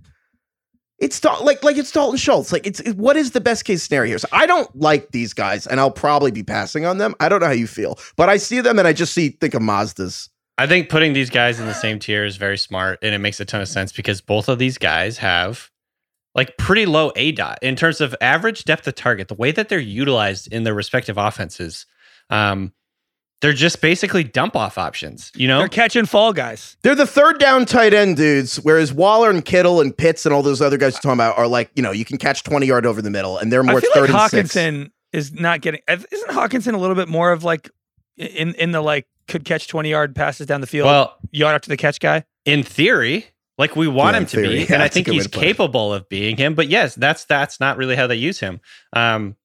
it's 0.99 1.19
Dal- 1.19 1.43
like 1.43 1.63
like 1.63 1.77
it's 1.77 1.91
Dalton 1.91 2.17
Schultz. 2.17 2.51
Like 2.51 2.67
it's 2.67 2.79
it- 2.81 2.95
what 2.97 3.17
is 3.17 3.31
the 3.31 3.41
best 3.41 3.65
case 3.65 3.81
scenario 3.81 4.09
here? 4.09 4.17
So 4.19 4.27
I 4.31 4.45
don't 4.45 4.69
like 4.75 5.09
these 5.11 5.33
guys, 5.33 5.65
and 5.65 5.79
I'll 5.79 5.89
probably 5.89 6.29
be 6.31 6.43
passing 6.43 6.85
on 6.85 6.99
them. 6.99 7.15
I 7.19 7.27
don't 7.29 7.39
know 7.39 7.47
how 7.47 7.51
you 7.53 7.65
feel, 7.67 7.97
but 8.17 8.29
I 8.29 8.37
see 8.37 8.61
them 8.61 8.77
and 8.77 8.87
I 8.87 8.93
just 8.93 9.13
see 9.15 9.29
think 9.29 9.55
of 9.55 9.63
Mazdas. 9.63 10.29
I 10.57 10.65
think 10.65 10.89
putting 10.89 11.13
these 11.13 11.29
guys 11.29 11.59
in 11.59 11.67
the 11.67 11.73
same 11.73 11.99
tier 11.99 12.25
is 12.25 12.37
very 12.37 12.57
smart 12.57 12.99
and 13.03 13.13
it 13.13 13.19
makes 13.19 13.39
a 13.39 13.45
ton 13.45 13.61
of 13.61 13.67
sense 13.67 13.91
because 13.91 14.21
both 14.21 14.49
of 14.49 14.57
these 14.57 14.77
guys 14.77 15.19
have 15.19 15.69
like 16.33 16.57
pretty 16.57 16.85
low 16.85 17.11
A 17.15 17.31
dot 17.31 17.59
in 17.61 17.75
terms 17.75 18.01
of 18.01 18.15
average 18.21 18.63
depth 18.63 18.87
of 18.87 18.95
target, 18.95 19.27
the 19.27 19.35
way 19.35 19.51
that 19.51 19.69
they're 19.69 19.79
utilized 19.79 20.51
in 20.51 20.63
their 20.63 20.73
respective 20.73 21.17
offenses. 21.17 21.85
Um, 22.29 22.73
they're 23.41 23.53
just 23.53 23.81
basically 23.81 24.23
dump 24.23 24.55
off 24.55 24.79
options, 24.79 25.31
you 25.35 25.47
know? 25.47 25.59
They're 25.59 25.67
catching 25.67 26.05
fall 26.05 26.33
guys. 26.33 26.75
They're 26.81 26.95
the 26.95 27.05
third 27.05 27.39
down 27.39 27.65
tight 27.65 27.93
end 27.93 28.17
dudes, 28.17 28.57
whereas 28.57 28.91
Waller 28.91 29.29
and 29.29 29.45
Kittle 29.45 29.79
and 29.79 29.95
Pitts 29.95 30.25
and 30.25 30.33
all 30.33 30.41
those 30.41 30.61
other 30.61 30.77
guys 30.77 30.93
you're 30.93 31.01
talking 31.01 31.13
about 31.13 31.37
are 31.37 31.47
like, 31.47 31.69
you 31.75 31.83
know, 31.83 31.91
you 31.91 32.03
can 32.03 32.17
catch 32.17 32.43
20 32.43 32.65
yard 32.65 32.87
over 32.87 32.99
the 33.01 33.11
middle, 33.11 33.37
and 33.37 33.51
they're 33.51 33.61
more 33.61 33.77
I 33.77 33.81
feel 33.81 33.91
third 33.93 34.09
like 34.09 34.33
and 34.33 34.49
six. 34.49 34.55
Hockenson 34.55 34.91
is 35.13 35.33
not 35.33 35.61
getting. 35.61 35.81
Isn't 35.87 36.29
Hockenson 36.29 36.73
a 36.73 36.77
little 36.77 36.95
bit 36.95 37.07
more 37.09 37.31
of 37.31 37.43
like 37.43 37.69
in 38.17 38.55
in 38.55 38.71
the 38.71 38.81
like 38.81 39.05
could 39.27 39.45
catch 39.45 39.67
twenty 39.67 39.89
yard 39.89 40.15
passes 40.15 40.45
down 40.47 40.61
the 40.61 40.67
field, 40.67 40.85
Well, 40.87 41.15
yard 41.31 41.55
after 41.55 41.69
the 41.69 41.77
catch 41.77 41.99
guy? 41.99 42.25
in 42.45 42.63
theory, 42.63 43.25
like 43.57 43.75
we 43.75 43.87
want 43.87 44.13
Yeah, 44.13 44.19
him 44.19 44.25
to 44.27 44.35
theory. 44.37 44.47
be, 44.49 44.59
Yeah, 44.69 44.73
and 44.75 44.83
I 44.83 44.87
think 44.87 45.07
he's 45.07 45.23
to 45.25 45.29
put 45.29 45.43
it. 45.43 45.45
capable 45.47 45.93
of 45.93 46.07
being 46.09 46.37
him. 46.37 46.55
But 46.55 46.67
yes, 46.69 46.95
that's 46.95 47.25
that's 47.25 47.59
not 47.59 47.77
really 47.77 47.95
how 47.95 48.07
they 48.07 48.15
use 48.15 48.39
him. 48.39 48.59
Um, 48.93 49.35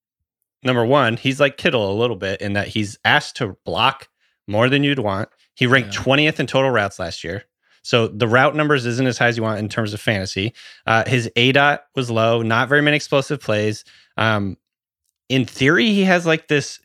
number 0.62 0.84
one, 0.84 1.16
he's 1.16 1.40
like 1.40 1.56
Kittle 1.56 1.90
a 1.90 1.96
little 1.98 2.16
bit 2.16 2.40
in 2.40 2.52
that 2.54 2.68
he's 2.68 2.98
asked 3.04 3.36
to 3.36 3.56
block 3.64 4.08
more 4.46 4.68
than 4.68 4.84
you'd 4.84 4.98
want. 5.00 5.28
He 5.54 5.66
ranked 5.66 5.92
twentieth 5.92 6.38
in 6.40 6.46
total 6.46 6.70
routes 6.70 6.98
last 6.98 7.24
year. 7.24 7.44
So 7.84 8.06
the 8.06 8.28
route 8.28 8.54
numbers 8.54 8.86
isn't 8.86 9.06
as 9.08 9.18
high 9.18 9.26
as 9.26 9.36
you 9.36 9.42
want 9.42 9.58
in 9.58 9.68
terms 9.68 9.92
of 9.92 10.00
fantasy. 10.00 10.54
Uh, 10.86 11.02
his 11.04 11.28
A 11.34 11.50
dot 11.50 11.84
was 11.96 12.10
low, 12.12 12.40
not 12.42 12.68
very 12.68 12.80
many 12.80 12.94
explosive 12.96 13.40
plays. 13.40 13.84
Um, 14.16 14.56
in 15.28 15.46
theory, 15.46 15.86
he 15.88 16.04
has 16.04 16.24
like 16.24 16.46
this 16.46 16.78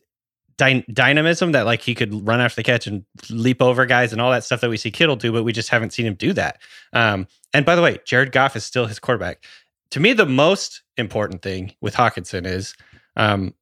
dy- 0.57 0.85
dynamism 0.91 1.51
that 1.51 1.65
like 1.65 1.81
he 1.81 1.95
could 1.95 2.27
run 2.27 2.41
after 2.41 2.55
the 2.55 2.63
catch 2.63 2.87
and 2.87 3.05
leap 3.29 3.61
over 3.61 3.85
guys 3.85 4.11
and 4.11 4.21
all 4.21 4.31
that 4.31 4.43
stuff 4.43 4.61
that 4.61 4.69
we 4.69 4.77
see 4.77 4.91
Kittle 4.91 5.15
do, 5.15 5.31
but 5.31 5.43
we 5.43 5.53
just 5.53 5.69
haven't 5.69 5.93
seen 5.93 6.05
him 6.05 6.15
do 6.15 6.33
that. 6.33 6.59
Um, 6.93 7.27
and 7.53 7.65
by 7.65 7.75
the 7.75 7.81
way, 7.81 7.99
Jared 8.05 8.31
Goff 8.31 8.55
is 8.55 8.63
still 8.63 8.85
his 8.85 8.99
quarterback. 8.99 9.43
To 9.91 9.99
me, 9.99 10.13
the 10.13 10.25
most 10.25 10.81
important 10.97 11.41
thing 11.41 11.73
with 11.81 11.95
Hockenson 11.95 12.45
is 12.45 12.75
um, 13.15 13.53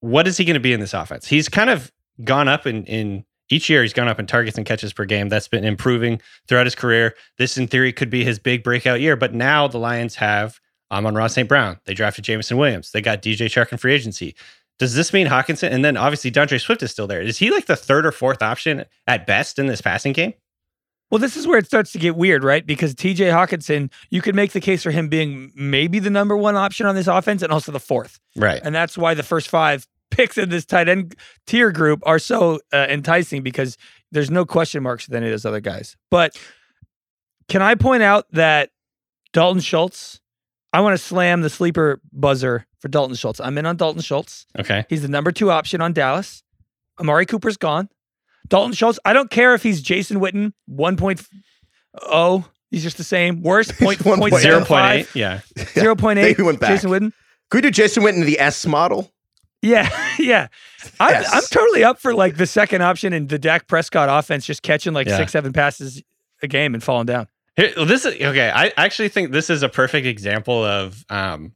what 0.00 0.26
is 0.26 0.36
he 0.36 0.44
going 0.44 0.54
to 0.54 0.60
be 0.60 0.72
in 0.72 0.80
this 0.80 0.94
offense? 0.94 1.26
He's 1.26 1.48
kind 1.48 1.70
of 1.70 1.90
gone 2.24 2.48
up 2.48 2.66
in 2.66 2.84
in 2.84 3.24
each 3.50 3.68
year. 3.68 3.82
He's 3.82 3.92
gone 3.92 4.08
up 4.08 4.20
in 4.20 4.26
targets 4.26 4.56
and 4.56 4.66
catches 4.66 4.92
per 4.92 5.04
game. 5.04 5.28
That's 5.28 5.48
been 5.48 5.64
improving 5.64 6.20
throughout 6.46 6.66
his 6.66 6.74
career. 6.74 7.14
This, 7.38 7.56
in 7.56 7.66
theory, 7.66 7.92
could 7.92 8.10
be 8.10 8.24
his 8.24 8.38
big 8.38 8.62
breakout 8.62 9.00
year. 9.00 9.16
But 9.16 9.34
now 9.34 9.66
the 9.66 9.78
Lions 9.78 10.14
have 10.16 10.60
Amon-Ra 10.92 11.26
St. 11.26 11.48
Brown. 11.48 11.78
They 11.84 11.94
drafted 11.94 12.24
Jameson 12.24 12.56
Williams. 12.56 12.92
They 12.92 13.00
got 13.00 13.22
DJ 13.22 13.46
Chark 13.46 13.72
in 13.72 13.78
free 13.78 13.94
agency. 13.94 14.34
Does 14.80 14.94
this 14.94 15.12
mean 15.12 15.26
Hockenson? 15.26 15.70
And 15.70 15.84
then 15.84 15.98
obviously 15.98 16.30
D'Andre 16.30 16.56
Swift 16.56 16.82
is 16.82 16.90
still 16.90 17.06
there. 17.06 17.20
Is 17.20 17.36
he 17.36 17.50
like 17.50 17.66
the 17.66 17.76
third 17.76 18.06
or 18.06 18.12
fourth 18.12 18.40
option 18.40 18.86
at 19.06 19.26
best 19.26 19.58
in 19.58 19.66
this 19.66 19.82
passing 19.82 20.14
game? 20.14 20.32
Well, 21.10 21.18
this 21.18 21.36
is 21.36 21.46
where 21.46 21.58
it 21.58 21.66
starts 21.66 21.92
to 21.92 21.98
get 21.98 22.16
weird, 22.16 22.42
right? 22.42 22.64
Because 22.64 22.94
TJ 22.94 23.30
Hockenson, 23.30 23.92
you 24.08 24.22
could 24.22 24.34
make 24.34 24.52
the 24.52 24.60
case 24.60 24.82
for 24.82 24.90
him 24.90 25.08
being 25.08 25.52
maybe 25.54 25.98
the 25.98 26.08
number 26.08 26.34
one 26.34 26.56
option 26.56 26.86
on 26.86 26.94
this 26.94 27.08
offense 27.08 27.42
and 27.42 27.52
also 27.52 27.72
the 27.72 27.80
fourth. 27.80 28.18
Right. 28.36 28.60
And 28.64 28.74
that's 28.74 28.96
why 28.96 29.12
the 29.12 29.22
first 29.22 29.48
five 29.48 29.86
picks 30.10 30.38
in 30.38 30.48
this 30.48 30.64
tight 30.64 30.88
end 30.88 31.14
tier 31.46 31.72
group 31.72 32.00
are 32.06 32.18
so 32.18 32.60
uh, 32.72 32.86
enticing 32.88 33.42
because 33.42 33.76
there's 34.12 34.30
no 34.30 34.46
question 34.46 34.82
marks 34.82 35.06
with 35.06 35.14
any 35.14 35.26
of 35.26 35.32
those 35.32 35.44
other 35.44 35.60
guys. 35.60 35.94
But 36.10 36.38
can 37.48 37.60
I 37.60 37.74
point 37.74 38.02
out 38.02 38.26
that 38.32 38.70
Dalton 39.34 39.60
Schultz, 39.60 40.20
I 40.72 40.80
want 40.80 40.94
to 40.98 40.98
slam 41.04 41.40
the 41.40 41.50
sleeper 41.50 42.00
buzzer 42.12 42.66
for 42.78 42.88
Dalton 42.88 43.16
Schultz. 43.16 43.40
I'm 43.40 43.58
in 43.58 43.66
on 43.66 43.76
Dalton 43.76 44.02
Schultz. 44.02 44.46
Okay. 44.58 44.84
He's 44.88 45.02
the 45.02 45.08
number 45.08 45.32
two 45.32 45.50
option 45.50 45.80
on 45.80 45.92
Dallas. 45.92 46.42
Amari 46.98 47.26
Cooper's 47.26 47.56
gone. 47.56 47.88
Dalton 48.48 48.72
Schultz, 48.72 48.98
I 49.04 49.12
don't 49.12 49.30
care 49.30 49.54
if 49.54 49.62
he's 49.62 49.80
Jason 49.82 50.20
Witten 50.20 50.52
1.0. 50.70 52.44
He's 52.70 52.82
just 52.84 52.96
the 52.98 53.04
same. 53.04 53.42
Worst 53.42 53.76
point, 53.78 54.04
One 54.04 54.18
point 54.18 54.30
point- 54.32 54.42
zero 54.42 54.54
Zero 54.56 54.64
point 54.64 54.68
five, 54.68 55.00
eight. 55.00 55.08
Yeah. 55.14 55.40
zero 55.74 55.96
point 55.96 56.18
eight. 56.20 56.36
They 56.36 56.42
went 56.42 56.60
back. 56.60 56.70
Jason 56.70 56.90
Witten. 56.90 57.12
Could 57.50 57.58
we 57.58 57.62
do 57.62 57.70
Jason 57.72 58.02
Witten 58.04 58.24
the 58.24 58.38
S 58.38 58.64
model? 58.66 59.12
Yeah, 59.62 59.88
yeah. 60.18 60.46
I'm, 61.00 61.10
Yes. 61.10 61.30
I'm 61.32 61.42
totally 61.50 61.82
up 61.84 61.98
for 62.00 62.14
like 62.14 62.36
the 62.36 62.46
second 62.46 62.82
option 62.82 63.12
and 63.12 63.28
the 63.28 63.38
Dak 63.38 63.66
Prescott 63.66 64.08
offense 64.10 64.46
just 64.46 64.62
catching 64.62 64.92
like 64.92 65.08
Yeah. 65.08 65.16
six, 65.16 65.32
seven 65.32 65.52
passes 65.52 66.02
a 66.42 66.46
game 66.48 66.74
and 66.74 66.82
falling 66.82 67.06
down. 67.06 67.26
Here, 67.60 67.84
this 67.84 68.06
is 68.06 68.14
okay. 68.14 68.50
I 68.54 68.72
actually 68.76 69.10
think 69.10 69.32
this 69.32 69.50
is 69.50 69.62
a 69.62 69.68
perfect 69.68 70.06
example 70.06 70.64
of 70.64 71.04
um 71.10 71.52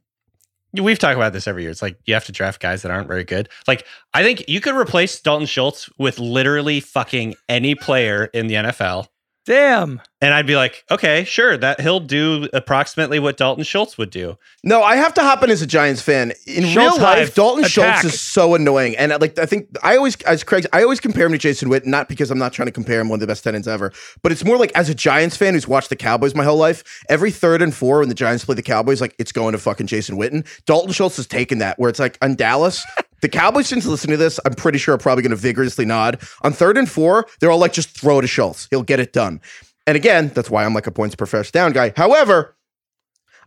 we've 0.73 0.99
talked 0.99 1.15
about 1.15 1.33
this 1.33 1.47
every 1.47 1.63
year. 1.63 1.71
It's 1.71 1.81
like 1.81 1.97
you 2.05 2.13
have 2.13 2.25
to 2.25 2.31
draft 2.31 2.61
guys 2.61 2.81
that 2.83 2.91
aren't 2.91 3.07
very 3.07 3.23
good. 3.23 3.49
Like 3.67 3.85
I 4.13 4.23
think 4.23 4.47
you 4.47 4.61
could 4.61 4.75
replace 4.75 5.19
Dalton 5.19 5.47
Schultz 5.47 5.89
with 5.97 6.19
literally 6.19 6.79
fucking 6.79 7.35
any 7.49 7.75
player 7.75 8.25
in 8.25 8.47
the 8.47 8.55
NFL. 8.55 9.07
Damn. 9.45 10.01
And 10.21 10.33
I'd 10.33 10.47
be 10.47 10.55
like, 10.55 10.83
okay, 10.89 11.23
sure, 11.23 11.55
that 11.55 11.79
he'll 11.79 11.99
do 11.99 12.49
approximately 12.51 13.19
what 13.19 13.37
Dalton 13.37 13.63
Schultz 13.63 13.95
would 13.95 14.09
do. 14.09 14.39
No, 14.63 14.81
I 14.81 14.95
have 14.95 15.13
to 15.15 15.21
hop 15.21 15.43
in 15.43 15.51
as 15.51 15.61
a 15.61 15.67
Giants 15.67 16.01
fan. 16.01 16.31
In 16.47 16.63
Schultz 16.65 16.97
real 16.97 17.03
life, 17.03 17.35
Dalton 17.35 17.63
attack. 17.63 18.01
Schultz 18.01 18.15
is 18.15 18.19
so 18.19 18.55
annoying, 18.55 18.97
and 18.97 19.11
uh, 19.11 19.19
like 19.21 19.37
I 19.37 19.45
think 19.45 19.67
I 19.83 19.97
always, 19.97 20.19
as 20.21 20.43
Craig, 20.43 20.65
I 20.73 20.81
always 20.81 20.99
compare 20.99 21.27
him 21.27 21.33
to 21.33 21.37
Jason 21.37 21.69
Witten, 21.69 21.85
not 21.87 22.09
because 22.09 22.31
I'm 22.31 22.39
not 22.39 22.53
trying 22.53 22.65
to 22.65 22.71
compare 22.71 22.99
him 22.99 23.07
one 23.09 23.17
of 23.17 23.21
the 23.21 23.27
best 23.27 23.43
tenants 23.43 23.67
ever, 23.67 23.93
but 24.23 24.31
it's 24.31 24.43
more 24.43 24.57
like 24.57 24.71
as 24.73 24.89
a 24.89 24.95
Giants 24.95 25.37
fan 25.37 25.53
who's 25.53 25.67
watched 25.67 25.89
the 25.89 25.95
Cowboys 25.95 26.33
my 26.33 26.43
whole 26.43 26.57
life. 26.57 26.83
Every 27.07 27.29
third 27.29 27.61
and 27.61 27.73
four 27.75 27.99
when 27.99 28.09
the 28.09 28.15
Giants 28.15 28.45
play 28.45 28.55
the 28.55 28.63
Cowboys, 28.63 29.01
like 29.01 29.13
it's 29.19 29.31
going 29.31 29.51
to 29.51 29.59
fucking 29.59 29.85
Jason 29.85 30.17
Witten. 30.17 30.47
Dalton 30.65 30.91
Schultz 30.91 31.17
has 31.17 31.27
taken 31.27 31.59
that 31.59 31.77
where 31.77 31.89
it's 31.91 31.99
like 31.99 32.17
on 32.23 32.33
Dallas. 32.33 32.83
The 33.21 33.29
Cowboys, 33.29 33.67
since 33.67 33.85
listening 33.85 34.13
to 34.13 34.17
this, 34.17 34.39
I'm 34.45 34.53
pretty 34.53 34.77
sure 34.77 34.95
are 34.95 34.97
probably 34.97 35.23
going 35.23 35.31
to 35.31 35.37
vigorously 35.37 35.85
nod. 35.85 36.21
On 36.41 36.51
third 36.53 36.77
and 36.77 36.89
four, 36.89 37.27
they're 37.39 37.51
all 37.51 37.57
like, 37.57 37.73
just 37.73 37.89
throw 37.89 38.21
to 38.21 38.27
Schultz. 38.27 38.67
He'll 38.69 38.83
get 38.83 38.99
it 38.99 39.13
done. 39.13 39.41
And 39.87 39.95
again, 39.95 40.31
that's 40.33 40.49
why 40.49 40.65
I'm 40.65 40.73
like 40.73 40.87
a 40.87 40.91
points 40.91 41.15
per 41.15 41.25
first 41.25 41.53
down 41.53 41.71
guy. 41.71 41.93
However, 41.95 42.55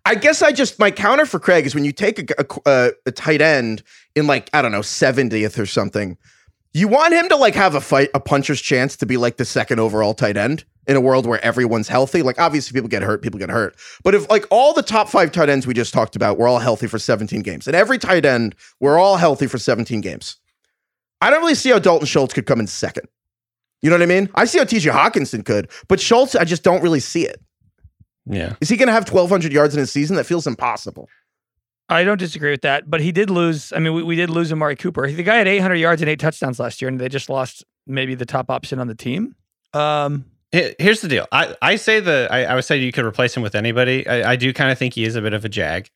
I 0.04 0.14
guess 0.14 0.40
I 0.40 0.52
just 0.52 0.78
my 0.78 0.90
counter 0.90 1.26
for 1.26 1.38
Craig 1.38 1.66
is 1.66 1.74
when 1.74 1.85
you 1.85 1.92
take 1.92 2.31
a, 2.31 2.35
a, 2.38 2.68
uh, 2.68 2.90
a 3.07 3.12
tight 3.12 3.42
end 3.42 3.83
in 4.14 4.26
like 4.26 4.48
I 4.54 4.62
don't 4.62 4.72
know 4.72 4.81
70th 4.81 5.59
or 5.59 5.66
something, 5.66 6.16
you 6.72 6.88
want 6.88 7.12
him 7.12 7.28
to 7.28 7.37
like 7.37 7.54
have 7.54 7.74
a 7.74 7.81
fight, 7.81 8.09
a 8.14 8.20
puncher's 8.20 8.61
chance 8.61 8.96
to 8.96 9.07
be 9.07 9.16
like 9.16 9.37
the 9.37 9.44
second 9.44 9.81
overall 9.81 10.14
tight 10.14 10.37
end 10.37 10.64
in 10.88 10.96
a 10.96 11.01
world 11.01 11.27
where 11.27 11.44
everyone's 11.44 11.87
healthy. 11.87 12.22
Like 12.22 12.40
obviously 12.40 12.72
people 12.77 12.88
get 12.88 13.03
hurt, 13.03 13.22
people 13.22 13.38
get 13.38 13.51
hurt, 13.51 13.77
but 14.03 14.14
if 14.14 14.29
like 14.31 14.46
all 14.51 14.72
the 14.72 14.83
top 14.83 15.09
five 15.09 15.31
tight 15.31 15.48
ends 15.48 15.66
we 15.66 15.74
just 15.74 15.92
talked 15.94 16.16
about 16.16 16.38
were 16.38 16.48
all 16.48 16.59
healthy 16.59 16.87
for 16.88 16.98
17 16.98 17.42
games, 17.42 17.66
and 17.68 17.77
every 17.77 17.98
tight 17.98 18.24
end 18.24 18.57
we're 18.81 18.98
all 18.98 19.16
healthy 19.18 19.46
for 19.46 19.59
17 19.59 20.01
games, 20.01 20.37
I 21.20 21.31
don't 21.31 21.40
really 21.40 21.55
see 21.55 21.70
how 21.70 21.79
Dalton 21.79 22.07
Schultz 22.07 22.35
could 22.35 22.46
come 22.46 22.59
in 22.59 22.66
second. 22.66 23.07
You 23.83 23.90
know 23.90 23.96
what 23.96 24.03
I 24.03 24.07
mean? 24.07 24.29
I 24.35 24.44
see 24.46 24.59
how 24.59 24.64
TJ 24.64 24.90
Hockenson 24.90 25.44
could, 25.44 25.70
but 25.87 26.01
Schultz, 26.01 26.35
I 26.35 26.44
just 26.44 26.64
don't 26.64 26.83
really 26.83 27.01
see 27.01 27.24
it. 27.24 27.40
Yeah. 28.27 28.57
Is 28.61 28.68
he 28.68 28.77
going 28.77 28.88
to 28.88 28.92
have 28.92 29.09
1,200 29.09 29.53
yards 29.53 29.74
in 29.74 29.81
a 29.81 29.87
season? 29.87 30.16
That 30.16 30.24
feels 30.24 30.46
impossible. 30.46 31.09
I 31.88 32.05
don't 32.05 32.18
disagree 32.18 32.51
with 32.51 32.62
that, 32.62 32.90
but 32.90 33.01
he 33.01 33.12
did 33.12 33.31
lose. 33.31 33.72
I 33.72 33.79
mean, 33.79 33.94
we, 33.94 34.03
we 34.03 34.16
did 34.16 34.29
lose 34.29 34.53
Amari 34.53 34.77
Cooper. 34.77 35.11
The 35.11 35.22
guy 35.22 35.37
had 35.37 35.48
800 35.48 35.77
yards 35.77 36.03
and 36.03 36.09
eight 36.11 36.20
touchdowns 36.20 36.59
last 36.61 36.83
year, 36.83 36.88
and 36.90 37.01
they 37.01 37.09
just 37.09 37.31
lost 37.31 37.64
maybe 37.87 38.14
the 38.14 38.27
top 38.27 38.51
option 38.51 38.79
on 38.79 38.88
the 38.88 38.94
team. 38.94 39.35
Um, 39.72 40.12
Here- 40.22 40.24
Here's 40.52 41.00
the 41.02 41.08
deal. 41.08 41.26
I, 41.30 41.54
I 41.61 41.76
say 41.76 42.00
the 42.00 42.26
I, 42.30 42.44
I 42.44 42.54
would 42.54 42.64
say 42.64 42.78
you 42.78 42.90
could 42.92 43.04
replace 43.04 43.37
him 43.37 43.42
with 43.42 43.54
anybody. 43.54 44.06
I, 44.06 44.32
I 44.32 44.37
do 44.37 44.52
kind 44.52 44.70
of 44.72 44.78
think 44.78 44.94
he 44.94 45.04
is 45.04 45.14
a 45.14 45.20
bit 45.20 45.34
of 45.34 45.44
a 45.44 45.48
jag. 45.48 45.90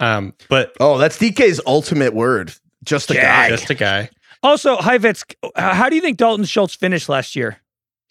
Um, 0.00 0.34
but 0.50 0.74
Oh, 0.80 0.98
that's 0.98 1.18
DK's 1.18 1.60
ultimate 1.66 2.12
word. 2.14 2.52
Just 2.82 3.10
a 3.10 3.14
guy. 3.14 3.48
just 3.48 3.70
a 3.70 3.74
guy. 3.74 4.10
also, 4.42 4.76
Heifetz, 4.76 5.24
how 5.56 5.88
do 5.88 5.96
you 5.96 6.02
think 6.02 6.18
Dalton 6.18 6.44
Schultz 6.44 6.74
finished 6.74 7.08
last 7.08 7.34
year? 7.34 7.58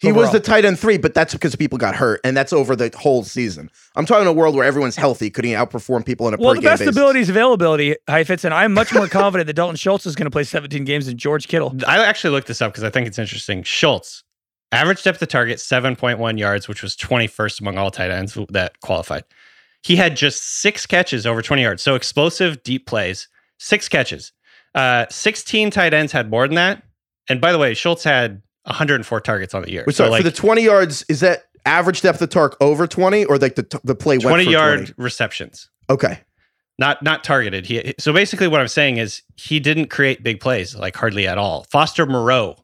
he 0.00 0.10
was 0.12 0.32
the 0.32 0.40
tight 0.40 0.64
end 0.66 0.78
three, 0.78 0.98
but 0.98 1.14
that's 1.14 1.32
because 1.32 1.56
people 1.56 1.78
got 1.78 1.94
hurt, 1.94 2.20
and 2.24 2.36
that's 2.36 2.52
over 2.52 2.76
the 2.76 2.90
whole 2.98 3.22
season. 3.24 3.70
I'm 3.96 4.04
talking 4.04 4.26
a 4.26 4.32
world 4.32 4.54
where 4.54 4.64
everyone's 4.66 4.96
healthy. 4.96 5.30
Could 5.30 5.46
he 5.46 5.52
outperform 5.52 6.04
people 6.04 6.26
in 6.28 6.34
a 6.34 6.36
Well, 6.36 6.50
per 6.54 6.60
the 6.60 6.62
best 6.66 6.80
basis? 6.80 6.94
ability 6.96 7.20
is 7.20 7.30
availability, 7.30 7.96
Heifetz, 8.08 8.44
and 8.44 8.52
I'm 8.52 8.74
much 8.74 8.92
more 8.92 9.06
confident 9.08 9.46
that 9.46 9.54
Dalton 9.54 9.76
Schultz 9.76 10.04
is 10.04 10.14
going 10.16 10.26
to 10.26 10.30
play 10.30 10.44
17 10.44 10.84
games 10.84 11.06
than 11.06 11.16
George 11.16 11.48
Kittle. 11.48 11.74
I 11.86 12.04
actually 12.04 12.32
looked 12.32 12.48
this 12.48 12.60
up 12.60 12.72
because 12.72 12.82
I 12.84 12.90
think 12.90 13.06
it's 13.06 13.18
interesting. 13.18 13.62
Schultz, 13.62 14.23
average 14.74 15.02
depth 15.02 15.22
of 15.22 15.28
target, 15.28 15.58
7.1 15.58 16.38
yards, 16.38 16.68
which 16.68 16.82
was 16.82 16.96
21st 16.96 17.60
among 17.60 17.78
all 17.78 17.90
tight 17.90 18.10
ends 18.10 18.38
that 18.50 18.80
qualified. 18.80 19.24
He 19.82 19.96
had 19.96 20.16
just 20.16 20.60
six 20.60 20.86
catches 20.86 21.26
over 21.26 21.42
20 21.42 21.62
yards. 21.62 21.82
So 21.82 21.94
explosive, 21.94 22.62
deep 22.62 22.86
plays, 22.86 23.28
six 23.58 23.88
catches. 23.88 24.32
Uh, 24.74 25.06
16 25.10 25.70
tight 25.70 25.94
ends 25.94 26.12
had 26.12 26.30
more 26.30 26.48
than 26.48 26.56
that. 26.56 26.82
And 27.28 27.40
by 27.40 27.52
the 27.52 27.58
way, 27.58 27.74
Schultz 27.74 28.02
had 28.04 28.42
104 28.64 29.20
targets 29.20 29.54
on 29.54 29.62
the 29.62 29.70
year. 29.70 29.84
Wait, 29.86 29.94
so 29.94 30.04
sorry, 30.04 30.10
like 30.10 30.22
for 30.22 30.30
the 30.30 30.36
20 30.36 30.62
yards, 30.62 31.04
is 31.08 31.20
that 31.20 31.44
average 31.66 32.00
depth 32.00 32.20
of 32.22 32.30
target 32.30 32.58
over 32.60 32.86
20, 32.86 33.24
or 33.26 33.38
like 33.38 33.54
the 33.54 33.80
the 33.84 33.94
play 33.94 34.18
20 34.18 34.34
went 34.34 34.44
for 34.46 34.50
yard 34.50 34.78
20? 34.86 34.94
receptions. 34.96 35.70
Okay, 35.90 36.18
Not 36.78 37.02
not 37.02 37.22
targeted. 37.24 37.66
He 37.66 37.94
so 37.98 38.12
basically 38.12 38.48
what 38.48 38.60
I'm 38.60 38.68
saying 38.68 38.96
is 38.96 39.22
he 39.36 39.60
didn't 39.60 39.88
create 39.88 40.22
big 40.22 40.40
plays 40.40 40.74
like 40.74 40.96
hardly 40.96 41.26
at 41.26 41.38
all. 41.38 41.64
Foster 41.70 42.06
Moreau, 42.06 42.56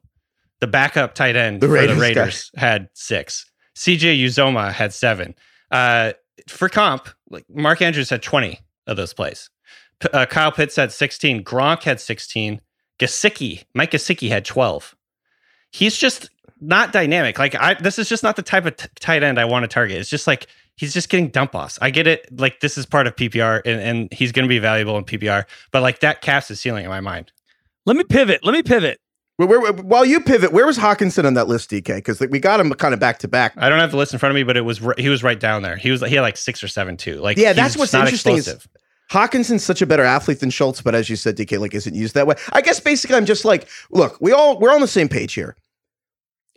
the 0.61 0.67
backup 0.67 1.15
tight 1.15 1.37
end 1.37 1.61
The 1.61 1.67
for 1.67 1.73
Raiders 1.73 1.97
the 1.97 2.15
guy. 2.15 2.21
Raiders, 2.21 2.51
had 2.57 2.89
six. 2.95 3.47
CJ 3.77 4.23
Uzomah 4.25 4.73
had 4.73 4.93
seven. 4.93 5.35
Uh, 5.71 6.13
for 6.49 6.69
comp, 6.69 7.09
like 7.31 7.45
Mark 7.49 7.81
Andrews 7.83 8.11
had 8.11 8.23
20 8.23 8.59
of 8.87 8.97
those 8.97 9.15
plays. 9.15 9.51
P- 10.01 10.09
uh, 10.13 10.27
Kyle 10.27 10.53
Pitts 10.53 10.77
had 10.77 10.93
16. 10.93 11.45
Gronk 11.45 11.83
had 11.83 12.01
16. 12.01 12.61
Gesicki, 12.99 13.65
Mike 13.75 13.93
Gesicki 13.93 14.29
had 14.29 14.45
12. 14.45 14.95
He's 15.73 15.97
just 15.97 16.31
not 16.61 16.93
dynamic. 16.93 17.39
Like 17.39 17.55
I, 17.55 17.75
this 17.75 17.99
is 17.99 18.09
just 18.09 18.23
not 18.23 18.37
the 18.37 18.43
type 18.43 18.67
of 18.67 18.77
t- 18.77 18.89
tight 18.99 19.23
end 19.23 19.39
I 19.39 19.45
want 19.47 19.63
to 19.63 19.69
target. 19.69 19.99
It's 19.99 20.11
just 20.11 20.27
like 20.27 20.47
he's 20.77 20.93
just 20.93 21.09
getting 21.09 21.29
dump 21.29 21.55
offs. 21.55 21.79
I 21.81 21.91
get 21.91 22.07
it. 22.07 22.27
Like 22.39 22.61
this 22.61 22.77
is 22.77 22.85
part 22.85 23.07
of 23.07 23.17
PPR, 23.17 23.63
and, 23.65 23.81
and 23.81 24.13
he's 24.13 24.33
going 24.33 24.45
to 24.45 24.49
be 24.49 24.59
valuable 24.59 24.99
in 24.99 25.05
PPR. 25.05 25.45
But 25.71 25.83
like 25.83 26.01
that 26.01 26.21
caps 26.21 26.49
his 26.49 26.61
ceiling 26.61 26.85
in 26.85 26.91
my 26.91 27.01
mind. 27.01 27.33
Let 27.87 27.97
me 27.97 28.05
pivot. 28.05 28.45
Let 28.45 28.53
me 28.53 28.63
pivot. 28.63 29.01
Where, 29.47 29.61
where, 29.61 29.73
while 29.73 30.05
you 30.05 30.21
pivot, 30.21 30.53
where 30.53 30.67
was 30.67 30.77
Hockenson 30.77 31.25
on 31.25 31.33
that 31.35 31.49
list, 31.49 31.71
DK? 31.71 31.97
Because 31.97 32.21
we 32.21 32.39
got 32.39 32.61
him 32.61 32.71
kind 32.75 32.93
of 32.93 33.01
back 33.01 33.19
to 33.21 33.29
back. 33.29 33.55
I 33.57 33.71
don't 33.71 33.79
have 33.79 33.91
the 33.91 33.97
list 33.97 34.13
in 34.13 34.19
front 34.19 34.33
of 34.33 34.35
me, 34.35 34.43
but 34.43 34.57
it 34.57 34.63
was 34.63 34.81
he 34.99 35.09
was 35.09 35.23
right 35.23 35.41
down 35.41 35.63
there. 35.63 35.77
He 35.77 35.91
was 35.91 36.03
he 36.03 36.15
had 36.15 36.21
like 36.21 36.37
six 36.37 36.63
or 36.63 36.69
seven 36.69 36.97
too. 36.99 37.17
Like 37.21 37.39
Yeah, 37.39 37.55
that's 37.55 37.77
what's 37.77 37.95
interesting 37.95 38.37
is- 38.37 38.69
Hockenson's 39.11 39.65
such 39.65 39.83
a 39.83 39.87
better 39.87 40.05
athlete 40.05 40.39
than 40.39 40.51
Schultz, 40.51 40.83
but 40.83 40.95
as 40.95 41.11
you 41.11 41.17
said, 41.17 41.37
DK 41.37 41.59
like 41.59 41.75
isn't 41.75 41.95
used 41.95 42.15
that 42.15 42.27
way. 42.27 42.37
I 42.53 42.61
guess 42.61 42.79
basically 42.81 43.17
I'm 43.17 43.25
just 43.25 43.45
like, 43.45 43.67
look, 43.91 44.19
we 44.21 44.31
all 44.33 44.59
we're 44.59 44.75
on 44.75 44.83
the 44.83 44.87
same 44.87 45.09
page 45.09 45.33
here. 45.33 45.57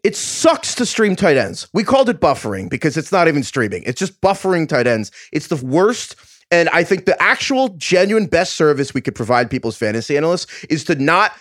It 0.04 0.18
sucks 0.18 0.76
to 0.76 0.86
stream 0.86 1.16
tight 1.16 1.38
ends. 1.38 1.70
We 1.74 1.86
called 1.86 2.10
it 2.10 2.20
buffering 2.20 2.70
because 2.70 2.98
it's 2.98 3.12
not 3.14 3.30
even 3.30 3.44
streaming. 3.44 3.84
It's 3.86 3.98
just 3.98 4.20
buffering 4.20 4.68
tight 4.68 4.88
ends. 4.88 5.10
It's 5.32 5.48
the 5.48 5.56
worst. 5.56 6.18
And 6.52 6.70
I 6.70 6.84
think 6.84 7.06
the 7.06 7.20
actual 7.20 7.70
genuine 7.70 8.28
best 8.28 8.58
service 8.58 8.94
we 8.94 9.02
could 9.02 9.16
provide 9.16 9.50
people's 9.50 9.78
fantasy 9.78 10.18
analysts 10.18 10.66
is 10.66 10.84
to 10.84 10.96
not 10.96 11.32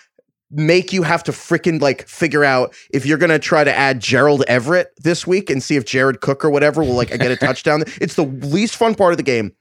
make 0.52 0.92
you 0.92 1.02
have 1.02 1.22
to 1.24 1.32
freaking 1.32 1.80
like 1.80 2.06
figure 2.06 2.44
out 2.44 2.74
if 2.92 3.06
you're 3.06 3.18
gonna 3.18 3.38
try 3.38 3.64
to 3.64 3.74
add 3.74 4.00
Gerald 4.00 4.44
Everett 4.46 4.92
this 4.98 5.26
week 5.26 5.50
and 5.50 5.62
see 5.62 5.76
if 5.76 5.84
Jared 5.84 6.20
Cook 6.20 6.44
or 6.44 6.50
whatever 6.50 6.82
will 6.82 6.94
like 6.94 7.08
get 7.08 7.30
a 7.30 7.36
touchdown. 7.46 7.84
It's 8.00 8.14
the 8.14 8.24
least 8.24 8.76
fun 8.76 8.94
part 8.94 9.12
of 9.12 9.16
the 9.16 9.22
game. 9.22 9.52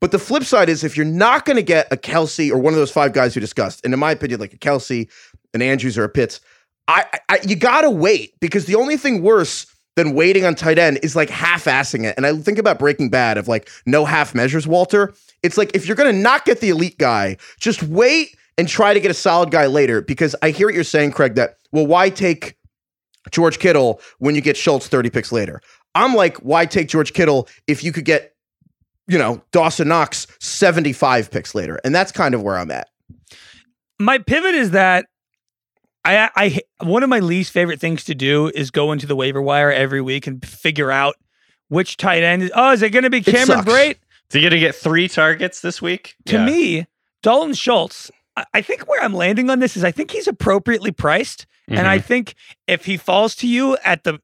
But 0.00 0.10
the 0.10 0.18
flip 0.18 0.42
side 0.42 0.68
is 0.68 0.82
if 0.82 0.96
you're 0.96 1.06
not 1.06 1.44
going 1.44 1.54
to 1.54 1.62
get 1.62 1.86
a 1.92 1.96
Kelce 1.96 2.50
or 2.50 2.58
one 2.58 2.72
of 2.72 2.76
those 2.76 2.90
five 2.90 3.12
guys 3.12 3.36
we 3.36 3.40
discussed, 3.40 3.82
and 3.84 3.94
in 3.94 4.00
my 4.00 4.10
opinion, 4.10 4.40
like 4.40 4.52
a 4.52 4.58
Kelce, 4.58 5.08
an 5.54 5.62
Andrews, 5.62 5.96
or 5.96 6.02
a 6.02 6.08
Pitts, 6.08 6.40
I, 6.88 7.06
I 7.28 7.38
you 7.46 7.54
gotta 7.54 7.88
wait 7.88 8.34
because 8.40 8.66
the 8.66 8.74
only 8.74 8.96
thing 8.96 9.22
worse 9.22 9.66
than 9.94 10.14
waiting 10.14 10.44
on 10.44 10.54
tight 10.56 10.78
end 10.78 10.98
is 11.02 11.14
like 11.14 11.30
half-assing 11.30 12.04
it. 12.04 12.14
And 12.16 12.26
I 12.26 12.34
think 12.36 12.58
about 12.58 12.80
Breaking 12.80 13.10
Bad 13.10 13.38
of 13.38 13.46
like 13.46 13.70
no 13.86 14.04
half 14.04 14.34
measures, 14.34 14.66
Walter. 14.66 15.14
It's 15.44 15.56
like 15.56 15.70
if 15.74 15.86
you're 15.86 15.96
gonna 15.96 16.12
not 16.12 16.44
get 16.44 16.60
the 16.60 16.70
elite 16.70 16.98
guy, 16.98 17.36
just 17.60 17.84
wait 17.84 18.36
and 18.58 18.68
try 18.68 18.94
to 18.94 19.00
get 19.00 19.10
a 19.10 19.14
solid 19.14 19.50
guy 19.50 19.66
later. 19.66 20.00
Because 20.02 20.34
I 20.42 20.50
hear 20.50 20.66
what 20.66 20.74
you're 20.74 20.84
saying, 20.84 21.12
Craig, 21.12 21.34
that 21.36 21.56
well, 21.72 21.86
why 21.86 22.10
take 22.10 22.56
George 23.30 23.58
Kittle 23.58 24.00
when 24.18 24.34
you 24.34 24.40
get 24.40 24.56
Schultz 24.56 24.88
30 24.88 25.10
picks 25.10 25.32
later? 25.32 25.60
I'm 25.94 26.14
like, 26.14 26.38
why 26.38 26.66
take 26.66 26.88
George 26.88 27.12
Kittle 27.12 27.48
if 27.66 27.84
you 27.84 27.92
could 27.92 28.04
get 28.04 28.30
you 29.08 29.18
know, 29.18 29.42
Dawson 29.50 29.88
Knox 29.88 30.28
75 30.40 31.30
picks 31.30 31.56
later. 31.56 31.80
And 31.84 31.92
that's 31.92 32.12
kind 32.12 32.34
of 32.36 32.42
where 32.42 32.56
I'm 32.56 32.70
at. 32.70 32.88
my 33.98 34.18
pivot 34.18 34.54
is 34.54 34.70
that 34.70 35.06
I, 36.04 36.30
I 36.36 36.60
one 36.84 37.02
of 37.02 37.08
my 37.08 37.18
least 37.18 37.52
favorite 37.52 37.80
things 37.80 38.04
to 38.04 38.14
do 38.14 38.50
is 38.54 38.70
go 38.70 38.92
into 38.92 39.06
the 39.06 39.16
waiver 39.16 39.42
wire 39.42 39.72
every 39.72 40.00
week 40.00 40.26
and 40.28 40.44
figure 40.46 40.90
out 40.92 41.16
which 41.68 41.96
tight 41.96 42.22
end. 42.22 42.44
Is, 42.44 42.52
oh, 42.54 42.72
is 42.72 42.82
it 42.82 42.90
going 42.90 43.02
to 43.02 43.10
be 43.10 43.22
Cameron 43.22 43.46
sucks. 43.46 43.68
Brate? 43.70 43.96
So 44.30 44.38
you're 44.38 44.48
gonna 44.50 44.60
get 44.60 44.74
three 44.76 45.08
targets 45.08 45.60
this 45.60 45.82
week? 45.82 46.14
To 46.26 46.36
Yeah. 46.36 46.46
me, 46.46 46.86
Dalton 47.22 47.54
Schultz. 47.54 48.10
I- 48.36 48.62
think 48.62 48.88
where 48.88 49.02
I'm 49.02 49.14
landing 49.14 49.50
on 49.50 49.58
this 49.58 49.76
is 49.76 49.84
I 49.84 49.90
think 49.92 50.10
he's 50.10 50.28
appropriately 50.28 50.92
priced, 50.92 51.46
and 51.68 51.78
Mm-hmm. 51.78 51.86
I 51.88 51.98
think 52.00 52.34
if 52.66 52.84
he 52.86 52.96
falls 52.96 53.34
to 53.36 53.46
you 53.46 53.76
at 53.84 54.04
the 54.04 54.18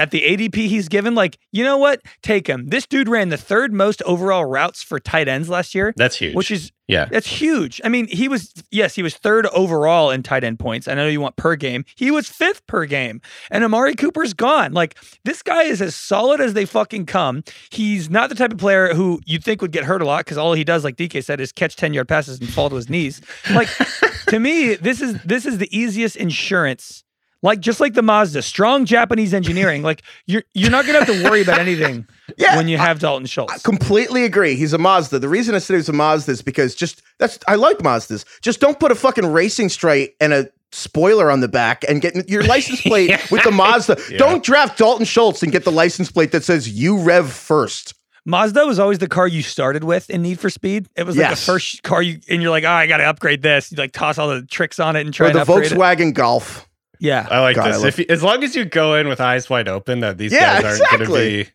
at 0.00 0.10
the 0.10 0.22
ADP 0.22 0.54
he's 0.54 0.88
given, 0.88 1.14
like 1.14 1.38
you 1.52 1.62
know 1.62 1.76
what, 1.76 2.00
take 2.22 2.46
him. 2.46 2.68
This 2.68 2.86
dude 2.86 3.08
ran 3.08 3.28
the 3.28 3.36
third 3.36 3.72
most 3.72 4.02
overall 4.02 4.44
routes 4.44 4.82
for 4.82 4.98
tight 4.98 5.28
ends 5.28 5.48
last 5.48 5.74
year, 5.74 5.92
that's 5.96 6.16
huge. 6.16 6.34
which 6.34 6.50
is 6.50 6.72
yeah. 6.90 7.04
That's 7.04 7.28
huge. 7.28 7.80
I 7.84 7.88
mean, 7.88 8.08
he 8.08 8.26
was 8.26 8.52
yes, 8.72 8.96
he 8.96 9.02
was 9.04 9.14
third 9.14 9.46
overall 9.46 10.10
in 10.10 10.24
tight 10.24 10.42
end 10.42 10.58
points. 10.58 10.88
I 10.88 10.94
know 10.94 11.06
you 11.06 11.20
want 11.20 11.36
per 11.36 11.54
game. 11.54 11.84
He 11.94 12.10
was 12.10 12.28
fifth 12.28 12.66
per 12.66 12.84
game. 12.84 13.20
And 13.48 13.62
Amari 13.62 13.94
Cooper's 13.94 14.34
gone. 14.34 14.72
Like 14.72 14.96
this 15.24 15.40
guy 15.40 15.62
is 15.62 15.80
as 15.80 15.94
solid 15.94 16.40
as 16.40 16.54
they 16.54 16.64
fucking 16.64 17.06
come. 17.06 17.44
He's 17.70 18.10
not 18.10 18.28
the 18.28 18.34
type 18.34 18.52
of 18.52 18.58
player 18.58 18.92
who 18.92 19.20
you'd 19.24 19.44
think 19.44 19.62
would 19.62 19.70
get 19.70 19.84
hurt 19.84 20.02
a 20.02 20.04
lot 20.04 20.24
because 20.24 20.36
all 20.36 20.54
he 20.54 20.64
does, 20.64 20.82
like 20.82 20.96
DK 20.96 21.22
said, 21.22 21.40
is 21.40 21.52
catch 21.52 21.76
10 21.76 21.94
yard 21.94 22.08
passes 22.08 22.40
and 22.40 22.48
fall 22.48 22.68
to 22.68 22.74
his 22.74 22.90
knees. 22.90 23.20
Like 23.52 23.68
to 24.26 24.40
me, 24.40 24.74
this 24.74 25.00
is 25.00 25.22
this 25.22 25.46
is 25.46 25.58
the 25.58 25.68
easiest 25.76 26.16
insurance. 26.16 27.04
Like 27.42 27.60
just 27.60 27.80
like 27.80 27.94
the 27.94 28.02
Mazda, 28.02 28.42
strong 28.42 28.84
Japanese 28.84 29.32
engineering. 29.32 29.82
Like 29.82 30.02
you're 30.26 30.42
you're 30.52 30.70
not 30.70 30.84
gonna 30.86 30.98
have 31.04 31.08
to 31.08 31.24
worry 31.24 31.40
about 31.40 31.58
anything 31.58 32.06
Yeah, 32.38 32.56
when 32.56 32.68
you 32.68 32.76
I- 32.76 32.80
have 32.86 32.98
Dalton 32.98 33.26
Schultz. 33.26 33.52
I 33.54 33.58
completely 33.58 34.24
agree. 34.24 34.56
He's 34.56 34.72
a 34.74 34.78
Mazda. 34.78 35.18
The 35.18 35.28
reason 35.28 35.54
I 35.54 35.58
said 35.58 35.76
he's 35.76 35.88
a 35.88 35.92
Mazda 35.94 36.32
is 36.32 36.42
because 36.42 36.74
just 36.74 37.02
that's 37.18 37.38
I 37.48 37.54
like 37.54 37.78
Mazdas. 37.78 38.24
Just 38.42 38.60
don't 38.60 38.78
put 38.78 38.92
a 38.92 38.94
fucking 38.94 39.26
racing 39.26 39.70
straight 39.70 40.16
and 40.20 40.32
a 40.34 40.50
spoiler 40.72 41.30
on 41.30 41.40
the 41.40 41.48
back 41.48 41.82
and 41.88 42.00
get 42.02 42.28
your 42.28 42.42
license 42.44 42.80
plate 42.82 43.10
with 43.30 43.42
the 43.42 43.50
Mazda. 43.50 43.96
Don't 44.18 44.44
draft 44.44 44.78
Dalton 44.78 45.04
Schultz 45.06 45.42
and 45.42 45.50
get 45.50 45.64
the 45.64 45.72
license 45.72 46.10
plate 46.12 46.32
that 46.32 46.44
says 46.44 46.68
you 46.68 46.98
rev 47.02 47.32
first. 47.32 47.94
Mazda 48.26 48.66
was 48.66 48.78
always 48.78 48.98
the 48.98 49.08
car 49.08 49.26
you 49.26 49.42
started 49.42 49.82
with 49.82 50.10
in 50.10 50.20
Need 50.20 50.38
for 50.38 50.50
Speed. 50.50 50.88
It 50.94 51.04
was 51.04 51.16
like 51.16 51.30
Yes. 51.30 51.40
the 51.40 51.52
first 51.52 51.82
car 51.82 52.02
you, 52.02 52.20
and 52.28 52.42
you're 52.42 52.50
like, 52.50 52.64
oh, 52.64 52.68
I 52.70 52.86
got 52.86 52.98
to 52.98 53.04
upgrade 53.04 53.40
this. 53.42 53.72
You 53.72 53.78
like 53.78 53.92
toss 53.92 54.18
all 54.18 54.28
the 54.28 54.42
tricks 54.42 54.78
on 54.78 54.94
it 54.94 55.00
and 55.06 55.14
try 55.14 55.28
Or 55.28 55.32
the 55.32 55.44
to 55.44 55.50
upgrade 55.52 55.72
it. 55.72 55.78
Volkswagen 55.78 56.12
Golf. 56.12 56.68
Yeah. 57.00 57.26
I 57.30 57.40
like 57.40 57.56
God, 57.56 57.66
I 57.66 57.68
this. 57.72 57.78
love- 57.78 57.88
if 57.88 57.98
you, 57.98 58.06
as 58.08 58.22
long 58.22 58.44
as 58.44 58.54
you 58.54 58.64
go 58.64 58.94
in 58.94 59.08
with 59.08 59.20
eyes 59.20 59.50
wide 59.50 59.68
open, 59.68 60.00
that 60.00 60.18
these 60.18 60.32
Yeah, 60.32 60.60
guys 60.62 60.80
aren't 60.80 60.90
going 60.92 61.10
to 61.10 61.44
be 61.44 61.50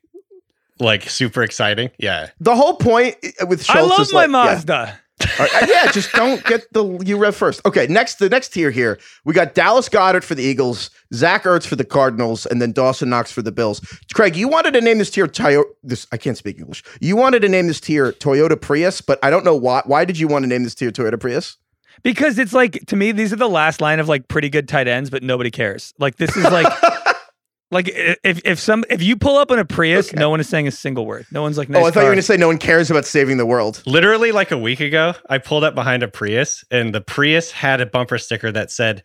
like 0.79 1.09
super 1.09 1.43
exciting. 1.43 1.91
Yeah, 1.97 2.29
The 2.41 2.55
whole 2.55 2.75
point 2.75 3.15
with 3.47 3.63
Schultz 3.63 3.69
I 3.69 3.81
love 3.81 3.99
is 4.01 4.13
my 4.13 4.25
like, 4.25 4.45
yeah. 4.47 4.53
Mazda. 4.53 4.99
All 5.21 5.45
right, 5.45 5.63
uh, 5.63 5.67
yeah, 5.69 5.91
just 5.93 6.11
don't 6.11 6.43
get 6.43 6.65
the 6.73 6.83
you 7.05 7.15
rev 7.17 7.33
first. 7.33 7.61
Okay, 7.65 7.87
next 7.87 8.15
the 8.15 8.27
next 8.27 8.49
tier 8.49 8.69
here, 8.69 8.99
we 9.23 9.33
got 9.33 9.53
Dallas 9.55 9.87
Goedert 9.87 10.25
for 10.25 10.35
the 10.35 10.43
Eagles, 10.43 10.89
Zach 11.13 11.43
Ertz 11.45 11.65
for 11.65 11.77
the 11.77 11.85
Cardinals, 11.85 12.45
and 12.45 12.61
then 12.61 12.73
Dawson 12.73 13.09
Knox 13.09 13.31
for 13.31 13.41
the 13.41 13.51
Bills. 13.53 13.79
Craig, 14.13 14.35
you 14.35 14.49
wanted 14.49 14.73
to 14.73 14.81
name 14.81 14.97
this 14.97 15.09
tier 15.09 15.25
Toyota. 15.25 15.63
This 15.83 16.05
I 16.11 16.17
can't 16.17 16.37
speak 16.37 16.59
English. 16.59 16.83
You 16.99 17.15
wanted 17.15 17.43
to 17.43 17.49
name 17.49 17.67
this 17.67 17.79
tier 17.79 18.11
Toyota 18.11 18.59
Prius, 18.59 18.99
but 18.99 19.17
I 19.23 19.29
don't 19.29 19.45
know 19.45 19.55
why. 19.55 19.83
Why 19.85 20.03
did 20.03 20.19
you 20.19 20.27
want 20.27 20.43
to 20.43 20.47
name 20.49 20.63
this 20.63 20.75
tier 20.75 20.91
Toyota 20.91 21.17
Prius? 21.17 21.55
Because 22.05 22.37
it's 22.37 22.53
like, 22.53 22.85
to 22.85 22.95
me, 22.95 23.11
these 23.11 23.33
are 23.33 23.35
the 23.35 23.49
last 23.49 23.81
line 23.81 23.99
of 23.99 24.07
like 24.07 24.27
pretty 24.27 24.47
good 24.47 24.67
tight 24.69 24.87
ends, 24.87 25.09
but 25.09 25.23
nobody 25.23 25.49
cares. 25.49 25.91
Like, 25.97 26.17
this 26.17 26.37
is 26.37 26.43
like, 26.43 26.71
like 27.71 27.89
if, 27.89 28.41
if 28.45 28.59
some, 28.59 28.85
if 28.91 29.01
you 29.01 29.15
pull 29.17 29.37
up 29.37 29.49
in 29.49 29.57
a 29.57 29.65
Prius, 29.65 30.09
Okay. 30.09 30.19
no 30.19 30.29
one 30.29 30.39
is 30.39 30.47
saying 30.47 30.67
a 30.67 30.71
single 30.71 31.07
word. 31.07 31.25
No 31.31 31.41
one's 31.41 31.57
like, 31.57 31.67
nice 31.67 31.81
oh, 31.83 31.87
I 31.87 31.89
thought 31.89 32.01
you 32.01 32.05
were 32.05 32.11
going 32.11 32.17
to 32.17 32.21
say 32.21 32.37
no 32.37 32.47
one 32.47 32.59
cares 32.59 32.91
about 32.91 33.05
saving 33.05 33.37
the 33.37 33.45
world. 33.47 33.81
literally 33.87 34.31
like 34.31 34.51
a 34.51 34.57
week 34.57 34.81
ago, 34.81 35.15
I 35.31 35.39
pulled 35.39 35.63
up 35.63 35.73
behind 35.73 36.03
a 36.03 36.07
Prius, 36.07 36.63
and 36.69 36.93
the 36.93 37.01
Prius 37.01 37.49
had 37.51 37.81
a 37.81 37.87
bumper 37.87 38.19
sticker 38.19 38.51
that 38.51 38.69
said 38.69 39.01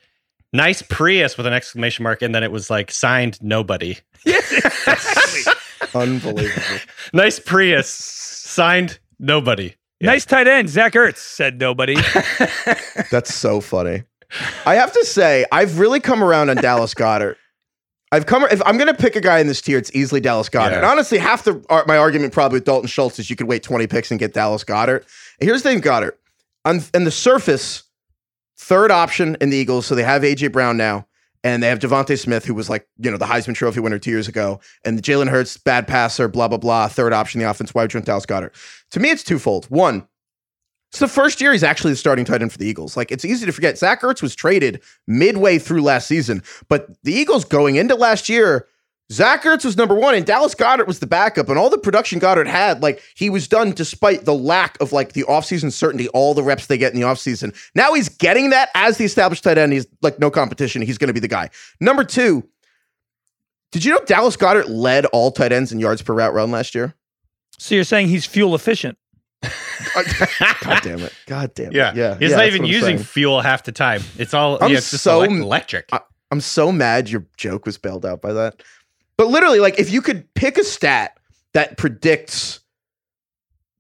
"Nice 0.53 0.82
Prius" 0.82 1.38
with 1.38 1.46
an 1.46 1.55
exclamation 1.55 2.03
mark, 2.03 2.20
and 2.20 2.34
then 2.34 2.42
it 2.44 2.53
was 2.53 2.68
like 2.68 2.90
signed 2.90 3.38
nobody. 3.40 3.96
Unbelievable. 5.94 6.78
Nice 7.14 7.38
Prius, 7.40 7.88
signed 7.88 8.98
nobody. 9.18 9.74
Yeah. 10.01 10.12
Nice 10.12 10.24
tight 10.24 10.48
end, 10.48 10.70
Zach 10.70 10.94
Ertz, 10.94 11.18
said 11.18 11.61
nobody. 11.61 11.94
That's 13.11 13.34
so 13.34 13.61
funny. 13.61 14.05
I 14.64 14.76
have 14.76 14.92
to 14.92 15.05
say, 15.05 15.44
I've 15.53 15.78
really 15.78 16.01
come 16.01 16.22
around 16.24 16.51
on 16.51 16.57
Dallas 16.57 16.94
Goedert. 16.94 17.36
I've 18.12 18.26
come. 18.26 18.44
If 18.44 18.61
I'm 18.66 18.76
going 18.76 18.88
to 18.88 18.94
pick 18.94 19.14
a 19.14 19.20
guy 19.20 19.38
in 19.38 19.46
this 19.46 19.61
tier, 19.61 19.78
it's 19.78 19.94
easily 19.94 20.20
Dallas 20.20 20.48
Goedert. 20.48 20.70
Yeah. 20.70 20.76
And 20.78 20.86
honestly, 20.86 21.18
half 21.18 21.44
the 21.44 21.64
uh, 21.68 21.82
my 21.86 21.96
argument 21.96 22.32
probably 22.32 22.57
with 22.57 22.64
Dalton 22.64 22.88
Schultz 22.88 23.18
is 23.18 23.30
you 23.30 23.36
could 23.36 23.46
wait 23.46 23.62
20 23.62 23.86
picks 23.86 24.11
and 24.11 24.18
get 24.18 24.34
Dallas 24.34 24.64
Goedert. 24.64 25.05
And 25.40 25.48
here's 25.48 25.62
the 25.62 25.68
thing, 25.70 25.80
Goedert. 25.80 26.16
On, 26.64 26.80
on 26.94 27.05
the 27.05 27.11
surface, 27.11 27.84
third 28.59 28.90
option 28.90 29.36
in 29.40 29.51
the 29.51 29.57
Eagles, 29.57 29.86
so 29.86 29.94
they 29.94 30.03
have 30.03 30.22
AJ 30.22 30.53
Brown 30.53 30.76
now, 30.76 31.07
and 31.43 31.62
they 31.62 31.68
have 31.68 31.78
DeVonta 31.78 32.18
Smith, 32.18 32.45
who 32.45 32.55
was 32.55 32.68
like 32.68 32.86
you 32.99 33.11
know 33.11 33.16
the 33.16 33.26
Heisman 33.26 33.55
Trophy 33.55 33.80
winner 33.80 33.99
two 33.99 34.11
years 34.11 34.28
ago, 34.28 34.61
and 34.84 35.03
Jalen 35.03 35.28
Hurts, 35.28 35.57
bad 35.57 35.86
passer, 35.86 36.28
blah 36.28 36.49
blah 36.49 36.59
blah. 36.59 36.88
Third 36.88 37.12
option 37.12 37.41
in 37.41 37.47
the 37.47 37.51
offense. 37.51 37.74
Why 37.74 37.82
would 37.82 37.93
you 37.93 37.99
want 37.99 38.07
Dallas 38.07 38.26
Goedert? 38.26 38.53
To 38.93 39.01
me, 39.01 39.11
it's 39.11 39.24
twofold. 39.24 39.66
One, 39.66 40.07
it's 40.91 40.99
the 40.99 41.09
first 41.09 41.41
year 41.41 41.53
he's 41.53 41.62
actually 41.62 41.93
the 41.93 41.97
starting 41.97 42.24
tight 42.24 42.43
end 42.43 42.53
for 42.53 42.59
the 42.59 42.66
Eagles. 42.66 42.97
Like 42.97 43.12
it's 43.12 43.24
easy 43.24 43.47
to 43.47 43.53
forget. 43.53 43.78
Zach 43.78 44.03
Ertz 44.03 44.22
was 44.22 44.34
traded 44.34 44.82
midway 45.07 45.59
through 45.59 45.82
last 45.82 46.09
season, 46.09 46.43
but 46.68 46.88
the 47.05 47.12
Eagles 47.12 47.45
going 47.45 47.76
into 47.76 47.95
last 47.95 48.28
year, 48.28 48.66
Zach 49.12 49.42
Ertz 49.42 49.64
was 49.64 49.76
number 49.76 49.94
one, 49.94 50.14
and 50.14 50.24
Dallas 50.24 50.54
Goedert 50.54 50.86
was 50.86 51.00
the 51.00 51.06
backup. 51.06 51.48
And 51.48 51.58
all 51.58 51.68
the 51.68 51.78
production 51.78 52.20
Goedert 52.20 52.46
had, 52.46 52.80
like 52.80 53.02
he 53.16 53.28
was 53.28 53.48
done 53.48 53.72
despite 53.72 54.24
the 54.24 54.34
lack 54.34 54.80
of 54.80 54.92
like 54.92 55.14
the 55.14 55.24
offseason 55.24 55.72
certainty, 55.72 56.08
all 56.08 56.32
the 56.32 56.44
reps 56.44 56.66
they 56.66 56.78
get 56.78 56.92
in 56.94 57.00
the 57.00 57.06
offseason. 57.06 57.56
Now 57.74 57.94
he's 57.94 58.08
getting 58.08 58.50
that 58.50 58.68
as 58.74 58.98
the 58.98 59.04
established 59.04 59.42
tight 59.42 59.58
end. 59.58 59.72
He's 59.72 59.86
like 60.00 60.18
no 60.20 60.30
competition. 60.30 60.80
He's 60.82 60.96
going 60.96 61.08
to 61.08 61.14
be 61.14 61.20
the 61.20 61.28
guy. 61.28 61.50
Number 61.80 62.04
two, 62.04 62.48
did 63.72 63.84
you 63.84 63.92
know 63.92 64.00
Dallas 64.04 64.36
Goedert 64.36 64.68
led 64.68 65.06
all 65.06 65.32
tight 65.32 65.52
ends 65.52 65.72
in 65.72 65.80
yards 65.80 66.02
per 66.02 66.14
route 66.14 66.32
run 66.34 66.50
last 66.50 66.74
year? 66.74 66.94
so 67.58 67.74
you're 67.74 67.84
saying 67.84 68.08
he's 68.08 68.24
fuel 68.24 68.54
efficient. 68.54 68.96
God 69.42 70.82
damn 70.82 71.00
it! 71.00 71.12
God 71.26 71.54
damn 71.54 71.68
it! 71.68 71.74
Yeah, 71.74 71.92
yeah. 71.94 72.18
He's 72.18 72.30
yeah, 72.30 72.36
not 72.36 72.46
even 72.46 72.64
using 72.64 72.96
saying. 72.96 72.98
fuel 72.98 73.40
half 73.40 73.64
the 73.64 73.72
time. 73.72 74.02
It's 74.18 74.34
all 74.34 74.62
I'm 74.62 74.70
yeah, 74.70 74.78
it's 74.78 74.90
just 74.90 75.02
so- 75.02 75.22
electric. 75.22 75.88
I- 75.92 76.00
I'm 76.30 76.40
so 76.40 76.70
mad 76.70 77.08
your 77.11 77.26
joke 77.36 77.66
was 77.66 77.76
bailed 77.76 78.06
out 78.06 78.22
by 78.22 78.32
that. 78.32 78.62
But 79.20 79.28
literally, 79.28 79.60
like, 79.60 79.78
if 79.78 79.92
you 79.92 80.00
could 80.00 80.32
pick 80.32 80.56
a 80.56 80.64
stat 80.64 81.18
that 81.52 81.76
predicts 81.76 82.60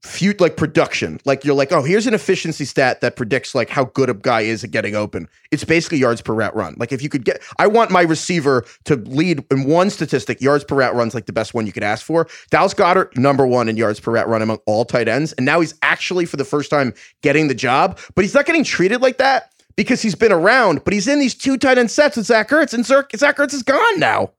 few 0.02 0.34
like 0.38 0.58
production, 0.58 1.18
like 1.24 1.46
you're 1.46 1.54
like, 1.54 1.72
oh, 1.72 1.82
here's 1.82 2.06
an 2.06 2.12
efficiency 2.12 2.66
stat 2.66 3.00
that 3.00 3.16
predicts 3.16 3.54
like 3.54 3.70
how 3.70 3.84
good 3.84 4.10
a 4.10 4.14
guy 4.14 4.42
is 4.42 4.62
at 4.64 4.70
getting 4.70 4.94
open. 4.94 5.26
It's 5.50 5.64
basically 5.64 5.96
yards 5.96 6.20
per 6.20 6.34
route 6.34 6.54
run. 6.54 6.74
Like 6.76 6.92
if 6.92 7.02
you 7.02 7.08
could 7.08 7.24
get, 7.24 7.42
I 7.58 7.68
want 7.68 7.90
my 7.90 8.02
receiver 8.02 8.66
to 8.84 8.96
lead 8.96 9.42
in 9.50 9.64
one 9.64 9.88
statistic. 9.88 10.42
Yards 10.42 10.62
per 10.62 10.74
route 10.74 10.94
run's 10.94 11.14
like 11.14 11.24
the 11.24 11.32
best 11.32 11.54
one 11.54 11.64
you 11.64 11.72
could 11.72 11.84
ask 11.84 12.04
for. 12.04 12.28
Dallas 12.50 12.74
Goedert 12.74 13.16
number 13.16 13.46
one 13.46 13.70
in 13.70 13.78
yards 13.78 13.98
per 13.98 14.12
route 14.12 14.28
run 14.28 14.42
among 14.42 14.58
all 14.66 14.84
tight 14.84 15.08
ends, 15.08 15.32
and 15.32 15.46
now 15.46 15.60
he's 15.60 15.72
actually 15.80 16.26
for 16.26 16.36
the 16.36 16.44
first 16.44 16.68
time 16.68 16.92
getting 17.22 17.48
the 17.48 17.54
job. 17.54 17.98
But 18.14 18.26
he's 18.26 18.34
not 18.34 18.44
getting 18.44 18.64
treated 18.64 19.00
like 19.00 19.16
that 19.16 19.54
because 19.74 20.02
he's 20.02 20.14
been 20.14 20.32
around. 20.32 20.84
But 20.84 20.92
he's 20.92 21.08
in 21.08 21.18
these 21.18 21.34
two 21.34 21.56
tight 21.56 21.78
end 21.78 21.90
sets 21.90 22.18
with 22.18 22.26
Zach 22.26 22.50
Ertz, 22.50 22.74
and 22.74 22.84
Zach 22.84 23.16
Zach 23.16 23.38
Ertz 23.38 23.54
is 23.54 23.62
gone 23.62 23.98
now. 23.98 24.32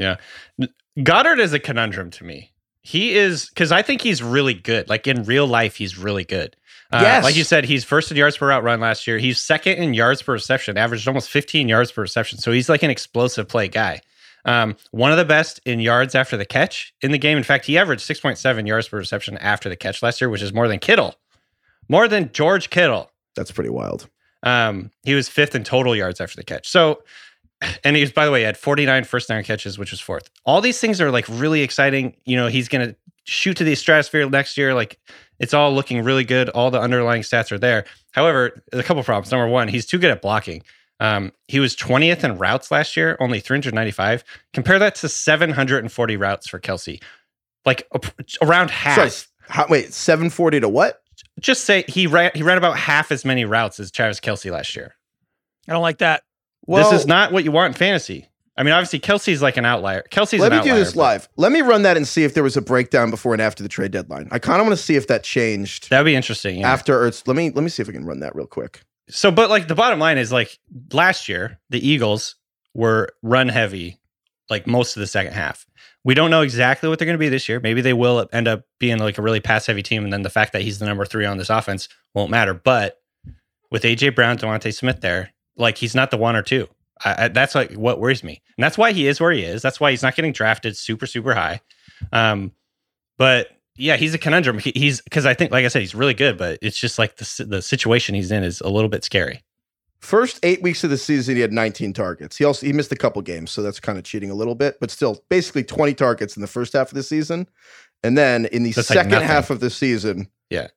Yeah. 0.00 0.16
Goedert 0.98 1.38
is 1.38 1.52
a 1.52 1.58
conundrum 1.58 2.10
to 2.12 2.24
me. 2.24 2.52
He 2.82 3.14
is 3.16 3.48
because 3.50 3.70
I 3.70 3.82
think 3.82 4.00
he's 4.00 4.22
really 4.22 4.54
good. 4.54 4.88
Like 4.88 5.06
in 5.06 5.24
real 5.24 5.46
life, 5.46 5.76
he's 5.76 5.98
really 5.98 6.24
good. 6.24 6.56
Uh, 6.90 7.00
Yes. 7.02 7.22
Like 7.22 7.36
you 7.36 7.44
said, 7.44 7.64
he's 7.66 7.84
first 7.84 8.10
in 8.10 8.16
yards 8.16 8.36
per 8.38 8.48
route 8.48 8.62
run 8.64 8.80
last 8.80 9.06
year. 9.06 9.18
He's 9.18 9.38
second 9.38 9.74
in 9.76 9.92
yards 9.94 10.22
per 10.22 10.32
reception, 10.32 10.76
averaged 10.78 11.06
almost 11.06 11.28
15 11.30 11.68
yards 11.68 11.92
per 11.92 12.00
reception. 12.02 12.38
So 12.38 12.50
he's 12.50 12.68
like 12.68 12.82
an 12.82 12.90
explosive 12.90 13.46
play 13.46 13.68
guy. 13.68 14.00
Um, 14.46 14.74
one 14.90 15.12
of 15.12 15.18
the 15.18 15.26
best 15.26 15.60
in 15.66 15.80
yards 15.80 16.14
after 16.14 16.36
the 16.38 16.46
catch 16.46 16.94
in 17.02 17.12
the 17.12 17.18
game. 17.18 17.36
In 17.36 17.44
fact, 17.44 17.66
he 17.66 17.76
averaged 17.76 18.08
6.7 18.08 18.66
yards 18.66 18.88
per 18.88 18.96
reception 18.96 19.36
after 19.38 19.68
the 19.68 19.76
catch 19.76 20.02
last 20.02 20.18
year, 20.20 20.30
which 20.30 20.40
is 20.40 20.54
more 20.54 20.66
than 20.66 20.78
Kittle, 20.78 21.14
more 21.90 22.08
than 22.08 22.32
George 22.32 22.70
Kittle. 22.70 23.10
That's 23.36 23.52
pretty 23.52 23.70
wild. 23.70 24.08
Um, 24.42 24.90
he 25.04 25.14
was 25.14 25.28
fifth 25.28 25.54
in 25.54 25.62
total 25.62 25.94
yards 25.94 26.20
after 26.22 26.36
the 26.36 26.44
catch. 26.44 26.66
So, 26.66 27.02
and 27.84 27.96
he 27.96 28.02
was, 28.02 28.12
by 28.12 28.24
the 28.24 28.30
way, 28.32 28.40
he 28.40 28.44
had 28.44 28.56
49 28.56 29.04
first 29.04 29.28
down 29.28 29.42
catches, 29.42 29.78
which 29.78 29.90
was 29.90 30.00
fourth. 30.00 30.30
All 30.44 30.60
these 30.60 30.80
things 30.80 31.00
are 31.00 31.10
like 31.10 31.26
really 31.28 31.62
exciting. 31.62 32.16
You 32.24 32.36
know, 32.36 32.48
he's 32.48 32.68
going 32.68 32.88
to 32.88 32.96
shoot 33.24 33.56
to 33.58 33.64
the 33.64 33.74
stratosphere 33.74 34.28
next 34.28 34.56
year. 34.56 34.74
Like 34.74 34.98
it's 35.38 35.54
all 35.54 35.72
looking 35.74 36.02
really 36.02 36.24
good. 36.24 36.48
All 36.50 36.70
the 36.70 36.80
underlying 36.80 37.22
stats 37.22 37.52
are 37.52 37.58
there. 37.58 37.84
However, 38.12 38.62
a 38.72 38.82
couple 38.82 39.02
problems. 39.04 39.30
Number 39.30 39.48
one, 39.48 39.68
he's 39.68 39.86
too 39.86 39.98
good 39.98 40.10
at 40.10 40.22
blocking. 40.22 40.62
Um, 41.00 41.32
he 41.48 41.60
was 41.60 41.74
20th 41.76 42.24
in 42.24 42.36
routes 42.36 42.70
last 42.70 42.96
year, 42.96 43.16
only 43.20 43.40
395. 43.40 44.22
Compare 44.52 44.78
that 44.80 44.94
to 44.96 45.08
740 45.08 46.16
routes 46.18 46.46
for 46.48 46.60
Kelce, 46.60 47.02
like 47.64 47.88
a- 47.94 48.00
around 48.44 48.70
half. 48.70 48.96
Sorry, 49.10 49.26
how, 49.48 49.66
wait, 49.68 49.92
seven 49.92 50.30
forty 50.30 50.60
to 50.60 50.68
what? 50.68 51.02
Just 51.40 51.64
say 51.64 51.84
he 51.88 52.06
ran 52.06 52.30
he 52.34 52.42
ran 52.42 52.58
about 52.58 52.76
half 52.76 53.10
as 53.10 53.24
many 53.24 53.44
routes 53.44 53.80
as 53.80 53.90
Travis 53.90 54.20
Kelce 54.20 54.50
last 54.50 54.76
year. 54.76 54.94
I 55.68 55.72
don't 55.72 55.82
like 55.82 55.98
that. 55.98 56.22
Well, 56.66 56.90
this 56.90 57.00
is 57.00 57.06
not 57.06 57.32
what 57.32 57.44
you 57.44 57.52
want 57.52 57.74
in 57.74 57.78
fantasy. 57.78 58.28
I 58.56 58.62
mean, 58.62 58.74
obviously, 58.74 59.00
Kelce's 59.00 59.40
like 59.40 59.56
an 59.56 59.64
outlier. 59.64 60.04
Kelce's 60.10 60.40
Let 60.40 60.52
me 60.52 60.60
do 60.62 60.74
this 60.74 60.92
but 60.92 61.00
live. 61.00 61.28
Let 61.36 61.50
me 61.50 61.62
run 61.62 61.82
that 61.82 61.96
and 61.96 62.06
see 62.06 62.24
if 62.24 62.34
there 62.34 62.42
was 62.42 62.56
a 62.56 62.60
breakdown 62.60 63.10
before 63.10 63.32
and 63.32 63.40
after 63.40 63.62
the 63.62 63.68
trade 63.68 63.90
deadline. 63.90 64.28
I 64.30 64.38
kind 64.38 64.60
of 64.60 64.66
want 64.66 64.78
to 64.78 64.84
see 64.84 64.96
if 64.96 65.06
that 65.06 65.22
changed 65.22 65.88
That'd 65.88 66.04
be 66.04 66.14
interesting. 66.14 66.60
Yeah. 66.60 66.70
after 66.70 66.98
Ertz. 67.00 67.26
Let 67.26 67.36
me 67.36 67.50
let 67.50 67.62
me 67.62 67.70
see 67.70 67.82
if 67.82 67.88
I 67.88 67.92
can 67.92 68.04
run 68.04 68.20
that 68.20 68.34
real 68.34 68.46
quick. 68.46 68.82
So, 69.08 69.30
but 69.30 69.48
like 69.48 69.68
the 69.68 69.74
bottom 69.74 69.98
line 69.98 70.18
is 70.18 70.30
like 70.30 70.58
last 70.92 71.28
year, 71.28 71.58
the 71.70 71.86
Eagles 71.86 72.36
were 72.74 73.08
run 73.22 73.48
heavy 73.48 73.98
like 74.50 74.66
most 74.66 74.96
of 74.96 75.00
the 75.00 75.06
second 75.06 75.32
half. 75.32 75.64
We 76.04 76.14
don't 76.14 76.30
know 76.30 76.42
exactly 76.42 76.88
what 76.88 76.98
they're 76.98 77.06
going 77.06 77.14
to 77.14 77.18
be 77.18 77.28
this 77.28 77.48
year. 77.48 77.60
Maybe 77.60 77.80
they 77.80 77.92
will 77.92 78.28
end 78.32 78.48
up 78.48 78.64
being 78.78 78.98
like 78.98 79.16
a 79.16 79.22
really 79.22 79.40
pass 79.40 79.66
heavy 79.66 79.82
team. 79.82 80.04
And 80.04 80.12
then 80.12 80.22
the 80.22 80.30
fact 80.30 80.52
that 80.52 80.62
he's 80.62 80.78
the 80.78 80.86
number 80.86 81.04
three 81.04 81.24
on 81.24 81.38
this 81.38 81.50
offense 81.50 81.88
won't 82.14 82.30
matter. 82.30 82.52
But 82.52 83.00
with 83.70 83.82
AJ 83.84 84.14
Brown, 84.14 84.36
DeVonta 84.36 84.74
Smith 84.74 85.00
there, 85.00 85.32
like 85.60 85.78
he's 85.78 85.94
not 85.94 86.10
the 86.10 86.16
one 86.16 86.34
or 86.36 86.42
two. 86.42 86.66
I, 87.04 87.24
I, 87.24 87.28
that's 87.28 87.54
like 87.54 87.72
what 87.74 88.00
worries 88.00 88.24
me. 88.24 88.42
And 88.56 88.64
that's 88.64 88.76
why 88.76 88.92
he 88.92 89.06
is 89.06 89.20
where 89.20 89.32
he 89.32 89.42
is. 89.44 89.62
That's 89.62 89.78
why 89.80 89.90
he's 89.90 90.02
not 90.02 90.16
getting 90.16 90.32
drafted 90.32 90.76
super, 90.76 91.06
super 91.06 91.34
high. 91.34 91.60
Um, 92.12 92.52
but 93.18 93.48
yeah, 93.76 93.96
he's 93.96 94.12
a 94.14 94.18
conundrum. 94.18 94.58
He, 94.58 94.72
he's 94.74 95.00
because 95.00 95.24
I 95.26 95.34
think, 95.34 95.52
like 95.52 95.64
I 95.64 95.68
said, 95.68 95.80
he's 95.80 95.94
really 95.94 96.14
good, 96.14 96.36
but 96.36 96.58
it's 96.60 96.78
just 96.78 96.98
like 96.98 97.16
the 97.16 97.44
the 97.46 97.62
situation 97.62 98.14
he's 98.14 98.30
in 98.30 98.42
is 98.42 98.60
a 98.60 98.68
little 98.68 98.88
bit 98.90 99.04
scary. 99.04 99.42
First 100.00 100.40
eight 100.42 100.62
weeks 100.62 100.82
of 100.82 100.88
the 100.88 100.96
season, 100.96 101.34
he 101.36 101.42
had 101.42 101.52
19 101.52 101.92
targets. 101.92 102.38
He 102.38 102.44
also 102.44 102.64
he 102.66 102.72
missed 102.72 102.90
a 102.90 102.96
couple 102.96 103.20
games, 103.20 103.50
so 103.50 103.62
that's 103.62 103.78
kind 103.80 103.98
of 103.98 104.04
cheating 104.04 104.30
a 104.30 104.34
little 104.34 104.54
bit, 104.54 104.78
but 104.80 104.90
still, 104.90 105.22
basically 105.28 105.62
20 105.62 105.92
targets 105.94 106.36
in 106.36 106.40
the 106.40 106.46
first 106.46 106.72
half 106.72 106.88
of 106.88 106.94
the 106.94 107.02
season, 107.02 107.46
and 108.02 108.16
then 108.16 108.46
in 108.46 108.62
the 108.62 108.72
That's 108.72 108.88
second 108.88 109.10
nothing. 109.10 109.26
half 109.28 109.50
of 109.50 109.60
the 109.60 109.68
season, 109.68 110.28
Yeah. 110.48 110.68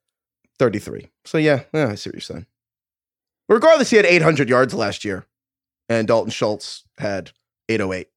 33. 0.60 1.10
So 1.24 1.38
yeah, 1.38 1.62
yeah, 1.74 1.88
I 1.88 1.96
see 1.96 2.10
what 2.10 2.16
you're 2.16 2.22
saying. 2.22 2.46
Regardless, 3.50 3.90
he 3.90 3.98
had 3.98 4.06
800 4.06 4.50
yards 4.50 4.74
last 4.74 5.04
year, 5.06 5.26
and 5.90 6.08
Dalton 6.08 6.32
Schultz 6.32 6.86
had 6.98 7.32
808, 7.70 8.08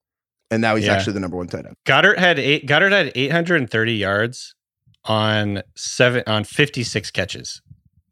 and 0.51 0.61
now 0.63 0.77
he's 0.77 0.87
Yeah. 0.87 0.95
actually 0.95 1.15
the 1.15 1.21
number 1.21 1.37
one 1.37 1.47
tight 1.49 1.67
end. 1.67 1.75
Goedert 1.85 2.19
had 2.19 2.39
eight. 2.39 2.67
Goedert 2.67 2.93
had 2.93 3.13
830 3.15 3.95
yards 3.95 4.55
on 5.05 5.63
seven 5.75 6.23
on 6.27 6.45
56 6.45 7.11
catches. 7.11 7.61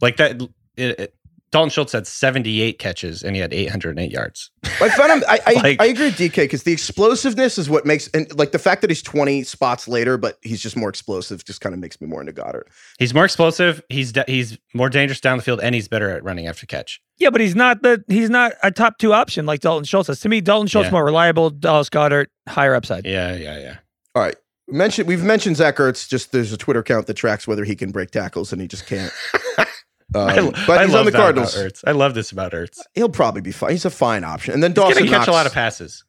Like 0.00 0.16
that. 0.16 0.40
It, 0.76 0.98
it- 1.00 1.14
Dalton 1.54 1.70
Schultz 1.70 1.92
had 1.92 2.04
78 2.04 2.80
catches 2.80 3.22
and 3.22 3.36
he 3.36 3.40
had 3.40 3.54
808 3.54 4.10
yards. 4.10 4.50
I 4.80 4.88
found 4.88 5.12
him. 5.12 5.22
I 5.28 5.38
I, 5.46 5.52
Like- 5.62 5.80
I 5.80 5.84
agree 5.84 6.06
with 6.06 6.16
DK 6.18 6.34
because 6.34 6.64
the 6.64 6.72
explosiveness 6.72 7.58
is 7.58 7.70
what 7.70 7.86
makes 7.86 8.08
and 8.08 8.26
like 8.36 8.50
the 8.50 8.58
fact 8.58 8.80
that 8.80 8.90
he's 8.90 9.02
20 9.02 9.44
spots 9.44 9.86
later, 9.86 10.18
but 10.18 10.36
he's 10.42 10.60
just 10.60 10.76
more 10.76 10.88
explosive, 10.88 11.44
just 11.44 11.60
kind 11.60 11.72
of 11.72 11.78
makes 11.78 12.00
me 12.00 12.08
more 12.08 12.20
into 12.20 12.32
Goedert. 12.32 12.64
He's 12.98 13.14
more 13.14 13.24
explosive. 13.24 13.80
He's 13.88 14.10
da- 14.10 14.24
he's 14.26 14.58
more 14.74 14.88
dangerous 14.90 15.20
down 15.20 15.36
the 15.36 15.44
field, 15.44 15.60
and 15.60 15.76
he's 15.76 15.86
better 15.86 16.10
at 16.10 16.24
running 16.24 16.48
after 16.48 16.66
catch. 16.66 17.00
Yeah, 17.18 17.30
but 17.30 17.40
he's 17.40 17.54
not 17.54 17.82
the 17.82 18.02
he's 18.08 18.30
not 18.30 18.54
a 18.64 18.72
top 18.72 18.98
two 18.98 19.12
option 19.12 19.46
like 19.46 19.60
Dalton 19.60 19.84
Schultz 19.84 20.08
is. 20.08 20.18
To 20.22 20.28
me, 20.28 20.40
Dalton 20.40 20.66
Schultz 20.66 20.86
Yeah. 20.88 20.90
more 20.90 21.04
reliable. 21.04 21.50
Dallas 21.50 21.88
Goedert 21.88 22.26
higher 22.48 22.74
upside. 22.74 23.06
Yeah, 23.06 23.36
yeah, 23.36 23.58
yeah. 23.60 23.76
All 24.16 24.22
right. 24.22 24.34
Mention 24.66 25.06
we've 25.06 25.22
mentioned 25.22 25.54
Zach 25.56 25.76
Ertz. 25.76 26.08
Just 26.08 26.32
there's 26.32 26.52
a 26.52 26.56
Twitter 26.56 26.80
account 26.80 27.06
that 27.06 27.14
tracks 27.14 27.46
whether 27.46 27.62
he 27.62 27.76
can 27.76 27.92
break 27.92 28.10
tackles, 28.10 28.50
and 28.52 28.60
he 28.60 28.66
just 28.66 28.86
can't. 28.88 29.12
Um, 30.14 30.52
but 30.66 30.78
I 30.80 30.86
he's 30.86 30.94
on 30.94 31.04
the 31.04 31.12
Cardinals. 31.12 31.82
I 31.86 31.92
love 31.92 32.14
this 32.14 32.30
about 32.30 32.52
Ertz. 32.52 32.78
He'll 32.94 33.08
probably 33.08 33.40
be 33.40 33.52
fine. 33.52 33.72
He's 33.72 33.84
a 33.84 33.90
fine 33.90 34.24
option. 34.24 34.54
And 34.54 34.62
then 34.62 34.70
He's 34.70 34.76
Dawson 34.76 35.02
catch 35.04 35.10
Knox, 35.12 35.28
a 35.28 35.32
lot 35.32 35.46
of 35.46 35.52
passes. 35.52 36.04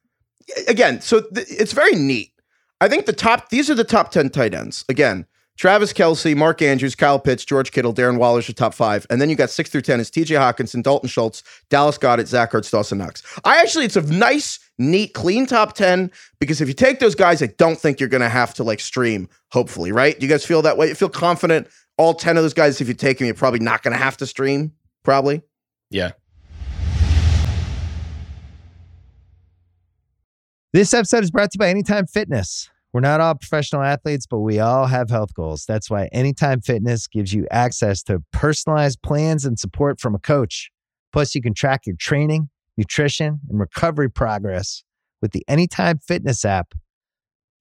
again. 0.67 1.01
So 1.01 1.21
th- 1.21 1.47
it's 1.49 1.73
very 1.73 1.95
neat. 1.95 2.31
I 2.81 2.87
think 2.87 3.05
the 3.05 3.13
top. 3.13 3.49
These 3.49 3.69
are 3.69 3.75
the 3.75 3.83
top 3.83 4.11
ten 4.11 4.29
tight 4.29 4.53
ends. 4.53 4.85
Again, 4.89 5.25
Travis 5.57 5.93
Kelce, 5.93 6.35
Mark 6.35 6.61
Andrews, 6.61 6.95
Kyle 6.95 7.17
Pitts, 7.19 7.45
George 7.45 7.71
Kittle, 7.71 7.93
Darren 7.93 8.17
Waller's 8.17 8.47
your 8.47 8.53
top 8.53 8.73
five, 8.73 9.07
and 9.09 9.21
then 9.21 9.29
you 9.29 9.35
got 9.35 9.49
six 9.49 9.69
through 9.69 9.81
ten 9.81 9.99
is 9.99 10.11
T.J. 10.11 10.35
Hockenson, 10.35 10.83
Dalton 10.83 11.07
Schultz, 11.07 11.41
Dallas 11.69 11.97
Goedert, 11.97 12.27
Zach 12.27 12.51
Ertz, 12.51 12.69
Dawson 12.69 12.97
Knox. 12.97 13.23
I 13.45 13.59
actually, 13.61 13.85
it's 13.85 13.95
a 13.95 14.01
nice, 14.01 14.59
neat, 14.77 15.13
clean 15.13 15.45
top 15.45 15.73
ten 15.73 16.11
because 16.39 16.59
if 16.59 16.67
you 16.67 16.73
take 16.73 16.99
those 16.99 17.15
guys, 17.15 17.41
I 17.41 17.47
don't 17.47 17.79
think 17.79 17.99
you're 17.99 18.09
going 18.09 18.21
to 18.21 18.29
have 18.29 18.53
to 18.55 18.63
like 18.63 18.81
stream. 18.81 19.29
Hopefully, 19.51 19.93
right? 19.93 20.19
Do 20.19 20.25
you 20.25 20.29
guys 20.29 20.45
feel 20.45 20.61
that 20.63 20.77
way? 20.77 20.89
You 20.89 20.95
feel 20.95 21.09
confident? 21.09 21.67
All 21.97 22.13
ten 22.13 22.35
of 22.35 22.43
those 22.43 22.53
guys, 22.53 22.81
if 22.81 22.87
you 22.87 22.93
take 22.93 23.19
them, 23.19 23.25
you're 23.25 23.35
probably 23.35 23.59
not 23.59 23.81
going 23.81 23.93
to 23.93 24.03
have 24.03 24.17
to 24.17 24.27
stream. 24.27 24.73
Probably. 25.03 25.41
Yeah. 25.89 26.11
This 30.73 30.93
episode 30.93 31.23
is 31.23 31.31
brought 31.31 31.51
to 31.51 31.55
you 31.55 31.59
by 31.59 31.69
Anytime 31.69 32.05
Fitness. 32.05 32.69
We're 32.91 32.99
not 32.99 33.21
all 33.21 33.35
professional 33.35 33.81
athletes, 33.81 34.25
but 34.25 34.39
we 34.39 34.59
all 34.59 34.87
have 34.87 35.09
health 35.09 35.33
goals. 35.33 35.65
That's 35.65 35.89
why 35.89 36.07
Anytime 36.11 36.59
Fitness 36.59 37.07
gives 37.07 37.33
you 37.33 37.47
access 37.49 38.03
to 38.03 38.21
personalized 38.33 39.01
plans 39.01 39.45
and 39.45 39.57
support 39.57 40.01
from 40.01 40.15
a 40.15 40.19
coach. 40.19 40.71
Plus, 41.13 41.33
you 41.33 41.41
can 41.41 41.53
track 41.53 41.85
your 41.85 41.95
training, 41.97 42.49
nutrition, 42.75 43.39
and 43.49 43.57
recovery 43.57 44.09
progress 44.09 44.83
with 45.21 45.31
the 45.31 45.45
Anytime 45.47 45.99
Fitness 45.99 46.43
app, 46.43 46.73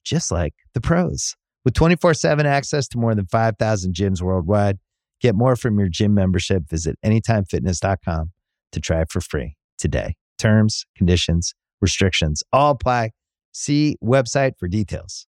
just 0.02 0.32
like 0.32 0.54
the 0.72 0.80
pros. 0.80 1.36
With 1.64 1.74
24 1.74 2.14
7 2.14 2.46
access 2.46 2.86
to 2.88 2.98
more 2.98 3.14
than 3.14 3.26
5,000 3.26 3.94
gyms 3.94 4.20
worldwide, 4.20 4.78
get 5.20 5.34
more 5.34 5.56
from 5.56 5.78
your 5.78 5.88
gym 5.88 6.14
membership. 6.14 6.68
Visit 6.68 6.98
anytimefitness.com 7.04 8.32
to 8.72 8.80
try 8.80 9.00
it 9.00 9.10
for 9.10 9.20
free 9.20 9.56
today. 9.78 10.14
Terms, 10.38 10.84
conditions, 10.96 11.54
restrictions 11.80 12.42
all 12.52 12.72
apply. 12.72 13.10
See 13.52 13.96
website 14.02 14.52
for 14.58 14.68
details. 14.68 15.26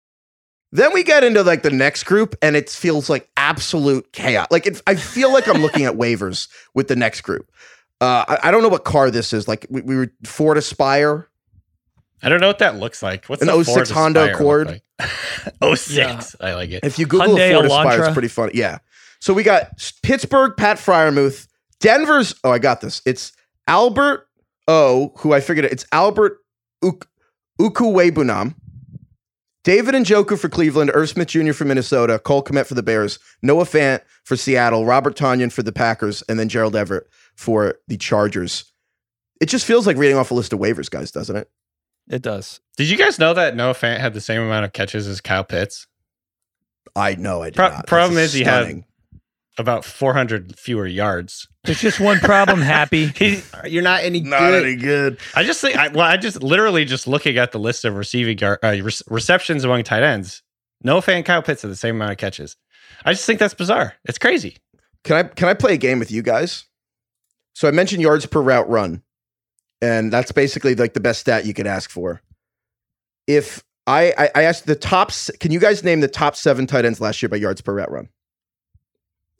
Then 0.72 0.92
we 0.92 1.04
get 1.04 1.24
into 1.24 1.42
like 1.42 1.62
the 1.62 1.70
next 1.70 2.02
group, 2.02 2.34
and 2.42 2.56
it 2.56 2.68
feels 2.68 3.08
like 3.08 3.30
absolute 3.36 4.12
chaos. 4.12 4.48
Like 4.50 4.66
it, 4.66 4.82
I 4.86 4.96
feel 4.96 5.32
like 5.32 5.48
I'm 5.48 5.62
looking 5.62 5.84
at 5.84 5.94
waivers 6.02 6.48
with 6.74 6.88
the 6.88 6.96
next 6.96 7.22
group. 7.22 7.50
Uh, 8.00 8.24
I, 8.28 8.48
I 8.48 8.50
don't 8.50 8.62
know 8.62 8.68
what 8.68 8.84
car 8.84 9.10
this 9.10 9.32
is. 9.32 9.48
Like 9.48 9.66
we, 9.70 9.80
we 9.80 9.96
were 9.96 10.08
Ford 10.24 10.58
Aspire. 10.58 11.30
I 12.22 12.28
don't 12.28 12.40
know 12.40 12.46
what 12.48 12.58
that 12.58 12.76
looks 12.76 13.02
like. 13.02 13.26
What's 13.26 13.42
An 13.42 13.64
06 13.64 13.90
Honda 13.90 14.32
Accord? 14.34 14.80
Like? 15.00 15.08
06. 15.76 16.36
I 16.40 16.54
like 16.54 16.70
it. 16.70 16.84
If 16.84 16.98
you 16.98 17.06
Google 17.06 17.36
Hyundai 17.36 17.54
Ford 17.54 17.66
Aspire, 17.66 18.04
it's 18.04 18.12
pretty 18.12 18.28
funny. 18.28 18.52
Yeah. 18.54 18.78
So 19.20 19.34
we 19.34 19.42
got 19.42 19.70
Pittsburgh, 20.02 20.54
Pat 20.56 20.78
Freiermuth, 20.78 21.46
Denver's. 21.80 22.34
Oh, 22.44 22.50
I 22.50 22.58
got 22.58 22.80
this. 22.80 23.02
It's 23.04 23.32
Albert 23.68 24.28
O, 24.68 25.12
who 25.18 25.32
I 25.32 25.40
figured 25.40 25.64
it, 25.64 25.72
it's 25.72 25.86
Albert 25.92 26.38
Uk- 26.82 27.08
Okwuegbunam. 27.60 28.54
David 29.64 29.94
Njoku 29.96 30.38
for 30.38 30.48
Cleveland, 30.48 30.92
Irv 30.94 31.08
Smith 31.08 31.26
Jr. 31.28 31.52
for 31.52 31.64
Minnesota, 31.64 32.20
Cole 32.20 32.44
Kmet 32.44 32.66
for 32.66 32.74
the 32.74 32.84
Bears, 32.84 33.18
Noah 33.42 33.64
Fant 33.64 34.00
for 34.22 34.36
Seattle, 34.36 34.86
Robert 34.86 35.16
Tonyan 35.16 35.50
for 35.50 35.64
the 35.64 35.72
Packers, 35.72 36.22
and 36.28 36.38
then 36.38 36.48
Gerald 36.48 36.76
Everett 36.76 37.08
for 37.34 37.74
the 37.88 37.96
Chargers. 37.96 38.72
It 39.40 39.46
just 39.46 39.66
feels 39.66 39.84
like 39.86 39.96
reading 39.96 40.16
off 40.16 40.30
a 40.30 40.34
list 40.34 40.52
of 40.52 40.60
waivers, 40.60 40.88
guys, 40.88 41.10
doesn't 41.10 41.34
it? 41.34 41.50
It 42.10 42.22
does. 42.22 42.60
Did 42.76 42.88
you 42.88 42.96
guys 42.96 43.18
know 43.18 43.34
that 43.34 43.56
Noah 43.56 43.74
Fant 43.74 43.98
had 43.98 44.14
the 44.14 44.20
same 44.20 44.40
amount 44.42 44.64
of 44.64 44.72
catches 44.72 45.06
as 45.06 45.20
Kyle 45.20 45.44
Pitts? 45.44 45.86
I 46.94 47.14
know 47.14 47.42
I 47.42 47.46
did 47.46 47.56
Pro- 47.56 47.68
not. 47.70 47.86
Problem 47.86 48.18
is 48.18 48.32
he 48.32 48.44
had- 48.44 48.84
About 49.58 49.84
400 49.84 50.58
fewer 50.58 50.86
yards. 50.86 51.48
There's 51.64 51.80
just 51.80 51.98
one 51.98 52.18
problem, 52.20 52.60
Happy. 52.60 53.06
He, 53.16 53.42
you're 53.64 53.82
not 53.82 54.02
any 54.04 54.20
not 54.20 54.38
good. 54.38 54.64
any 54.64 54.76
good. 54.76 55.18
I 55.34 55.42
just 55.44 55.60
think, 55.60 55.76
I, 55.76 55.88
well, 55.88 56.04
I 56.06 56.16
just 56.18 56.42
literally 56.42 56.84
just 56.84 57.08
looking 57.08 57.38
at 57.38 57.52
the 57.52 57.58
list 57.58 57.84
of 57.84 57.94
receiving 57.96 58.38
yard, 58.38 58.58
uh, 58.62 58.68
re- 58.82 58.92
receptions 59.08 59.64
among 59.64 59.82
tight 59.82 60.02
ends. 60.02 60.42
Noah 60.82 61.00
Fant 61.00 61.16
and 61.16 61.24
Kyle 61.24 61.42
Pitts 61.42 61.62
have 61.62 61.70
the 61.70 61.76
same 61.76 61.96
amount 61.96 62.12
of 62.12 62.18
catches. 62.18 62.56
I 63.04 63.12
just 63.14 63.24
think 63.24 63.40
that's 63.40 63.54
bizarre. 63.54 63.94
It's 64.04 64.18
crazy. 64.18 64.58
Can 65.04 65.16
I 65.16 65.22
can 65.24 65.48
I 65.48 65.54
play 65.54 65.74
a 65.74 65.78
game 65.78 65.98
with 65.98 66.10
you 66.10 66.20
guys? 66.22 66.66
So 67.54 67.66
I 67.66 67.70
mentioned 67.70 68.02
yards 68.02 68.26
per 68.26 68.40
route 68.42 68.68
run, 68.68 69.02
and 69.82 70.12
that's 70.12 70.32
basically 70.32 70.74
like 70.74 70.94
the 70.94 71.00
best 71.00 71.20
stat 71.20 71.46
you 71.46 71.54
could 71.54 71.66
ask 71.66 71.90
for. 71.90 72.22
If 73.26 73.62
I 73.86 74.12
I, 74.18 74.30
I 74.34 74.42
asked 74.44 74.66
the 74.66 74.74
top, 74.76 75.08
s- 75.10 75.30
can 75.40 75.50
you 75.52 75.60
guys 75.60 75.82
name 75.84 76.00
the 76.00 76.08
top 76.08 76.36
seven 76.36 76.66
tight 76.66 76.84
ends 76.84 77.00
last 77.00 77.22
year 77.22 77.28
by 77.28 77.36
yards 77.36 77.60
per 77.60 77.72
route 77.74 77.90
run? 77.90 78.08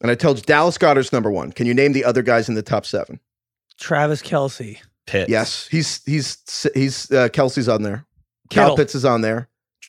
And 0.03 0.11
I 0.11 0.15
told 0.15 0.37
you 0.39 0.43
Dallas 0.43 0.77
Goedert's 0.77 1.13
number 1.13 1.31
one. 1.31 1.53
Can 1.53 1.67
you 1.67 1.73
name 1.75 1.93
the 1.93 2.05
other 2.05 2.23
guys 2.23 2.49
in 2.49 2.55
the 2.55 2.63
top 2.63 2.85
seven? 2.85 3.19
Travis 3.79 4.23
Kelce. 4.23 4.79
Pitts. 5.07 5.31
Yes, 5.31 5.69
he's 5.71 6.03
he's 6.05 6.69
he's 6.75 7.11
uh, 7.13 7.29
Kelce's 7.29 7.69
on 7.69 7.83
there. 7.83 8.05
Kittle. 8.51 8.71
Kyle 8.71 8.77
Pitts 8.77 8.95
is 8.95 9.05
on 9.05 9.21
there. 9.23 9.49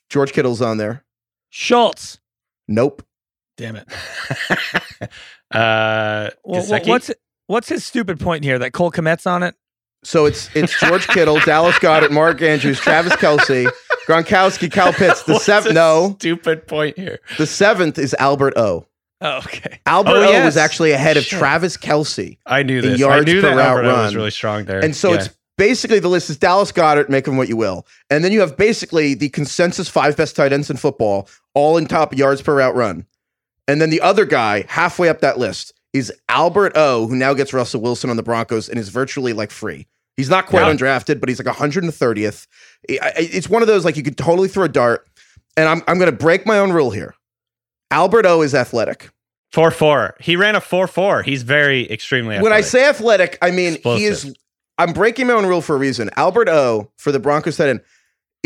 George 0.09 0.31
Kittle's 0.31 0.61
on 0.61 0.77
there. 0.77 1.03
Schultz. 1.49 2.19
Nope. 2.67 3.03
Damn 3.57 3.77
it. 3.77 3.87
uh, 5.51 6.29
Well, 6.43 6.65
what's 6.85 7.11
what's 7.47 7.69
his 7.69 7.83
stupid 7.83 8.19
point 8.19 8.43
here? 8.43 8.59
That 8.59 8.73
Cole 8.73 8.91
Kmet's 8.91 9.25
on 9.25 9.43
it? 9.43 9.55
So 10.03 10.25
it's 10.25 10.49
it's 10.55 10.79
George 10.79 11.07
Kittle, 11.07 11.39
Dallas 11.41 11.75
Goedert, 11.79 12.11
Mark 12.11 12.41
Andrews, 12.41 12.79
Travis 12.79 13.13
Kelce, 13.13 13.69
Gronkowski, 14.07 14.71
Kyle 14.71 14.93
Pitts. 14.93 15.23
The 15.23 15.39
seventh, 15.39 15.73
no, 15.75 16.15
stupid 16.19 16.67
point 16.67 16.97
here. 16.97 17.19
the 17.37 17.47
seventh 17.47 17.97
is 17.97 18.15
Albert 18.19 18.53
O. 18.57 18.85
Oh, 19.19 19.37
okay. 19.39 19.79
Albert 19.87 20.11
Oh, 20.11 20.23
O 20.27 20.29
yes. 20.29 20.45
was 20.45 20.57
actually 20.57 20.91
ahead 20.91 21.17
of 21.17 21.23
Shit. 21.23 21.39
Travis 21.39 21.75
Kelce, 21.75 22.37
I 22.45 22.61
knew 22.63 22.81
this. 22.81 22.99
yards 22.99 23.23
I 23.29 23.31
knew 23.33 23.41
per 23.41 23.49
that 23.49 23.55
route 23.55 23.67
Alberto 23.85 24.03
was 24.03 24.15
really 24.15 24.31
strong 24.31 24.65
there. 24.65 24.79
and 24.83 24.95
so 24.95 25.09
Yeah. 25.09 25.15
it's 25.15 25.29
basically 25.57 25.97
the 25.99 26.07
list 26.07 26.29
is 26.29 26.37
Dallas 26.37 26.71
Goedert. 26.71 27.09
Make 27.09 27.27
him 27.27 27.35
what 27.35 27.49
you 27.49 27.57
will, 27.57 27.85
and 28.11 28.23
then 28.23 28.31
you 28.31 28.39
have 28.41 28.55
basically 28.55 29.15
the 29.15 29.29
consensus 29.29 29.89
five 29.89 30.15
best 30.15 30.35
tight 30.35 30.53
ends 30.53 30.69
in 30.69 30.77
football, 30.77 31.27
all 31.55 31.75
in 31.77 31.87
top 31.87 32.15
yards 32.15 32.41
per 32.43 32.55
route 32.55 32.75
run, 32.75 33.07
and 33.67 33.81
then 33.81 33.89
the 33.89 34.01
other 34.01 34.23
guy 34.25 34.63
halfway 34.69 35.09
up 35.09 35.19
that 35.21 35.39
list 35.39 35.73
is 35.97 36.13
Albert 36.29 36.73
O, 36.75 37.07
who 37.07 37.15
now 37.15 37.33
gets 37.33 37.53
Russell 37.53 37.81
Wilson 37.81 38.09
on 38.09 38.17
the 38.17 38.23
Broncos 38.23 38.69
and 38.69 38.77
is 38.79 38.89
virtually 38.89 39.33
like 39.33 39.51
free. 39.51 39.87
He's 40.15 40.29
not 40.29 40.47
quite 40.47 40.65
Yeah. 40.65 40.73
undrafted, 40.73 41.19
but 41.19 41.29
he's 41.29 41.39
like 41.43 41.47
130th. 41.55 42.47
I- 42.89 42.97
I- 43.03 43.11
It's 43.17 43.49
one 43.49 43.61
of 43.61 43.67
those 43.67 43.85
like 43.85 43.97
you 43.97 44.03
could 44.03 44.17
totally 44.17 44.47
throw 44.47 44.63
a 44.63 44.69
dart. 44.69 45.05
And 45.55 45.67
I'm 45.67 45.81
I'm 45.87 45.97
going 45.97 46.09
to 46.11 46.15
break 46.17 46.45
my 46.45 46.59
own 46.59 46.71
rule 46.71 46.91
here. 46.91 47.15
Albert 47.91 48.25
O 48.25 48.41
is 48.41 48.53
athletic. 48.53 49.09
Four 49.51 49.71
four. 49.71 50.15
He 50.19 50.35
ran 50.35 50.55
a 50.55 50.61
four 50.61 50.87
four. 50.87 51.23
He's 51.23 51.41
very 51.43 51.89
extremely. 51.91 52.39
When 52.39 52.51
I 52.53 52.61
say 52.61 52.87
athletic, 52.87 53.37
I 53.41 53.51
mean 53.51 53.77
he 53.83 54.05
is. 54.05 54.33
I'm 54.77 54.93
breaking 54.93 55.25
my 55.27 55.33
own 55.33 55.45
rule 55.47 55.61
for 55.61 55.75
a 55.75 55.79
reason. 55.79 56.09
Albert 56.17 56.49
O 56.49 56.91
for 56.97 57.11
the 57.11 57.19
Broncos 57.19 57.57
tight 57.57 57.69
end 57.69 57.81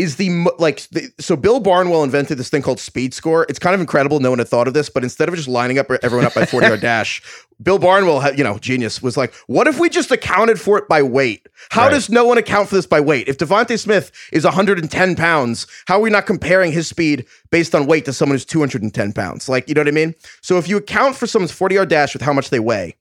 is 0.02 0.16
the 0.16 0.46
like 0.58 0.80
the, 0.90 1.12
so 1.20 1.36
Bill 1.36 1.60
Barnwell 1.60 2.02
invented 2.02 2.36
this 2.38 2.50
thing 2.50 2.60
called 2.62 2.80
speed 2.80 3.14
score. 3.14 3.46
It's 3.48 3.58
kind 3.58 3.74
of 3.74 3.80
incredible. 3.80 4.18
No 4.20 4.30
one 4.30 4.38
had 4.40 4.48
thought 4.48 4.66
of 4.66 4.74
this, 4.74 4.88
but 4.88 5.04
instead 5.04 5.28
of 5.28 5.34
just 5.36 5.46
lining 5.48 5.78
up 5.78 5.90
everyone 6.02 6.26
up 6.26 6.34
by 6.34 6.44
40 6.44 6.66
yard 6.66 6.80
dash, 6.82 7.22
Bill 7.62 7.78
Barnwell, 7.78 8.34
you 8.34 8.42
know, 8.42 8.58
genius, 8.58 9.00
was 9.00 9.16
like, 9.16 9.32
what 9.46 9.68
if 9.68 9.78
we 9.78 9.88
just 9.88 10.10
accounted 10.10 10.60
for 10.60 10.76
it 10.78 10.88
by 10.88 11.02
weight? 11.02 11.46
How 11.70 11.82
Right. 11.84 11.92
does 11.92 12.10
no 12.10 12.24
one 12.24 12.36
account 12.36 12.68
for 12.68 12.74
this 12.74 12.86
by 12.86 13.00
weight? 13.00 13.28
If 13.28 13.38
DeVonta 13.38 13.78
Smith 13.78 14.10
is 14.32 14.44
110 14.44 15.14
pounds, 15.16 15.66
how 15.86 15.98
are 15.98 16.00
we 16.00 16.10
not 16.10 16.26
comparing 16.26 16.72
his 16.72 16.88
speed 16.88 17.24
based 17.50 17.74
on 17.74 17.86
weight 17.86 18.04
to 18.06 18.12
someone 18.12 18.34
who's 18.34 18.44
210 18.44 19.12
pounds? 19.12 19.48
Like, 19.48 19.68
you 19.68 19.74
know 19.74 19.80
what 19.82 19.88
I 19.88 19.92
mean? 19.92 20.14
So 20.40 20.58
if 20.58 20.68
you 20.68 20.76
account 20.76 21.14
for 21.16 21.26
someone's 21.28 21.52
40 21.52 21.76
yard 21.76 21.88
dash 21.88 22.12
with 22.12 22.22
how 22.22 22.32
much 22.32 22.50
they 22.50 22.60
weigh, 22.60 22.96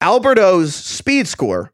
Alberto's 0.00 0.74
speed 0.74 1.26
score 1.26 1.72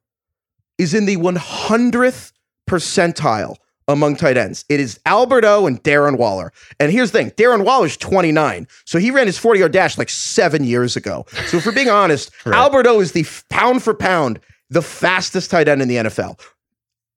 is 0.79 0.95
in 0.95 1.07
the 1.07 1.17
100th 1.17 2.33
percentile 2.71 3.57
among 3.89 4.17
tight 4.17 4.37
ends. 4.37 4.65
It 4.69 4.81
is 4.81 4.99
Alberto 5.07 5.67
and 5.67 5.83
Darren 5.83 6.17
Waller. 6.19 6.53
And 6.81 6.91
here's 6.91 7.11
the 7.11 7.19
thing 7.19 7.31
Darren 7.33 7.65
Waller's 7.65 7.97
29. 7.97 8.67
So 8.85 8.99
he 8.99 9.11
ran 9.11 9.27
his 9.27 9.39
40 9.39 9.61
yard 9.61 9.73
dash 9.73 9.99
like 9.99 10.11
seven 10.11 10.65
years 10.65 10.97
ago. 10.97 11.27
So 11.47 11.59
if 11.59 11.67
we're 11.67 11.73
being 11.73 11.91
honest, 11.91 12.31
Right. 12.47 12.57
Alberto 12.57 13.01
is 13.01 13.13
the 13.13 13.27
pound 13.51 13.83
for 13.83 13.95
pound, 13.95 14.41
the 14.71 14.83
fastest 14.83 15.51
tight 15.51 15.69
end 15.69 15.83
in 15.83 15.89
the 15.89 15.97
NFL. 15.97 16.41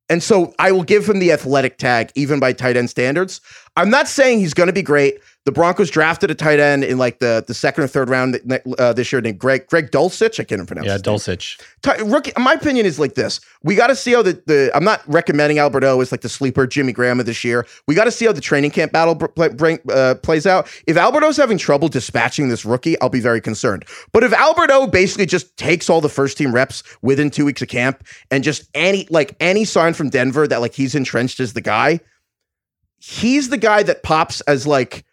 And 0.10 0.24
so 0.24 0.54
I 0.58 0.72
will 0.72 0.84
give 0.84 1.08
him 1.08 1.20
the 1.20 1.34
athletic 1.34 1.78
tag, 1.78 2.12
even 2.16 2.40
by 2.40 2.54
tight 2.54 2.78
end 2.78 2.90
standards. 2.90 3.42
I'm 3.78 3.90
not 3.90 4.08
saying 4.08 4.40
he's 4.40 4.54
going 4.54 4.68
to 4.68 4.74
be 4.74 4.82
great. 4.82 5.20
The 5.46 5.52
Broncos 5.54 5.90
drafted 5.90 6.30
a 6.30 6.36
tight 6.36 6.60
end 6.60 6.84
in 6.84 6.98
like 6.98 7.20
the, 7.20 7.42
the 7.48 7.54
second 7.54 7.86
or 7.86 7.88
third 7.88 8.10
round 8.10 8.38
uh, 8.78 8.92
this 8.92 9.14
year 9.14 9.22
named 9.22 9.40
Greg 9.40 9.68
Greg 9.68 9.92
Dulcich. 9.92 10.42
I 10.42 10.44
can't 10.44 10.54
even 10.60 10.66
pronounce. 10.66 10.88
yeah. 10.88 10.98
Dulcich. 10.98 11.62
Ty- 11.84 11.96
rookie, 12.00 12.34
my 12.38 12.52
opinion 12.52 12.86
is 12.86 13.00
like 13.00 13.14
this. 13.14 13.40
We 13.64 13.76
got 13.76 13.88
to 13.88 13.96
see 13.96 14.12
how 14.12 14.24
the, 14.24 14.34
the 14.46 14.72
I'm 14.76 14.84
not 14.84 15.02
recommending 15.08 15.60
Alberto 15.60 16.02
as 16.02 16.12
like 16.12 16.20
the 16.20 16.28
sleeper 16.28 16.68
Jimmy 16.68 16.92
Graham 16.92 17.22
of 17.22 17.26
this 17.28 17.46
year. 17.46 17.66
We 17.88 17.96
got 17.96 18.04
to 18.06 18.12
see 18.12 18.26
how 18.26 18.34
the 18.34 18.42
training 18.42 18.72
camp 18.72 18.92
battle 18.92 19.16
br- 19.16 19.28
bring, 19.50 19.80
uh, 19.90 20.16
plays 20.16 20.46
out. 20.46 20.68
If 20.86 20.98
Alberto's 20.98 21.38
having 21.38 21.58
trouble 21.58 21.88
dispatching 21.88 22.50
this 22.50 22.66
rookie, 22.66 23.00
I'll 23.00 23.08
be 23.08 23.22
very 23.22 23.40
concerned. 23.40 23.86
But 24.12 24.24
if 24.24 24.34
Alberto 24.34 24.86
basically 24.88 25.28
just 25.28 25.56
takes 25.56 25.90
all 25.90 26.02
the 26.02 26.10
first 26.10 26.38
team 26.38 26.54
reps 26.54 26.84
within 27.02 27.30
two 27.30 27.46
weeks 27.46 27.62
of 27.62 27.70
camp 27.70 28.04
and 28.32 28.44
just 28.44 28.64
any 28.74 29.08
like 29.10 29.36
any 29.40 29.64
sign 29.64 29.94
from 29.94 30.10
Denver 30.10 30.46
that 30.46 30.60
like 30.60 30.74
he's 30.74 30.94
entrenched 30.94 31.40
as 31.40 31.54
the 31.54 31.62
guy, 31.62 32.02
he's 33.08 33.50
the 33.50 33.58
guy 33.58 33.84
that 33.84 34.04
pops 34.04 34.42
as 34.42 34.68
like 34.68 35.06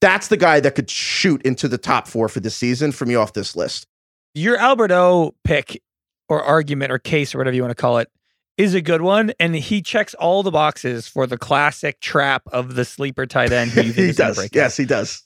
that's 0.00 0.28
the 0.28 0.36
guy 0.36 0.60
that 0.60 0.74
could 0.74 0.90
shoot 0.90 1.40
into 1.42 1.68
the 1.68 1.78
top 1.78 2.08
four 2.08 2.28
for 2.28 2.40
this 2.40 2.56
season 2.56 2.92
for 2.92 3.06
me 3.06 3.14
off 3.14 3.32
this 3.32 3.54
list. 3.54 3.86
Your 4.34 4.58
Alberto 4.58 5.34
pick 5.44 5.80
or 6.28 6.42
argument 6.42 6.92
or 6.92 6.98
case 6.98 7.34
or 7.34 7.38
whatever 7.38 7.54
you 7.54 7.62
want 7.62 7.70
to 7.70 7.80
call 7.80 7.98
it 7.98 8.10
is 8.58 8.74
a 8.74 8.80
good 8.80 9.00
one. 9.00 9.32
And 9.38 9.54
he 9.54 9.80
checks 9.80 10.12
all 10.14 10.42
the 10.42 10.50
boxes 10.50 11.06
for 11.06 11.26
the 11.26 11.38
classic 11.38 12.00
trap 12.00 12.42
of 12.52 12.74
the 12.74 12.84
sleeper 12.84 13.26
tight 13.26 13.52
end 13.52 13.70
who 13.70 13.82
you 13.82 13.92
think 13.92 14.08
he 14.08 14.12
does. 14.12 14.48
Yes, 14.52 14.76
he 14.76 14.84
does. 14.84 15.22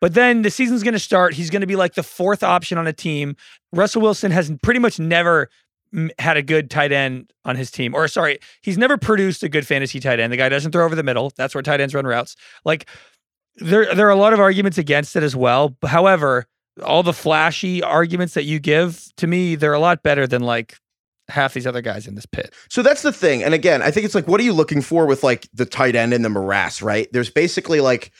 But 0.00 0.14
then 0.14 0.42
the 0.42 0.50
season's 0.50 0.82
going 0.82 0.94
to 0.94 1.00
start. 1.00 1.34
He's 1.34 1.50
going 1.50 1.60
to 1.60 1.66
be 1.66 1.76
like 1.76 1.94
the 1.94 2.02
fourth 2.02 2.42
option 2.42 2.78
on 2.78 2.86
a 2.86 2.92
team. 2.92 3.36
Russell 3.72 4.00
Wilson 4.00 4.30
has 4.30 4.50
pretty 4.62 4.80
much 4.80 4.98
never 4.98 5.50
had 6.18 6.36
a 6.36 6.42
good 6.42 6.70
tight 6.70 6.92
end 6.92 7.32
on 7.44 7.56
his 7.56 7.70
team. 7.70 7.94
Or 7.94 8.06
sorry, 8.08 8.38
he's 8.62 8.78
never 8.78 8.96
produced 8.96 9.42
a 9.42 9.48
good 9.48 9.66
fantasy 9.66 10.00
tight 10.00 10.20
end. 10.20 10.32
The 10.32 10.36
guy 10.36 10.48
doesn't 10.48 10.72
throw 10.72 10.84
over 10.84 10.94
the 10.94 11.02
middle. 11.02 11.32
That's 11.36 11.54
where 11.54 11.62
tight 11.62 11.80
ends 11.80 11.94
run 11.94 12.06
routes. 12.06 12.36
Like 12.64 12.86
there 13.56 13.94
there 13.94 14.06
are 14.06 14.10
a 14.10 14.16
lot 14.16 14.32
of 14.32 14.40
arguments 14.40 14.78
against 14.78 15.16
it 15.16 15.22
as 15.22 15.34
well. 15.34 15.76
However, 15.84 16.46
all 16.82 17.02
the 17.02 17.12
flashy 17.12 17.82
arguments 17.82 18.34
that 18.34 18.44
you 18.44 18.58
give 18.58 19.08
to 19.16 19.26
me, 19.26 19.56
they're 19.56 19.72
a 19.72 19.80
lot 19.80 20.02
better 20.02 20.26
than 20.26 20.42
like 20.42 20.76
half 21.28 21.54
these 21.54 21.66
other 21.66 21.82
guys 21.82 22.06
in 22.06 22.14
this 22.14 22.26
pit. 22.26 22.52
So 22.68 22.82
that's 22.82 23.02
the 23.02 23.12
thing. 23.12 23.42
And 23.42 23.54
again, 23.54 23.82
I 23.82 23.90
think 23.90 24.04
it's 24.04 24.14
like, 24.14 24.28
what 24.28 24.40
are 24.40 24.44
you 24.44 24.52
looking 24.52 24.82
for 24.82 25.06
with 25.06 25.22
like 25.22 25.48
the 25.52 25.66
tight 25.66 25.94
end 25.94 26.12
and 26.12 26.24
the 26.24 26.28
morass, 26.28 26.82
right? 26.82 27.08
There's 27.12 27.30
basically 27.30 27.80
like, 27.80 28.12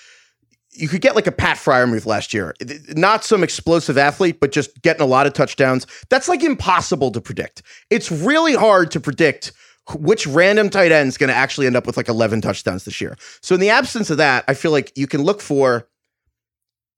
you 0.73 0.89
could 0.89 1.01
get 1.01 1.17
like 1.17 1.27
a 1.27 1.33
Pat 1.33 1.57
Freiermuth 1.57 2.07
last 2.07 2.33
year. 2.33 2.55
Not 2.91 3.25
some 3.25 3.43
explosive 3.43 3.99
athlete, 3.99 4.41
but 4.41 4.53
just 4.53 4.81
getting 4.83 5.03
a 5.03 5.07
lot 5.07 5.27
of 5.27 5.33
touchdowns. 5.33 5.87
That's 6.09 6.29
like 6.29 6.43
impossible 6.43 7.11
to 7.13 7.21
predict. 7.21 7.63
It's 7.91 8.11
really 8.11 8.55
hard 8.55 8.91
to 8.93 9.01
predict 9.01 9.53
which 9.95 10.27
random 10.27 10.71
tight 10.71 10.93
end 10.93 11.09
is 11.09 11.19
going 11.19 11.29
to 11.29 11.35
actually 11.35 11.67
end 11.67 11.77
up 11.77 11.87
with 11.87 11.97
like 11.97 12.09
11 12.09 12.41
touchdowns 12.41 12.85
this 12.85 13.01
year. 13.01 13.17
So 13.41 13.55
in 13.55 13.61
the 13.61 13.71
absence 13.71 14.11
of 14.11 14.19
that, 14.19 14.45
I 14.47 14.55
feel 14.55 14.71
like 14.71 14.97
you 14.97 15.07
can 15.07 15.23
look 15.23 15.41
for, 15.41 15.89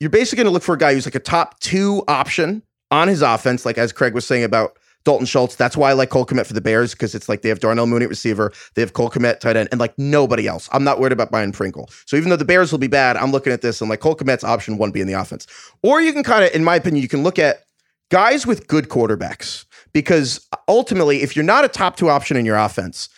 you're 0.00 0.10
basically 0.10 0.42
going 0.42 0.50
to 0.50 0.52
look 0.52 0.62
for 0.62 0.74
a 0.74 0.78
guy 0.78 0.92
who's 0.92 1.06
like 1.06 1.14
a 1.14 1.20
top 1.20 1.58
two 1.60 2.02
option 2.08 2.62
on 2.90 3.08
his 3.08 3.22
offense, 3.22 3.64
like 3.64 3.78
as 3.78 3.92
Craig 3.92 4.12
was 4.12 4.26
saying 4.26 4.44
about 4.44 4.78
Dalton 5.04 5.26
Schultz. 5.26 5.56
That's 5.56 5.76
why 5.76 5.90
I 5.90 5.92
like 5.94 6.10
Cole 6.10 6.26
Kmet 6.26 6.46
for 6.46 6.54
the 6.54 6.60
Bears 6.60 6.92
because 6.92 7.14
it's 7.14 7.28
like 7.28 7.42
they 7.42 7.48
have 7.48 7.60
Darnell 7.60 7.86
Mooney 7.86 8.04
at 8.04 8.10
receiver, 8.10 8.52
they 8.74 8.82
have 8.82 8.92
Cole 8.92 9.10
Kmet 9.10 9.40
tight 9.40 9.56
end, 9.56 9.68
and 9.70 9.80
like 9.80 9.96
nobody 9.98 10.46
else. 10.46 10.68
I'm 10.72 10.84
not 10.84 11.00
worried 11.00 11.12
about 11.12 11.30
Byron 11.30 11.52
Pringle. 11.52 11.90
So 12.06 12.16
even 12.16 12.30
though 12.30 12.36
the 12.36 12.44
Bears 12.44 12.70
will 12.72 12.78
be 12.78 12.86
bad, 12.88 13.16
I'm 13.16 13.32
looking 13.32 13.52
at 13.52 13.62
this 13.62 13.80
and 13.80 13.90
like 13.90 14.00
Cole 14.00 14.16
Kmet's 14.16 14.44
option 14.44 14.78
one 14.78 14.90
B 14.90 15.00
in 15.00 15.06
the 15.06 15.14
offense. 15.14 15.46
Or 15.82 16.00
you 16.00 16.12
can 16.12 16.22
kind 16.22 16.44
of, 16.44 16.52
in 16.52 16.64
my 16.64 16.76
opinion, 16.76 17.02
you 17.02 17.08
can 17.08 17.22
look 17.22 17.38
at 17.38 17.64
guys 18.10 18.46
with 18.46 18.68
good 18.68 18.88
quarterbacks 18.88 19.64
because 19.92 20.46
uh, 20.52 20.56
ultimately, 20.68 21.22
if 21.22 21.34
you're 21.34 21.44
not 21.44 21.64
a 21.64 21.68
top 21.68 21.96
two 21.96 22.08
option 22.08 22.36
in 22.36 22.44
your 22.44 22.56
offense, 22.56 23.08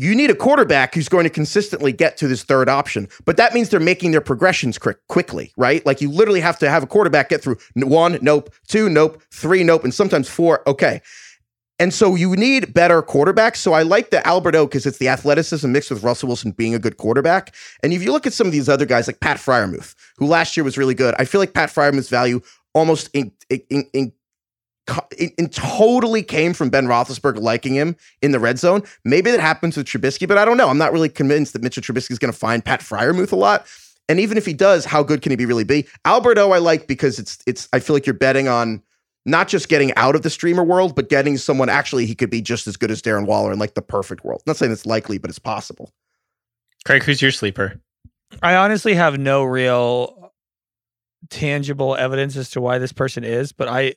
you 0.00 0.14
need 0.14 0.30
a 0.30 0.34
quarterback 0.34 0.94
who's 0.94 1.10
going 1.10 1.24
to 1.24 1.30
consistently 1.30 1.92
get 1.92 2.16
to 2.16 2.26
this 2.26 2.42
third 2.42 2.70
option. 2.70 3.06
But 3.26 3.36
that 3.36 3.52
means 3.52 3.68
they're 3.68 3.80
making 3.80 4.12
their 4.12 4.22
progressions 4.22 4.78
quick, 4.78 4.96
quickly, 5.08 5.52
right? 5.58 5.84
Like 5.84 6.00
you 6.00 6.10
literally 6.10 6.40
have 6.40 6.58
to 6.60 6.70
have 6.70 6.82
a 6.82 6.86
quarterback 6.86 7.28
get 7.28 7.42
through 7.42 7.58
one, 7.74 8.18
nope, 8.22 8.50
two, 8.66 8.88
nope, 8.88 9.22
three, 9.30 9.62
nope, 9.62 9.84
and 9.84 9.92
sometimes 9.92 10.26
four. 10.26 10.66
Okay. 10.66 11.02
And 11.78 11.92
so 11.92 12.14
you 12.14 12.34
need 12.34 12.72
better 12.72 13.02
quarterbacks. 13.02 13.56
So 13.56 13.74
I 13.74 13.82
like 13.82 14.10
the 14.10 14.26
Alberto 14.26 14.66
because 14.66 14.86
it's 14.86 14.98
the 14.98 15.08
athleticism 15.08 15.70
mixed 15.70 15.90
with 15.90 16.02
Russell 16.02 16.28
Wilson 16.28 16.52
being 16.52 16.74
a 16.74 16.78
good 16.78 16.96
quarterback. 16.96 17.54
And 17.82 17.92
if 17.92 18.02
you 18.02 18.10
look 18.10 18.26
at 18.26 18.32
some 18.32 18.46
of 18.46 18.54
these 18.54 18.70
other 18.70 18.86
guys 18.86 19.06
like 19.06 19.20
Pat 19.20 19.36
Freiermuth, 19.36 19.94
who 20.16 20.26
last 20.26 20.56
year 20.56 20.64
was 20.64 20.78
really 20.78 20.94
good, 20.94 21.14
I 21.18 21.26
feel 21.26 21.42
like 21.42 21.52
Pat 21.52 21.68
Freiermuth's 21.68 22.08
value 22.08 22.40
almost 22.72 23.10
in, 23.12 23.32
in, 23.50 23.84
in 23.92 24.12
it, 25.12 25.32
it 25.38 25.52
totally 25.52 26.22
came 26.22 26.52
from 26.52 26.70
Ben 26.70 26.86
Roethlisberger 26.86 27.40
liking 27.40 27.74
him 27.74 27.96
in 28.22 28.32
the 28.32 28.40
red 28.40 28.58
zone. 28.58 28.82
Maybe 29.04 29.30
that 29.30 29.40
happens 29.40 29.76
with 29.76 29.86
Trubisky, 29.86 30.26
but 30.26 30.38
I 30.38 30.44
don't 30.44 30.56
know. 30.56 30.68
I'm 30.68 30.78
not 30.78 30.92
really 30.92 31.08
convinced 31.08 31.52
that 31.52 31.62
Mitchell 31.62 31.82
Trubisky 31.82 32.10
is 32.12 32.18
going 32.18 32.32
to 32.32 32.38
find 32.38 32.64
Pat 32.64 32.80
Freiermuth 32.80 33.32
a 33.32 33.36
lot. 33.36 33.66
And 34.08 34.18
even 34.18 34.36
if 34.36 34.44
he 34.44 34.52
does, 34.52 34.84
how 34.84 35.02
good 35.02 35.22
can 35.22 35.30
he 35.30 35.36
be 35.36 35.46
really 35.46 35.64
be? 35.64 35.86
Alberto, 36.04 36.50
I 36.50 36.58
like 36.58 36.86
because 36.88 37.18
it's 37.18 37.38
it's. 37.46 37.68
I 37.72 37.78
feel 37.78 37.94
like 37.94 38.06
you're 38.06 38.14
betting 38.14 38.48
on 38.48 38.82
not 39.24 39.48
just 39.48 39.68
getting 39.68 39.94
out 39.94 40.14
of 40.14 40.22
the 40.22 40.30
streamer 40.30 40.64
world, 40.64 40.96
but 40.96 41.08
getting 41.08 41.36
someone 41.36 41.68
actually 41.68 42.06
he 42.06 42.14
could 42.14 42.30
be 42.30 42.40
just 42.40 42.66
as 42.66 42.76
good 42.76 42.90
as 42.90 43.02
Darren 43.02 43.26
Waller 43.26 43.52
in 43.52 43.58
like 43.58 43.74
the 43.74 43.82
perfect 43.82 44.24
world. 44.24 44.42
not 44.46 44.56
saying 44.56 44.72
it's 44.72 44.86
likely, 44.86 45.18
but 45.18 45.30
it's 45.30 45.38
possible. 45.38 45.92
Craig, 46.84 47.02
who's 47.02 47.20
your 47.20 47.30
sleeper? 47.30 47.80
I 48.42 48.56
honestly 48.56 48.94
have 48.94 49.18
no 49.18 49.44
real 49.44 50.32
tangible 51.28 51.94
evidence 51.96 52.36
as 52.36 52.50
to 52.50 52.60
why 52.60 52.78
this 52.78 52.92
person 52.92 53.24
is, 53.24 53.52
but 53.52 53.68
I 53.68 53.94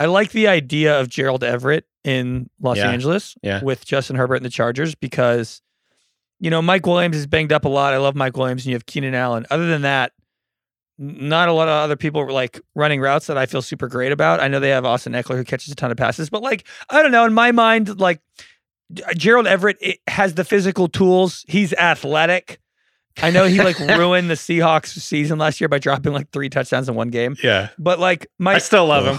I 0.00 0.06
like 0.06 0.32
the 0.32 0.48
idea 0.48 0.98
of 0.98 1.08
Gerald 1.08 1.44
Everett 1.44 1.86
in 2.02 2.50
Los 2.60 2.76
Yeah. 2.78 2.90
Angeles 2.90 3.36
Yeah. 3.42 3.62
with 3.62 3.84
Justin 3.86 4.16
Herbert 4.16 4.36
and 4.36 4.44
the 4.44 4.50
Chargers 4.50 4.94
because 4.94 5.62
you 6.40 6.50
know 6.50 6.60
Mike 6.60 6.86
Williams 6.86 7.16
is 7.16 7.26
banged 7.26 7.52
up 7.52 7.64
a 7.64 7.68
lot. 7.68 7.94
I 7.94 7.98
love 7.98 8.14
Mike 8.14 8.36
Williams 8.36 8.62
and 8.62 8.70
you 8.70 8.74
have 8.74 8.86
Keenan 8.86 9.14
Allen. 9.14 9.46
Other 9.50 9.66
than 9.68 9.82
that, 9.82 10.12
not 10.98 11.48
a 11.48 11.52
lot 11.52 11.68
of 11.68 11.74
other 11.74 11.96
people 11.96 12.30
like 12.32 12.60
running 12.74 13.00
routes 13.00 13.26
that 13.28 13.38
I 13.38 13.46
feel 13.46 13.62
super 13.62 13.88
great 13.88 14.12
about. 14.12 14.40
I 14.40 14.48
know 14.48 14.60
they 14.60 14.70
have 14.70 14.84
Austin 14.84 15.12
Ekeler 15.12 15.36
who 15.36 15.44
catches 15.44 15.72
a 15.72 15.76
ton 15.76 15.90
of 15.90 15.96
passes, 15.96 16.28
but 16.30 16.42
like 16.42 16.66
I 16.90 17.02
don't 17.02 17.12
know, 17.12 17.24
in 17.24 17.32
my 17.34 17.52
mind 17.52 17.98
like 18.00 18.20
uh, 19.06 19.14
Gerald 19.14 19.46
Everett 19.46 19.76
it 19.80 19.98
has 20.08 20.34
the 20.34 20.44
physical 20.44 20.88
tools. 20.88 21.44
He's 21.48 21.72
athletic. 21.72 22.60
I 23.22 23.30
know 23.30 23.44
he 23.46 23.62
like 23.62 23.78
ruined 23.98 24.28
the 24.28 24.34
Seahawks 24.34 24.88
season 24.88 25.38
last 25.38 25.60
year 25.60 25.68
by 25.68 25.78
dropping 25.78 26.12
like 26.12 26.30
three 26.32 26.48
touchdowns 26.50 26.88
in 26.88 26.94
one 26.96 27.08
game. 27.10 27.36
Yeah. 27.42 27.68
But 27.78 27.98
like 28.00 28.26
my 28.38 28.54
I 28.54 28.58
still 28.58 28.86
love 28.86 29.06
him. 29.06 29.18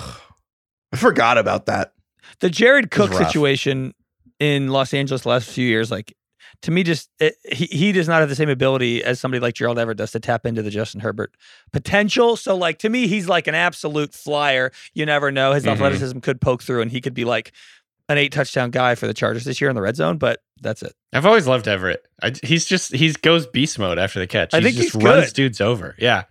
Ugh. 0.95 0.97
I 0.97 1.01
forgot 1.01 1.37
about 1.37 1.65
that. 1.67 1.93
the 2.39 2.49
Jared 2.49 2.91
Cook 2.91 3.13
situation 3.13 3.93
in 4.39 4.69
Los 4.69 4.93
Angeles 4.93 5.21
the 5.23 5.29
last 5.29 5.49
few 5.49 5.67
years, 5.67 5.91
like 5.91 6.13
to 6.61 6.71
me, 6.71 6.83
just 6.83 7.09
it, 7.19 7.35
he 7.51 7.65
he 7.65 7.91
does 7.91 8.07
not 8.07 8.21
have 8.21 8.29
the 8.29 8.35
same 8.35 8.49
ability 8.49 9.03
as 9.03 9.19
somebody 9.19 9.39
like 9.41 9.53
Gerald 9.55 9.77
Everett 9.77 9.97
does 9.97 10.11
to 10.11 10.19
tap 10.19 10.45
into 10.45 10.61
the 10.61 10.69
Justin 10.71 11.01
Herbert 11.01 11.33
potential. 11.73 12.35
So 12.37 12.55
like 12.55 12.79
to 12.79 12.89
me, 12.89 13.07
he's 13.07 13.27
like 13.27 13.47
an 13.47 13.55
absolute 13.55 14.13
flyer. 14.13 14.71
You 14.93 15.05
never 15.05 15.31
know. 15.31 15.53
His 15.53 15.65
Mhm. 15.65 15.73
athleticism 15.73 16.19
could 16.19 16.39
poke 16.41 16.63
through, 16.63 16.81
and 16.81 16.91
he 16.91 17.01
could 17.01 17.13
be 17.13 17.25
like 17.25 17.51
an 18.09 18.17
eight 18.17 18.31
touchdown 18.31 18.69
guy 18.71 18.95
for 18.95 19.07
the 19.07 19.13
Chargers 19.13 19.43
this 19.45 19.59
year 19.59 19.69
in 19.69 19.75
the 19.75 19.81
red 19.81 19.95
zone. 19.95 20.17
But 20.17 20.41
that's 20.61 20.81
it. 20.81 20.93
I've 21.13 21.25
always 21.25 21.47
loved 21.47 21.67
Everett. 21.67 22.05
I, 22.21 22.33
he's 22.43 22.65
just 22.65 22.93
he 22.95 23.11
goes 23.13 23.47
beast 23.47 23.77
mode 23.79 23.99
after 23.99 24.19
the 24.19 24.27
catch. 24.27 24.53
I 24.53 24.57
He 24.57 24.63
think 24.65 24.75
just 24.77 24.93
he's 24.93 25.03
runs 25.03 25.25
good. 25.27 25.33
dudes 25.33 25.61
over. 25.61 25.95
Yeah, 25.99 26.23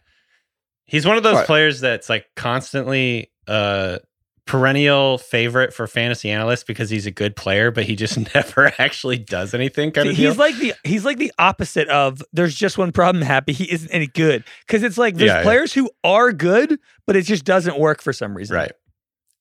he's 0.84 1.06
one 1.06 1.16
of 1.16 1.22
those 1.22 1.36
Right. 1.36 1.46
players 1.46 1.80
that's 1.80 2.08
like 2.08 2.26
constantly 2.36 3.30
uh 3.46 3.98
perennial 4.46 5.18
favorite 5.18 5.72
for 5.72 5.86
fantasy 5.86 6.30
analysts 6.30 6.64
because 6.64 6.90
he's 6.90 7.06
a 7.06 7.10
good 7.10 7.34
player, 7.36 7.70
but 7.70 7.84
he 7.84 7.96
just 7.96 8.18
never 8.34 8.72
actually 8.78 9.18
does 9.18 9.54
anything. 9.54 9.90
Kind 9.90 10.08
of 10.08 10.16
he's 10.16 10.36
like 10.36 10.56
the 10.56 10.74
he's 10.84 11.04
like 11.04 11.18
the 11.18 11.32
opposite 11.38 11.88
of 11.88 12.22
there's 12.32 12.54
just 12.54 12.76
one 12.78 12.92
problem 12.92 13.22
happy 13.22 13.52
he 13.52 13.70
isn't 13.70 13.90
any 13.90 14.06
good 14.06 14.44
because 14.66 14.82
it's 14.82 14.98
like 14.98 15.16
there's 15.16 15.28
Yeah, 15.30 15.38
yeah. 15.38 15.42
players 15.42 15.72
who 15.72 15.90
are 16.02 16.32
good 16.32 16.78
but 17.06 17.16
it 17.16 17.22
just 17.22 17.44
doesn't 17.44 17.78
work 17.78 18.02
for 18.02 18.12
some 18.12 18.36
reason 18.36 18.56
right 18.56 18.72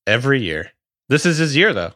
every 0.08 0.42
year. 0.42 0.72
This 1.10 1.26
is 1.26 1.38
his 1.38 1.56
year, 1.56 1.74
though. 1.74 1.92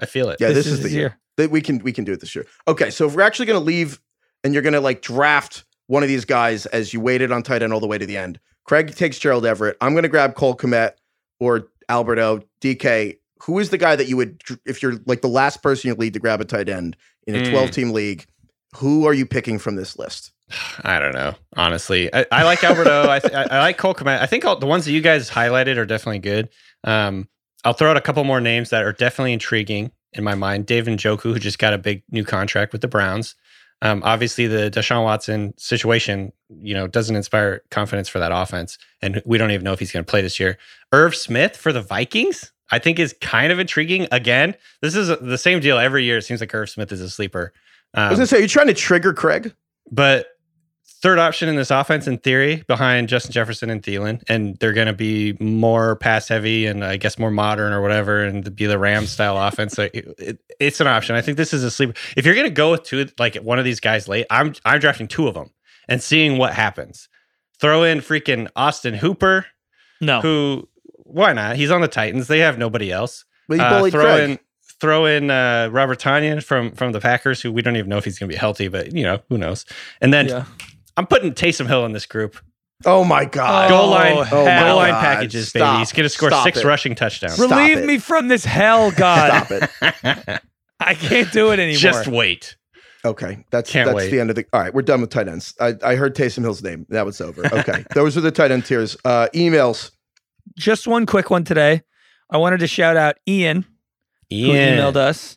I 0.00 0.06
feel 0.06 0.30
it. 0.30 0.38
Yeah, 0.40 0.48
this, 0.48 0.66
is, 0.66 0.78
his 0.78 0.90
the 0.90 0.90
year. 0.90 1.18
That 1.36 1.50
we 1.50 1.60
can 1.60 1.78
we 1.78 1.92
can 1.92 2.04
do 2.04 2.12
it 2.12 2.20
this 2.20 2.34
year. 2.34 2.46
Okay, 2.68 2.90
so 2.90 3.06
if 3.06 3.14
we're 3.14 3.22
actually 3.22 3.46
going 3.46 3.58
to 3.58 3.64
leave 3.64 4.00
and 4.44 4.52
you're 4.52 4.62
going 4.62 4.72
to 4.72 4.80
like 4.80 5.02
draft 5.02 5.64
one 5.86 6.02
of 6.02 6.08
these 6.08 6.24
guys 6.24 6.66
as 6.66 6.92
you 6.92 7.00
waited 7.00 7.32
on 7.32 7.42
tight 7.42 7.62
end 7.62 7.72
all 7.72 7.80
the 7.80 7.86
way 7.86 7.98
to 7.98 8.06
the 8.06 8.16
end. 8.16 8.40
Craig 8.64 8.94
takes 8.94 9.18
Gerald 9.18 9.44
Everett. 9.44 9.76
I'm 9.80 9.92
going 9.92 10.04
to 10.04 10.08
grab 10.08 10.34
Cole 10.34 10.56
Kmet 10.56 10.92
or 11.40 11.68
Alberto 11.92 12.40
DK. 12.60 13.18
Who 13.44 13.58
is 13.58 13.70
the 13.70 13.78
guy 13.78 13.96
that 13.96 14.06
you 14.08 14.16
would 14.16 14.40
if 14.64 14.82
you're 14.82 14.94
like 15.06 15.20
the 15.20 15.28
last 15.28 15.62
person 15.62 15.88
you 15.88 15.94
lead 15.94 16.14
to 16.14 16.20
grab 16.20 16.40
a 16.40 16.44
tight 16.44 16.68
end 16.68 16.96
in 17.26 17.34
a 17.36 17.40
Mm. 17.40 17.50
12 17.50 17.70
team 17.72 17.90
league? 17.90 18.24
Who 18.76 19.06
are 19.06 19.12
you 19.12 19.26
picking 19.26 19.58
from 19.58 19.76
this 19.76 19.98
list? 19.98 20.32
I 20.84 20.98
don't 20.98 21.14
know. 21.14 21.34
Honestly, 21.56 22.12
I, 22.14 22.24
I 22.32 22.42
like 22.44 22.62
Alberto. 22.64 23.08
I, 23.10 23.18
th- 23.18 23.34
I 23.34 23.58
like 23.60 23.78
Cole 23.78 23.94
Kmet. 23.94 24.20
I 24.20 24.26
think 24.26 24.44
all, 24.44 24.56
the 24.58 24.66
ones 24.66 24.84
that 24.86 24.92
you 24.92 25.00
guys 25.00 25.28
highlighted 25.30 25.76
are 25.76 25.84
definitely 25.86 26.20
good. 26.20 26.48
Um, 26.84 27.28
I'll 27.64 27.74
throw 27.74 27.90
out 27.90 27.96
a 27.96 28.00
couple 28.00 28.24
more 28.24 28.40
names 28.40 28.70
that 28.70 28.82
are 28.84 28.92
definitely 28.92 29.32
intriguing 29.34 29.92
in 30.14 30.24
my 30.24 30.34
mind. 30.34 30.66
Dave 30.66 30.86
Njoku, 30.86 31.22
who 31.32 31.38
just 31.38 31.58
got 31.58 31.72
a 31.74 31.78
big 31.78 32.02
new 32.10 32.24
contract 32.24 32.72
with 32.72 32.80
the 32.80 32.88
Browns. 32.88 33.34
Um, 33.82 34.00
obviously, 34.04 34.46
the 34.46 34.70
Deshaun 34.70 35.02
Watson 35.02 35.54
situation, 35.58 36.32
you 36.60 36.72
know, 36.74 36.86
doesn't 36.86 37.16
inspire 37.16 37.62
confidence 37.72 38.08
for 38.08 38.20
that 38.20 38.30
offense, 38.32 38.78
and 39.00 39.20
we 39.26 39.38
don't 39.38 39.50
even 39.50 39.64
know 39.64 39.72
if 39.72 39.80
he's 39.80 39.90
going 39.90 40.04
to 40.04 40.10
play 40.10 40.22
this 40.22 40.38
year. 40.38 40.56
Irv 40.92 41.14
Smith 41.14 41.56
for 41.56 41.72
the 41.72 41.80
Vikings, 41.82 42.52
I 42.70 42.78
think, 42.78 42.98
is 42.98 43.14
kind 43.20 43.52
of 43.52 43.58
intriguing. 43.58 44.06
Again, 44.12 44.54
this 44.80 44.94
is 44.94 45.08
the 45.20 45.38
same 45.38 45.60
deal 45.60 45.78
every 45.78 46.04
year. 46.04 46.18
It 46.18 46.22
seems 46.22 46.40
like 46.40 46.54
Irv 46.54 46.68
Smith 46.70 46.92
is 46.92 47.00
a 47.00 47.10
sleeper. 47.10 47.52
I 47.94 48.10
was 48.10 48.12
Um, 48.12 48.16
going 48.16 48.20
to 48.20 48.26
say, 48.26 48.38
are 48.38 48.42
you 48.42 48.48
trying 48.48 48.66
to 48.68 48.74
trigger 48.74 49.12
Craig? 49.12 49.54
but 49.90 50.26
third 51.02 51.18
option 51.18 51.48
in 51.48 51.56
this 51.56 51.72
offense, 51.72 52.06
in 52.06 52.16
theory, 52.18 52.62
behind 52.68 53.08
Justin 53.08 53.32
Jefferson 53.32 53.68
and 53.70 53.82
Thielen, 53.82 54.22
and 54.28 54.56
they're 54.58 54.72
going 54.72 54.86
to 54.86 54.92
be 54.92 55.36
more 55.40 55.96
pass 55.96 56.28
heavy 56.28 56.64
and 56.66 56.84
I 56.84 56.96
guess 56.96 57.18
more 57.18 57.30
modern 57.32 57.72
or 57.72 57.82
whatever, 57.82 58.22
and 58.22 58.54
be 58.54 58.66
the 58.66 58.78
Rams 58.78 59.10
style 59.10 59.36
offense. 59.36 59.72
So 59.74 59.88
it, 59.92 60.14
it, 60.18 60.38
it's 60.60 60.80
an 60.80 60.86
option. 60.86 61.16
I 61.16 61.20
think 61.20 61.36
this 61.38 61.52
is 61.52 61.64
a 61.64 61.72
sleeper. 61.72 61.94
If 62.16 62.24
you're 62.24 62.36
going 62.36 62.46
to 62.46 62.54
go 62.54 62.70
with 62.70 62.84
two, 62.84 63.08
like 63.18 63.34
one 63.36 63.58
of 63.58 63.64
these 63.64 63.80
guys 63.80 64.06
late, 64.06 64.26
I'm 64.30 64.54
I'm 64.64 64.78
drafting 64.78 65.08
two 65.08 65.26
of 65.26 65.34
them 65.34 65.50
and 65.88 66.00
seeing 66.00 66.38
what 66.38 66.54
happens. 66.54 67.08
Throw 67.58 67.82
in 67.82 67.98
freaking 67.98 68.48
Austin 68.54 68.94
Hooper, 68.94 69.46
no 70.00 70.20
who 70.20 70.68
why 71.12 71.32
not? 71.32 71.56
He's 71.56 71.70
on 71.70 71.80
the 71.80 71.88
Titans. 71.88 72.26
They 72.28 72.40
have 72.40 72.58
nobody 72.58 72.90
else. 72.90 73.24
Well, 73.48 73.58
you 73.58 73.64
Uh, 73.64 73.90
throw 73.90 74.02
Craig. 74.04 74.30
in 74.30 74.38
throw 74.80 75.06
in 75.06 75.30
uh, 75.30 75.68
Robert 75.70 76.00
Tonyan 76.00 76.42
from 76.42 76.72
from 76.72 76.92
the 76.92 77.00
Packers, 77.00 77.40
who 77.40 77.52
we 77.52 77.62
don't 77.62 77.76
even 77.76 77.88
know 77.88 77.98
if 77.98 78.04
he's 78.04 78.18
going 78.18 78.28
to 78.28 78.34
be 78.34 78.38
healthy, 78.38 78.68
but 78.68 78.92
you 78.94 79.02
know 79.04 79.20
who 79.28 79.38
knows. 79.38 79.64
And 80.00 80.12
then 80.12 80.28
yeah. 80.28 80.44
I'm 80.96 81.06
putting 81.06 81.32
Taysom 81.32 81.66
Hill 81.68 81.84
in 81.86 81.92
this 81.92 82.06
group. 82.06 82.36
oh 82.84 83.04
my 83.04 83.24
God. 83.24 83.68
Goal 83.70 83.90
line, 83.90 84.12
Oh, 84.16 84.24
goal 84.30 84.44
hell. 84.46 84.76
line 84.76 84.90
God. 84.90 85.00
packages, 85.00 85.48
Stop. 85.50 85.74
baby. 85.74 85.78
He's 85.80 85.92
going 85.92 86.02
to 86.04 86.08
score 86.08 86.30
Stop 86.30 86.44
six 86.44 86.58
it. 86.58 86.64
rushing 86.64 86.94
touchdowns. 86.96 87.34
Stop 87.34 87.50
relieve 87.50 87.78
it. 87.78 87.86
me 87.86 87.98
from 87.98 88.26
this 88.28 88.44
hell 88.44 88.90
god 88.96 89.46
Stop 89.46 89.50
it. 89.82 90.42
i 90.80 90.94
can't 90.94 91.30
do 91.32 91.52
it 91.52 91.60
anymore 91.60 91.78
Just 91.78 92.08
wait. 92.08 92.56
Okay, 93.04 93.44
that's 93.50 93.68
Can't 93.70 93.86
that's 93.86 93.96
wait. 93.96 94.10
the 94.10 94.20
end 94.20 94.30
of 94.30 94.36
the. 94.36 94.44
All 94.52 94.60
right, 94.60 94.72
we're 94.72 94.82
done 94.82 95.00
with 95.00 95.10
tight 95.10 95.26
ends. 95.26 95.54
I, 95.60 95.74
I 95.84 95.96
heard 95.96 96.14
Taysom 96.14 96.42
Hill's 96.42 96.62
name. 96.62 96.86
That 96.88 97.04
was 97.04 97.20
over. 97.20 97.44
Okay, 97.52 97.84
those 97.94 98.16
are 98.16 98.20
the 98.20 98.30
tight 98.30 98.52
end 98.52 98.64
tiers. 98.64 98.96
Uh, 99.04 99.26
emails. 99.34 99.90
Just 100.56 100.86
one 100.86 101.06
quick 101.06 101.30
one 101.30 101.44
today 101.44 101.82
i 102.30 102.36
wanted 102.36 102.60
to 102.60 102.66
shout 102.66 102.96
out 102.96 103.16
ian 103.28 103.64
who 104.30 104.36
emailed 104.78 104.96
us. 104.96 105.36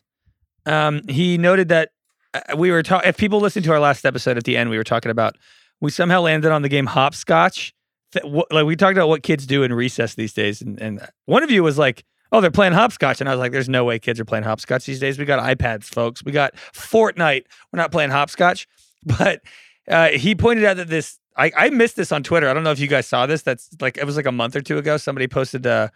Um, 0.64 1.02
he 1.06 1.36
noted 1.38 1.68
that 1.68 1.90
uh, 2.32 2.56
we 2.56 2.70
were 2.70 2.82
talking. 2.82 3.08
If 3.08 3.16
people 3.18 3.40
listened 3.40 3.64
to 3.66 3.72
our 3.72 3.78
last 3.78 4.04
episode 4.06 4.36
at 4.38 4.44
the 4.44 4.56
end, 4.56 4.70
we 4.70 4.78
were 4.78 4.84
talking 4.84 5.10
about 5.10 5.36
we 5.80 5.90
somehow 5.90 6.22
landed 6.22 6.50
on 6.50 6.62
the 6.62 6.68
game 6.68 6.86
hopscotch. 6.86 7.74
That, 8.12 8.24
wh- 8.24 8.50
like 8.52 8.64
we 8.64 8.74
talked 8.74 8.96
about 8.96 9.08
what 9.08 9.22
kids 9.22 9.46
do 9.46 9.62
in 9.62 9.72
recess 9.72 10.14
these 10.14 10.32
days, 10.32 10.62
and, 10.62 10.80
and 10.80 11.06
one 11.26 11.42
of 11.42 11.50
you 11.50 11.62
was 11.62 11.76
like, 11.78 12.04
"Oh, 12.32 12.40
they're 12.40 12.50
playing 12.50 12.72
hopscotch," 12.72 13.20
and 13.20 13.28
I 13.28 13.32
was 13.32 13.38
like, 13.38 13.52
"There's 13.52 13.68
no 13.68 13.84
way 13.84 13.98
kids 13.98 14.18
are 14.18 14.24
playing 14.24 14.44
hopscotch 14.44 14.86
these 14.86 14.98
days. 14.98 15.18
We 15.18 15.24
got 15.24 15.40
iPads, 15.40 15.84
folks. 15.84 16.24
We 16.24 16.32
got 16.32 16.54
Fortnite. 16.72 17.44
We're 17.72 17.76
not 17.78 17.92
playing 17.92 18.10
hopscotch." 18.10 18.66
But 19.18 19.40
uh, 19.88 20.08
he 20.08 20.34
pointed 20.34 20.64
out 20.64 20.78
that 20.78 20.88
this. 20.88 21.18
I, 21.36 21.52
I 21.56 21.70
missed 21.70 21.96
this 21.96 22.12
on 22.12 22.22
Twitter. 22.22 22.48
I 22.48 22.54
don't 22.54 22.64
know 22.64 22.70
if 22.72 22.78
you 22.80 22.86
guys 22.88 23.06
saw 23.06 23.26
this. 23.26 23.42
That's 23.42 23.68
like 23.80 23.96
it 23.98 24.04
was 24.04 24.16
like 24.16 24.26
a 24.26 24.32
month 24.32 24.56
or 24.56 24.60
two 24.60 24.78
ago. 24.78 24.96
Somebody 24.96 25.28
posted 25.28 25.66
uh, 25.66 25.88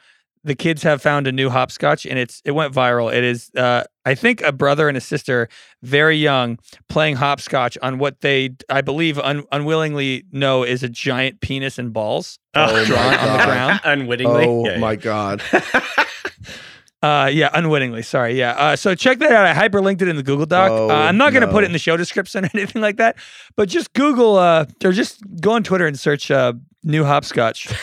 the 0.45 0.55
kids 0.55 0.83
have 0.83 1.03
found 1.03 1.27
a 1.27 1.33
new 1.33 1.51
hopscotch 1.51 2.07
and 2.07 2.19
it's 2.19 2.41
it 2.45 2.53
went 2.53 2.73
viral. 2.75 3.13
It 3.13 3.25
is 3.25 3.51
uh 3.57 3.85
I 4.07 4.15
think 4.15 4.41
a 4.43 4.53
brother 4.53 4.89
and 4.89 4.97
a 4.97 5.01
sister, 5.01 5.49
very 5.83 6.17
young, 6.17 6.59
playing 6.89 7.17
hopscotch 7.17 7.77
on 7.83 7.99
what 7.99 8.21
they 8.23 8.51
I 8.71 8.81
believe 8.81 9.19
un- 9.19 9.45
unwillingly 9.53 10.25
know 10.33 10.63
is 10.63 10.83
a 10.83 10.89
giant 10.89 11.41
penis 11.41 11.79
and 11.79 11.93
balls 11.93 12.39
Oh, 12.55 12.85
drawn 12.87 13.15
on 13.15 13.39
the 13.39 13.45
ground. 13.45 13.81
Unwittingly. 13.85 14.47
Oh 14.47 14.65
Yeah, 14.65 14.73
yeah. 14.73 14.79
my 14.79 14.97
God. 14.97 15.43
Uh 17.03 17.31
yeah, 17.33 17.49
unwittingly. 17.55 18.03
Sorry. 18.03 18.39
Yeah. 18.39 18.51
Uh, 18.53 18.77
so 18.77 18.95
check 18.95 19.19
that 19.21 19.33
out. 19.33 19.47
I 19.47 19.55
hyperlinked 19.55 20.03
it 20.03 20.09
in 20.09 20.17
the 20.17 20.23
Google 20.23 20.45
Doc. 20.47 20.71
Oh, 20.71 20.91
uh, 20.91 20.95
I'm 20.95 21.17
not 21.17 21.33
going 21.33 21.47
to 21.47 21.51
put 21.51 21.65
it 21.65 21.67
in 21.69 21.73
the 21.73 21.79
show 21.79 21.97
description 21.97 22.45
or 22.47 22.51
anything 22.53 22.83
like 22.83 22.99
that, 22.99 23.17
but 23.57 23.69
just 23.71 23.93
Google 23.95 24.37
uh 24.37 24.67
or 24.85 24.93
just 24.93 25.23
go 25.41 25.53
on 25.53 25.63
Twitter 25.63 25.87
and 25.87 25.99
search 25.99 26.31
uh 26.31 26.53
new 26.85 27.05
hopscotch. 27.05 27.69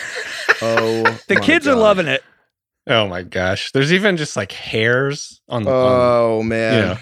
Oh, 0.60 1.02
The 1.28 1.36
my 1.36 1.40
kids 1.40 1.68
are 1.68 1.76
loving 1.76 2.08
it. 2.08 2.24
Oh 2.88 3.06
my 3.06 3.22
gosh. 3.22 3.70
There's 3.70 3.92
even 3.92 4.16
just 4.16 4.36
like 4.36 4.50
hairs 4.50 5.40
on 5.48 5.62
the. 5.62 5.70
on, 5.70 5.76
Oh 5.76 6.42
man. 6.42 6.74
you 6.74 6.80
know. 6.94 6.98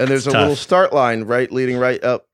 And 0.00 0.08
there's 0.08 0.26
a 0.26 0.32
tough. 0.32 0.40
little 0.40 0.56
start 0.56 0.92
line 0.92 1.22
right 1.22 1.50
leading 1.52 1.76
right 1.76 2.02
up. 2.02 2.26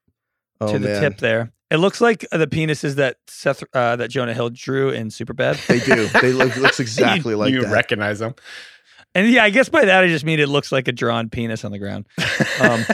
Oh 0.61 0.73
to 0.73 0.79
the 0.79 0.89
man. 0.89 1.03
tip 1.03 1.19
there. 1.19 1.53
It 1.71 1.77
looks 1.79 2.01
like 2.01 2.25
the 2.33 2.47
penises 2.47 2.95
that 2.95 3.17
Seth 3.27 3.63
uh, 3.75 3.97
that 3.97 4.09
Jonah 4.09 4.33
Hill 4.33 4.49
drew 4.49 4.89
in 4.89 5.09
Superbad. 5.09 5.67
They 5.67 5.81
do. 5.81 6.07
They 6.21 6.33
look 6.33 6.57
looks 6.57 6.81
exactly 6.81 7.33
you, 7.33 7.37
like 7.37 7.53
you 7.53 7.63
that. 7.65 7.71
recognize 7.71 8.21
them. 8.21 8.35
And 9.19 9.29
yeah, 9.33 9.43
I 9.43 9.51
guess 9.51 9.69
by 9.69 9.85
that 9.85 10.05
I 10.05 10.07
just 10.07 10.25
mean 10.25 10.39
it 10.39 10.49
looks 10.49 10.71
like 10.71 10.87
a 10.87 10.93
drawn 10.93 11.29
penis 11.29 11.65
on 11.65 11.73
the 11.73 11.79
ground. 11.79 12.07
Um, 12.61 12.85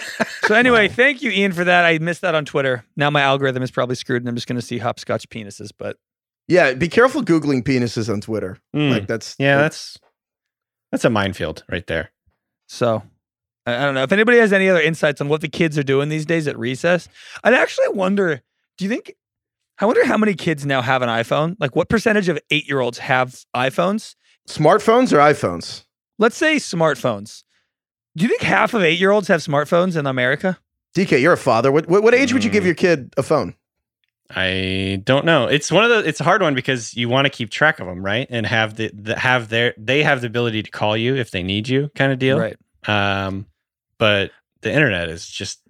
so 0.46 0.54
anyway, 0.54 0.88
thank 0.88 1.20
you, 1.22 1.30
Ian, 1.30 1.52
for 1.52 1.64
that. 1.64 1.84
I 1.84 1.98
missed 1.98 2.22
that 2.22 2.34
on 2.34 2.46
Twitter. 2.46 2.84
Now 2.96 3.10
my 3.10 3.20
algorithm 3.20 3.62
is 3.62 3.70
probably 3.70 3.94
screwed, 3.94 4.22
and 4.22 4.28
I'm 4.28 4.34
just 4.34 4.46
going 4.46 4.58
to 4.58 4.64
see 4.66 4.78
hopscotch 4.78 5.28
penises. 5.28 5.70
But 5.76 5.98
yeah, 6.48 6.72
be 6.72 6.88
careful 6.88 7.22
googling 7.22 7.62
penises 7.62 8.10
on 8.10 8.22
Twitter. 8.22 8.58
Mm. 8.74 8.90
Like 8.90 9.06
that's 9.06 9.36
yeah, 9.38 9.58
that's 9.58 9.98
that's 10.90 11.04
a 11.04 11.10
minefield 11.10 11.62
right 11.70 11.86
there. 11.86 12.10
so 12.68 13.02
I, 13.66 13.76
I 13.76 13.80
don't 13.80 13.94
know 13.94 14.02
if 14.02 14.12
anybody 14.12 14.38
has 14.38 14.52
any 14.52 14.68
other 14.70 14.80
insights 14.80 15.20
on 15.20 15.28
what 15.28 15.42
the 15.42 15.48
kids 15.48 15.76
are 15.78 15.82
doing 15.82 16.08
these 16.08 16.24
days 16.24 16.48
at 16.48 16.58
recess. 16.58 17.06
I'd 17.42 17.54
actually 17.54 17.88
wonder. 17.88 18.42
Do 18.78 18.84
you 18.84 18.88
think? 18.90 19.14
I 19.78 19.86
wonder 19.86 20.06
how 20.06 20.16
many 20.16 20.34
kids 20.34 20.64
now 20.64 20.80
have 20.80 21.02
an 21.02 21.08
iPhone. 21.08 21.56
Like, 21.58 21.76
what 21.76 21.90
percentage 21.90 22.30
of 22.30 22.38
eight 22.50 22.66
year 22.66 22.80
olds 22.80 22.98
have 22.98 23.44
iPhones? 23.54 24.14
smartphones 24.48 25.12
or 25.12 25.18
iPhones. 25.18 25.84
Let's 26.18 26.36
say 26.36 26.56
smartphones. 26.56 27.42
Do 28.16 28.22
you 28.24 28.28
think 28.28 28.42
half 28.42 28.74
of 28.74 28.82
eight 28.82 28.98
year 28.98 29.10
olds 29.10 29.28
have 29.28 29.40
smartphones 29.40 29.96
in 29.96 30.06
America? 30.06 30.58
DK, 30.94 31.20
you're 31.20 31.32
a 31.32 31.36
father. 31.36 31.72
What 31.72 31.88
what, 31.88 32.02
what 32.02 32.14
age 32.14 32.32
would 32.32 32.44
you 32.44 32.50
give 32.50 32.62
Mm. 32.62 32.66
your 32.66 32.74
kid 32.76 33.12
a 33.16 33.22
phone? 33.22 33.54
I 34.30 35.02
don't 35.04 35.24
know. 35.26 35.46
It's 35.46 35.70
one 35.70 35.84
of 35.84 35.90
the. 35.90 36.08
It's 36.08 36.20
a 36.20 36.24
hard 36.24 36.40
one 36.40 36.54
because 36.54 36.96
you 36.96 37.08
want 37.08 37.26
to 37.26 37.30
keep 37.30 37.50
track 37.50 37.78
of 37.80 37.86
them, 37.86 38.04
right? 38.04 38.26
And 38.30 38.46
have 38.46 38.76
the, 38.76 38.90
the 38.94 39.18
have 39.18 39.48
their 39.48 39.74
they 39.76 40.02
have 40.02 40.20
the 40.22 40.28
ability 40.28 40.62
to 40.62 40.70
call 40.70 40.96
you 40.96 41.14
if 41.16 41.30
they 41.30 41.42
need 41.42 41.68
you, 41.68 41.90
kind 41.94 42.10
of 42.12 42.18
deal. 42.18 42.38
Right. 42.38 42.56
Um, 42.86 43.46
but 43.98 44.30
the 44.62 44.72
internet 44.72 45.08
is 45.08 45.26
just 45.26 45.60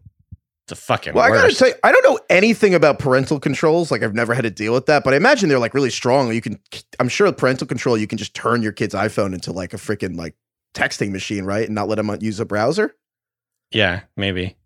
the 0.69 0.77
fucking. 0.77 1.15
Well, 1.15 1.25
I 1.25 1.29
gotta 1.29 1.49
worst. 1.49 1.59
say, 1.59 1.75
I 1.83 1.93
don't 1.93 2.05
know 2.05 2.19
anything 2.31 2.75
about 2.75 2.99
parental 2.99 3.39
controls. 3.39 3.91
Like, 3.91 4.03
I've 4.03 4.15
never 4.15 4.35
had 4.35 4.43
to 4.43 4.51
deal 4.51 4.73
with 4.73 4.87
that, 4.87 5.05
but 5.05 5.13
I 5.13 5.17
imagine 5.17 5.49
they're 5.49 5.59
like 5.59 5.75
really 5.75 5.91
strong. 5.91 6.33
You 6.33 6.41
can, 6.41 6.59
I'm 6.99 7.09
sure 7.09 7.27
with 7.27 7.37
parental 7.37 7.67
control, 7.67 7.99
you 7.99 8.07
can 8.07 8.19
just 8.19 8.35
turn 8.35 8.63
your 8.63 8.73
kid's 8.73 8.95
iPhone 8.95 9.35
into 9.35 9.53
like 9.53 9.75
a 9.75 9.77
freaking 9.77 10.17
like 10.17 10.35
texting 10.75 11.11
machine, 11.11 11.45
right? 11.45 11.67
And 11.67 11.75
not 11.75 11.89
let 11.89 11.97
them 11.97 12.11
uh, 12.11 12.17
use 12.21 12.41
a 12.41 12.45
browser. 12.45 12.95
Yeah, 13.71 14.03
maybe. 14.17 14.57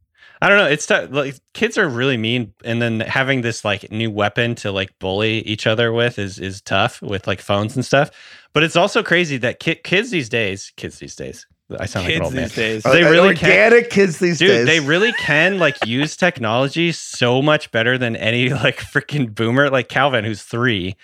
I 0.40 0.48
don't 0.48 0.58
know. 0.58 0.66
It's 0.66 0.86
tough. 0.86 1.08
Like 1.10 1.34
kids 1.52 1.76
are 1.78 1.88
really 1.88 2.16
mean, 2.16 2.54
and 2.64 2.80
then 2.80 3.00
having 3.00 3.40
this 3.40 3.64
like 3.64 3.90
new 3.90 4.10
weapon 4.10 4.54
to 4.56 4.70
like 4.70 4.96
bully 5.00 5.40
each 5.40 5.66
other 5.66 5.92
with 5.92 6.18
is 6.18 6.38
is 6.38 6.60
tough 6.60 7.02
with 7.02 7.26
like 7.26 7.40
phones 7.40 7.74
and 7.74 7.84
stuff. 7.84 8.10
But 8.52 8.62
it's 8.62 8.76
also 8.76 9.02
crazy 9.02 9.36
that 9.38 9.58
ki- 9.58 9.80
kids 9.82 10.10
these 10.10 10.28
days, 10.28 10.72
kids 10.76 11.00
these 11.00 11.16
days. 11.16 11.46
I 11.78 11.86
sound 11.86 12.06
like 12.06 12.16
an 12.16 12.22
old 12.22 12.34
man. 12.34 12.44
these 12.44 12.54
days. 12.54 12.82
They 12.82 13.02
Uh, 13.04 13.10
really 13.10 13.34
can- 13.34 13.50
organic 13.50 13.90
kids 13.90 14.18
these 14.18 14.38
Dude, 14.38 14.48
days. 14.48 14.66
they 14.66 14.80
really 14.80 15.12
can 15.12 15.58
like 15.58 15.76
use 15.84 16.16
technology 16.16 16.92
so 16.92 17.42
much 17.42 17.70
better 17.70 17.98
than 17.98 18.16
any 18.16 18.48
like 18.64 18.76
freaking 18.78 19.34
boomer. 19.34 19.68
Like 19.70 19.88
Calvin, 19.88 20.24
who's 20.24 20.42
three, 20.42 20.96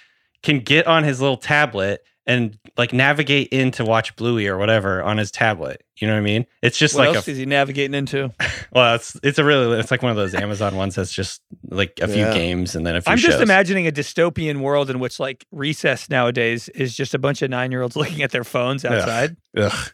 can 0.43 0.61
get 0.61 0.87
on 0.87 1.05
his 1.05 1.21
little 1.21 1.37
tablet 1.37 2.03
and 2.27 2.59
like 2.79 2.95
navigate 2.95 3.49
in 3.49 3.71
to 3.73 3.85
watch 3.85 4.17
Bluey 4.17 4.47
or 4.49 4.57
whatever 4.57 5.03
on 5.03 5.19
his 5.19 5.31
tablet. 5.31 5.83
You 6.01 6.09
know 6.09 6.15
what 6.15 6.21
I 6.21 6.23
mean? 6.23 6.47
It's 6.63 6.79
just 6.79 6.95
what 6.95 7.09
like 7.09 7.17
else 7.17 7.29
a 7.29 7.33
is 7.33 7.37
he 7.39 7.45
navigating 7.47 7.93
into? 7.95 8.33
well, 8.73 8.95
it's 8.95 9.19
it's 9.23 9.39
a 9.39 9.45
really 9.45 9.79
it's 9.79 9.91
like 9.91 10.03
one 10.03 10.11
of 10.11 10.17
those 10.17 10.35
Amazon 10.35 10.75
ones 10.77 10.95
that's 10.95 11.13
just 11.13 11.43
like 11.71 11.99
a 12.01 12.09
few 12.09 12.25
games 12.25 12.75
and 12.75 12.87
then 12.87 12.97
a 12.97 13.03
few 13.03 13.13
I'm 13.13 13.19
just 13.19 13.35
shows. 13.35 13.43
imagining 13.43 13.87
a 13.87 13.93
dystopian 13.93 14.61
world 14.61 14.89
in 14.89 14.99
which 14.99 15.21
like 15.21 15.45
recess 15.53 16.09
nowadays 16.09 16.71
is 16.71 16.97
just 16.97 17.13
a 17.13 17.19
bunch 17.19 17.43
of 17.43 17.51
nine 17.51 17.71
year 17.71 17.83
olds 17.83 17.95
looking 17.97 18.23
at 18.23 18.31
their 18.31 18.45
phones 18.45 18.85
outside. 18.87 19.37
Ugh. 19.59 19.93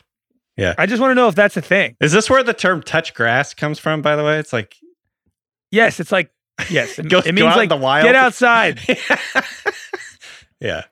I 0.79 0.87
just 0.87 1.01
want 1.01 1.11
to 1.11 1.15
know 1.15 1.29
if 1.29 1.35
that's 1.35 1.57
a 1.57 1.63
thing. 1.63 1.97
Is 2.01 2.13
this 2.13 2.29
where 2.29 2.43
the 2.43 2.55
term 2.55 2.83
touch 2.83 3.15
grass 3.15 3.55
comes 3.55 3.79
from, 3.79 4.03
by 4.03 4.17
the 4.17 4.25
way? 4.25 4.39
It's 4.39 4.53
like 4.53 4.77
Yes, 5.71 6.01
it's 6.01 6.13
like 6.13 6.31
yes. 6.69 6.99
It, 6.99 7.09
Go- 7.09 7.19
it 7.19 7.25
go 7.27 7.33
means 7.33 7.47
out 7.47 7.53
in 7.53 7.59
like 7.59 7.69
the 7.69 7.77
wild. 7.77 8.05
get 8.05 8.17
outside. 8.17 8.81
yeah. 10.61 10.85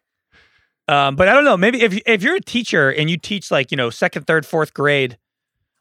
Um, 0.87 1.17
but 1.17 1.29
I 1.29 1.35
don't 1.35 1.45
know. 1.45 1.57
Maybe 1.57 1.83
if 1.83 1.99
if 2.07 2.23
you're 2.23 2.37
a 2.37 2.41
teacher 2.41 2.91
and 2.91 3.11
you 3.11 3.17
teach 3.19 3.51
like 3.51 3.71
you 3.71 3.77
know 3.77 3.91
second, 3.91 4.27
third, 4.27 4.47
fourth 4.47 4.73
grade, 4.73 5.19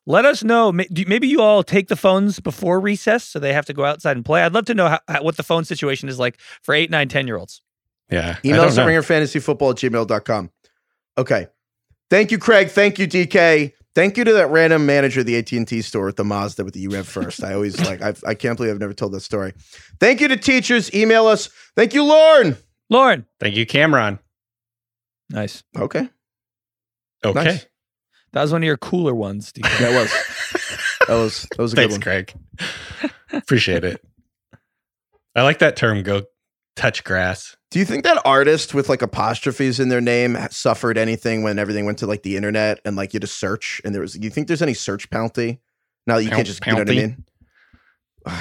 let 0.06 0.26
us 0.26 0.44
know. 0.44 0.72
Maybe 0.74 1.28
you 1.28 1.42
all 1.42 1.64
take 1.64 1.88
the 1.88 1.96
phones 1.96 2.40
before 2.42 2.80
recess, 2.80 3.24
so 3.24 3.40
they 3.40 3.54
have 3.54 3.66
to 3.68 3.74
go 3.74 3.86
outside 3.86 4.18
and 4.18 4.26
play. 4.26 4.42
I'd 4.44 4.54
love 4.54 4.66
to 4.66 4.74
know 4.74 4.88
how, 4.90 5.00
how, 5.08 5.24
what 5.24 5.38
the 5.38 5.44
phone 5.44 5.64
situation 5.64 6.10
is 6.10 6.20
like 6.20 6.40
for 6.62 6.74
eight, 6.76 6.90
nine, 6.92 7.08
ten 7.08 7.26
year 7.28 7.38
olds. 7.38 7.62
Yeah. 8.10 8.36
I 8.44 8.48
Email 8.48 8.62
don't 8.64 8.72
us 8.72 8.78
at 8.78 8.86
know. 8.86 8.92
ringerfantasyfootball 8.92 9.72
at 9.72 9.78
gmail.com. 10.08 10.52
Okay. 11.18 11.48
Thank 12.10 12.32
you, 12.32 12.38
Craig. 12.38 12.70
Thank 12.70 13.00
you, 13.00 13.08
DK. 13.08 13.74
Thank 13.98 14.16
you 14.16 14.24
to 14.26 14.34
that 14.34 14.52
random 14.52 14.86
manager 14.86 15.22
of 15.22 15.26
the 15.26 15.38
AT&T 15.38 15.82
store 15.82 16.08
at 16.08 16.18
the 16.18 16.24
Mazda 16.24 16.64
with 16.64 16.76
the 16.76 16.82
U 16.82 16.92
Rev 16.92 17.08
first. 17.08 17.44
I 17.44 17.56
always 17.56 17.84
like, 17.84 18.00
I've, 18.00 18.24
I 18.28 18.36
can't 18.36 18.56
believe 18.56 18.72
I've 18.72 18.80
never 18.80 18.94
told 18.94 19.12
that 19.14 19.22
story. 19.22 19.54
Thank 20.00 20.22
you 20.22 20.28
to 20.28 20.38
teachers. 20.38 20.94
Email 20.94 21.26
us. 21.26 21.50
Thank 21.76 21.96
you, 21.96 22.04
Lauren. 22.04 22.58
Lauren, 22.92 23.26
Thank 23.40 23.56
you, 23.56 23.66
Cameron. 23.66 24.20
nice. 25.32 25.64
Okay. 25.76 26.08
Okay. 27.26 27.44
Nice. 27.44 27.66
That 28.34 28.44
was 28.44 28.52
one 28.52 28.62
of 28.62 28.68
your 28.68 28.78
cooler 28.78 29.16
ones. 29.16 29.52
DK. 29.52 29.64
That 29.80 30.00
was, 30.00 30.12
that 31.08 31.16
was, 31.16 31.48
that 31.50 31.58
was 31.58 31.74
a 31.74 31.76
good 31.78 31.90
one. 31.90 32.00
Thanks, 32.00 32.36
one. 32.36 33.10
Craig. 33.10 33.14
Appreciate 33.34 33.84
it. 33.84 34.06
I 35.36 35.42
like 35.42 35.58
that 35.58 35.76
term. 35.76 36.04
Go 36.04 36.22
touch 36.76 37.04
grass. 37.04 37.57
Do 37.70 37.80
you 37.80 37.86
think 37.86 38.06
that 38.06 38.22
artist 38.26 38.74
with 38.74 38.88
like 38.88 39.02
apostrophes 39.02 39.80
in 39.80 39.90
their 39.90 40.00
name 40.02 40.38
suffered 40.52 40.98
anything 40.98 41.44
when 41.44 41.60
everything 41.60 41.86
went 41.86 41.98
to 42.00 42.08
like 42.08 42.24
the 42.24 42.38
internet 42.38 42.80
and 42.86 42.96
like 42.96 43.14
you 43.14 43.18
had 43.18 43.22
to 43.22 43.28
search 43.28 43.82
and 43.84 43.94
there 43.94 44.02
was, 44.02 44.14
do 44.14 44.22
you 44.24 44.30
think 44.30 44.48
there's 44.48 44.62
any 44.62 44.74
search 44.74 45.10
penalty? 45.10 45.60
Now 46.06 46.16
that 46.16 46.24
you 46.24 46.30
Poun- 46.30 46.38
can't 46.38 46.48
just, 46.48 46.66
you 46.66 46.72
know 46.72 46.80
what 46.80 46.90
I 46.90 46.94
penalty? 46.94 47.08
mean? 47.16 47.26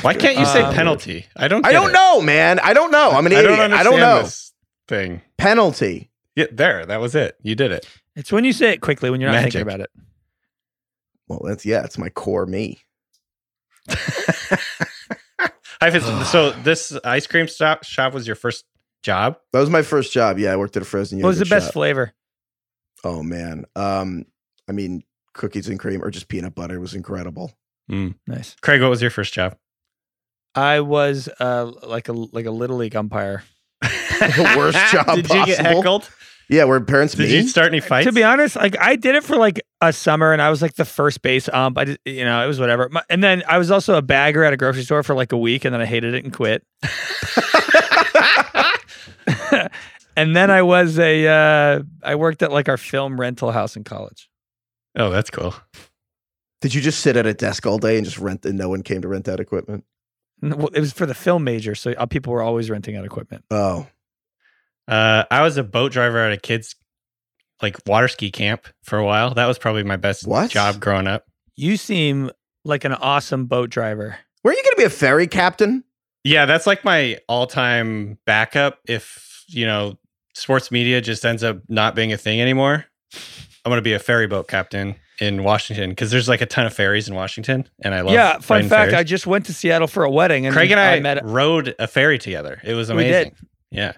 Why 0.03 0.15
can't 0.15 0.39
you 0.39 0.45
say 0.47 0.63
Um, 0.63 0.75
penalty? 0.75 1.27
I 1.37 1.47
don't. 1.49 1.65
I 1.67 1.73
don't 1.73 1.91
it. 1.91 1.93
know, 1.93 2.21
man. 2.21 2.59
I 2.61 2.73
don't 2.73 2.91
know. 2.91 3.11
I'm 3.13 3.25
an 3.27 3.33
I 3.33 3.37
idiot. 3.41 3.57
don't 3.57 3.73
I 3.73 3.83
don't 3.85 4.01
know. 4.01 4.23
this 4.23 4.53
thing. 4.89 5.23
Penalty. 5.39 6.11
Yeah, 6.35 6.47
there. 6.51 6.85
That 6.87 7.01
was 7.01 7.15
it. 7.15 7.37
You 7.43 7.55
did 7.55 7.71
it. 7.73 7.87
It's 8.17 8.33
when 8.33 8.45
you 8.45 8.53
say 8.53 8.73
it 8.73 8.81
quickly 8.81 9.11
when 9.11 9.21
you're 9.21 9.31
not 9.31 9.43
thinking 9.43 9.61
about 9.63 9.81
it. 9.81 9.91
Well, 11.29 11.41
that's 11.45 11.65
yeah, 11.65 11.85
it's 11.85 11.99
my 11.99 12.09
core 12.09 12.47
me. 12.47 12.81
Heifetz. 15.81 16.31
so 16.31 16.51
this 16.51 16.97
ice 17.05 17.27
cream 17.27 17.47
stop 17.49 17.85
shop 17.85 18.13
was 18.15 18.27
your 18.27 18.37
first 18.37 18.65
job? 19.03 19.39
That 19.53 19.61
was 19.61 19.71
my 19.71 19.83
first 19.83 20.13
job. 20.13 20.39
Yeah, 20.39 20.53
I 20.53 20.57
worked 20.57 20.77
at 20.77 20.83
a 20.83 20.87
frozen 20.87 21.19
yogurt. 21.19 21.25
What 21.27 21.29
was 21.31 21.39
the 21.39 21.47
best 21.47 21.67
shop. 21.67 21.73
flavor? 21.75 22.13
Oh 23.05 23.23
man. 23.23 23.65
Um, 23.77 24.25
I 24.69 24.73
mean, 24.73 25.03
cookies 25.35 25.69
and 25.69 25.79
cream 25.79 26.03
or 26.03 26.11
just 26.11 26.29
peanut 26.29 26.55
butter 26.55 26.81
was 26.81 26.95
incredible. 26.95 27.53
Mm, 27.91 28.15
Nice. 28.27 28.57
Craig, 28.63 28.81
what 28.81 28.91
was 28.91 29.01
your 29.01 29.11
first 29.11 29.33
job? 29.33 29.57
I 30.55 30.81
was 30.81 31.29
uh 31.39 31.71
like 31.83 32.09
a 32.09 32.13
like 32.13 32.47
a 32.47 32.51
little 32.51 32.77
league 32.79 32.97
umpire. 32.97 33.43
The 34.19 34.55
worst 34.57 34.79
job 34.93 35.15
Did 35.17 35.29
you 35.29 35.45
get 35.47 35.59
heckled? 35.59 36.09
Yeah, 36.49 36.65
where 36.65 36.81
parents 36.81 37.15
Did 37.15 37.29
mean. 37.29 37.43
you 37.43 37.49
start 37.49 37.69
any 37.69 37.81
fights? 37.81 38.07
To 38.07 38.13
be 38.13 38.23
honest, 38.23 38.57
like 38.57 38.75
I 38.81 38.97
did 38.97 39.15
it 39.17 39.25
for 39.25 39.37
like 39.37 39.61
a 39.83 39.93
summer, 39.93 40.33
and 40.33 40.41
I 40.41 40.49
was 40.49 40.63
like 40.63 40.75
the 40.77 40.85
first 40.87 41.21
base 41.21 41.49
ump. 41.53 41.77
I 41.77 41.85
did, 41.85 41.99
you 42.07 42.25
know, 42.25 42.43
it 42.43 42.47
was 42.47 42.59
whatever. 42.59 42.89
My- 42.89 43.03
And 43.11 43.23
then 43.23 43.43
I 43.49 43.59
was 43.59 43.71
also 43.71 43.97
a 43.97 44.03
bagger 44.03 44.43
at 44.45 44.53
a 44.53 44.57
grocery 44.57 44.85
store 44.85 45.03
for 45.03 45.15
like 45.15 45.33
a 45.33 45.37
week, 45.37 45.65
and 45.67 45.75
then 45.75 45.81
I 45.83 45.87
hated 45.87 46.15
it 46.15 46.25
and 46.25 46.33
quit. 46.33 46.65
and 50.17 50.35
then 50.37 50.51
I 50.51 50.63
was 50.63 50.99
a 50.99 51.27
uh 51.27 51.83
I 52.03 52.15
worked 52.15 52.43
at 52.43 52.53
like 52.53 52.69
our 52.69 52.77
film 52.77 53.21
rental 53.21 53.53
house 53.53 53.77
in 53.77 53.85
college. 53.85 54.29
oh, 54.97 55.11
that's 55.11 55.31
cool. 55.31 55.55
Did 56.63 56.75
you 56.75 56.81
just 56.81 57.01
sit 57.01 57.17
at 57.17 57.27
a 57.27 57.35
desk 57.35 57.67
all 57.67 57.79
day 57.79 57.97
and 57.97 58.05
just 58.05 58.19
rent 58.19 58.45
and 58.47 58.57
no 58.59 58.69
one 58.69 58.83
came 58.83 59.03
to 59.03 59.09
rent 59.09 59.29
out 59.29 59.41
equipment? 59.41 59.85
Well, 60.43 60.69
It 60.75 60.81
was 60.81 60.93
for 60.93 61.07
the 61.07 61.15
film 61.15 61.45
major, 61.45 61.75
so 61.75 61.93
uh, 61.93 62.07
people 62.07 62.33
were 62.33 62.43
always 62.43 62.71
renting 62.71 62.97
out 62.97 63.05
equipment. 63.05 63.45
Oh. 63.51 63.87
Uh, 64.89 65.25
I 65.31 65.43
was 65.43 65.57
a 65.57 65.65
boat 65.65 65.93
driver 65.93 66.19
at 66.19 66.33
a 66.33 66.37
kid's 66.37 66.77
like 67.63 67.77
water 67.87 68.09
ski 68.09 68.31
camp 68.31 68.67
for 68.83 68.99
a 68.99 69.05
while. 69.05 69.35
That 69.35 69.47
was 69.47 69.59
probably 69.59 69.83
my 69.83 69.97
best 69.97 70.27
What? 70.27 70.51
job 70.51 70.81
growing 70.81 71.07
up. 71.07 71.25
You 71.57 71.77
seem 71.77 72.31
like 72.65 72.85
an 72.85 72.93
awesome 72.93 73.47
boat 73.47 73.71
driver. 73.71 74.19
Were 74.45 74.53
you 74.53 74.63
gonna 74.63 74.77
be 74.77 74.85
a 74.85 74.91
ferry 74.91 75.27
captain? 75.27 75.83
Yeah, 76.27 76.45
that's 76.45 76.67
like 76.67 76.85
my 76.85 77.19
all-time 77.29 78.19
backup. 78.27 78.81
If 78.87 79.45
you 79.49 79.65
know, 79.65 79.97
sports 80.35 80.71
media 80.73 81.01
just 81.01 81.25
ends 81.25 81.45
up 81.45 81.59
not 81.69 81.95
being 81.95 82.13
a 82.13 82.17
thing 82.17 82.41
anymore, 82.41 82.85
I'm 83.65 83.71
gonna 83.71 83.81
be 83.83 83.93
a 83.93 83.99
ferry 83.99 84.27
boat 84.27 84.49
captain 84.49 84.97
in 85.21 85.45
Washington 85.45 85.91
because 85.91 86.11
there's 86.11 86.29
like 86.29 86.41
a 86.41 86.47
ton 86.47 86.67
of 86.67 86.75
ferries 86.75 87.09
in 87.09 87.15
Washington, 87.15 87.69
and 87.81 87.95
I 87.95 88.01
love. 88.01 88.13
yeah, 88.15 88.39
fun 88.39 88.69
fact: 88.69 88.93
I 88.93 89.05
just 89.05 89.27
went 89.27 89.47
to 89.47 89.55
Seattle 89.55 89.87
for 89.87 90.03
a 90.03 90.11
wedding, 90.11 90.47
and 90.47 90.55
Craig 90.55 90.71
and 90.73 90.81
I, 90.81 90.99
met. 90.99 91.25
rode 91.25 91.77
a 91.79 91.87
ferry 91.87 92.19
together. 92.19 92.61
It 92.65 92.75
was 92.75 92.91
amazing. 92.91 93.35
Yeah. 93.71 93.93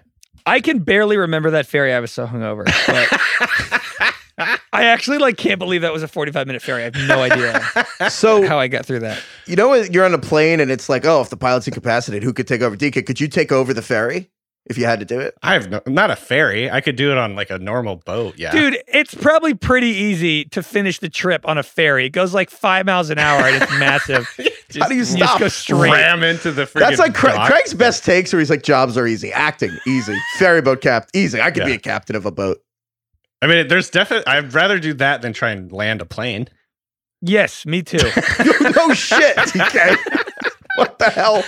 I 0.45 0.61
can 0.61 0.79
barely 0.79 1.17
remember 1.17 1.51
that 1.51 1.65
ferry. 1.65 1.93
I 1.93 1.99
was 1.99 2.11
so 2.11 2.25
hungover. 2.25 2.65
But 2.87 4.13
I 4.73 4.85
actually 4.85 5.17
like 5.17 5.37
can't 5.37 5.59
believe 5.59 5.81
that 5.81 5.93
was 5.93 6.03
a 6.03 6.07
45 6.07 6.47
minute 6.47 6.61
ferry. 6.61 6.81
I 6.81 6.85
have 6.85 6.95
no 7.07 7.21
idea 7.21 7.61
So 8.09 8.47
how 8.47 8.59
I 8.59 8.67
got 8.67 8.85
through 8.85 8.99
that. 8.99 9.21
you 9.45 9.55
know 9.55 9.69
when 9.69 9.91
you're 9.91 10.05
on 10.05 10.13
a 10.13 10.17
plane 10.19 10.59
and 10.59 10.71
it's 10.71 10.89
like, 10.89 11.05
oh, 11.05 11.21
if 11.21 11.29
the 11.29 11.37
pilot's 11.37 11.67
incapacitated, 11.67 12.23
who 12.23 12.33
could 12.33 12.47
take 12.47 12.61
over? 12.61 12.75
DK, 12.75 13.05
could 13.05 13.19
you 13.19 13.27
take 13.27 13.51
over 13.51 13.73
the 13.73 13.81
ferry 13.81 14.29
if 14.65 14.77
you 14.77 14.85
had 14.85 14.99
to 14.99 15.05
do 15.05 15.19
it? 15.19 15.35
I 15.43 15.53
have 15.53 15.69
no, 15.69 15.81
not 15.87 16.11
a 16.11 16.15
ferry. 16.15 16.69
I 16.69 16.81
could 16.81 16.95
do 16.95 17.11
it 17.11 17.17
on 17.17 17.35
like 17.35 17.49
a 17.49 17.57
normal 17.59 17.97
boat. 17.97 18.35
Yeah. 18.37 18.51
Dude, 18.51 18.77
it's 18.87 19.13
probably 19.15 19.53
pretty 19.53 19.87
easy 19.89 20.45
to 20.45 20.61
finish 20.63 20.99
the 20.99 21.09
trip 21.09 21.47
on 21.47 21.57
a 21.57 21.63
ferry. 21.63 22.05
It 22.05 22.11
goes 22.11 22.33
like 22.33 22.49
five 22.49 22.85
miles 22.85 23.09
an 23.09 23.17
hour 23.19 23.41
and 23.41 23.61
it's 23.61 23.71
massive. 23.79 24.27
How 24.79 24.87
do 24.87 24.93
you 24.93 24.99
You 24.99 25.05
just 25.05 25.13
stop? 25.17 25.39
go 25.39 25.47
straight. 25.47 25.91
ram 25.91 26.21
into 26.23 26.51
the 26.51 26.63
freaking 26.65 26.79
That's 26.81 26.99
like 26.99 27.15
Craig, 27.15 27.33
dock. 27.33 27.49
Craig's 27.49 27.73
best 27.73 28.05
takes 28.05 28.31
where 28.31 28.39
he's 28.39 28.51
like, 28.51 28.61
jobs 28.61 28.97
are 28.97 29.07
easy. 29.07 29.31
Acting, 29.33 29.75
easy. 29.87 30.15
Ferry 30.37 30.61
boat 30.61 30.81
cap, 30.81 31.09
easy. 31.15 31.41
I 31.41 31.49
could 31.49 31.65
be 31.65 31.73
a 31.73 31.79
captain 31.79 32.15
of 32.15 32.27
a 32.27 32.31
boat. 32.31 32.59
I 33.41 33.47
mean, 33.47 33.67
there's 33.67 33.89
definitely. 33.89 34.27
I'd 34.27 34.53
rather 34.53 34.79
do 34.79 34.93
that 34.95 35.21
than 35.21 35.33
try 35.33 35.51
and 35.51 35.71
land 35.71 36.01
a 36.01 36.05
plane. 36.05 36.47
Yes, 37.21 37.65
me 37.65 37.81
too. 37.81 37.97
no 37.97 38.93
shit, 38.93 39.35
DK. 39.37 39.97
what 40.75 40.99
the 40.99 41.09
hell? 41.09 41.43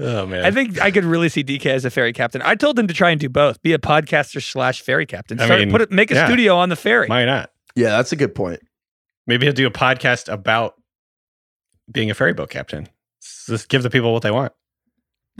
Oh 0.00 0.26
man. 0.26 0.44
I 0.44 0.50
think 0.50 0.80
I 0.80 0.90
could 0.90 1.04
really 1.04 1.28
see 1.28 1.44
DK 1.44 1.66
as 1.66 1.84
a 1.84 1.90
ferry 1.90 2.14
captain. 2.14 2.40
I 2.42 2.54
told 2.54 2.78
him 2.78 2.86
to 2.86 2.94
try 2.94 3.10
and 3.10 3.20
do 3.20 3.28
both, 3.28 3.60
be 3.60 3.74
a 3.74 3.78
podcaster 3.78 4.42
slash 4.42 4.80
ferry 4.80 5.04
captain. 5.04 5.38
I 5.38 5.58
mean, 5.58 5.70
put 5.70 5.82
it, 5.82 5.90
make 5.90 6.10
a 6.10 6.14
yeah. 6.14 6.26
studio 6.26 6.56
on 6.56 6.70
the 6.70 6.76
ferry. 6.76 7.06
why 7.06 7.26
not? 7.26 7.50
Yeah, 7.76 7.90
that's 7.90 8.10
a 8.10 8.16
good 8.16 8.34
point. 8.34 8.60
Maybe 9.26 9.44
he'll 9.46 9.52
do 9.52 9.66
a 9.66 9.70
podcast 9.70 10.32
about 10.32 10.74
being 11.92 12.10
a 12.10 12.14
ferry 12.14 12.32
boat 12.32 12.48
captain. 12.50 12.88
Just 13.46 13.68
give 13.68 13.82
the 13.82 13.90
people 13.90 14.12
what 14.14 14.22
they 14.22 14.30
want. 14.30 14.52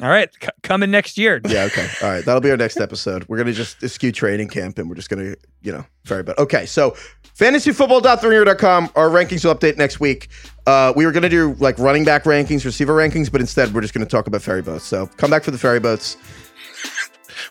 All 0.03 0.09
right, 0.09 0.31
c- 0.43 0.49
coming 0.63 0.91
next 0.91 1.19
year. 1.19 1.41
Yeah, 1.49 1.65
okay. 1.65 1.87
All 2.03 2.09
right. 2.11 2.25
That'll 2.25 2.41
be 2.41 2.51
our 2.51 2.57
next 2.57 2.79
episode. 2.81 3.29
We're 3.29 3.37
gonna 3.39 3.53
just 3.53 3.83
eschew 3.83 4.13
training 4.13 4.49
camp 4.49 4.79
and 4.79 4.89
we're 4.89 4.95
just 4.97 5.11
gonna, 5.11 5.35
you 5.63 5.73
know, 5.73 5.85
ferry 6.05 6.23
boat. 6.23 6.39
Okay, 6.39 6.65
so 6.67 6.97
fantasyfootball.theringer.com. 7.39 8.91
Our 8.97 9.09
rankings 9.09 9.45
will 9.45 9.55
update 9.55 9.77
next 9.77 10.01
week. 10.01 10.29
Uh, 10.67 10.93
we 10.97 11.05
were 11.07 11.13
gonna 11.13 11.29
do 11.29 11.55
like 11.59 11.79
running 11.79 12.05
back 12.05 12.25
rankings, 12.25 12.65
receiver 12.65 12.95
rankings, 12.95 13.31
but 13.31 13.41
instead 13.41 13.75
we're 13.75 13.81
just 13.83 13.93
gonna 13.95 14.07
talk 14.07 14.27
about 14.27 14.43
ferry 14.43 14.63
boats. 14.63 14.85
So 14.85 15.07
come 15.17 15.31
back 15.31 15.45
for 15.45 15.51
the 15.51 15.59
ferry 15.59 15.81
boats. 15.81 16.17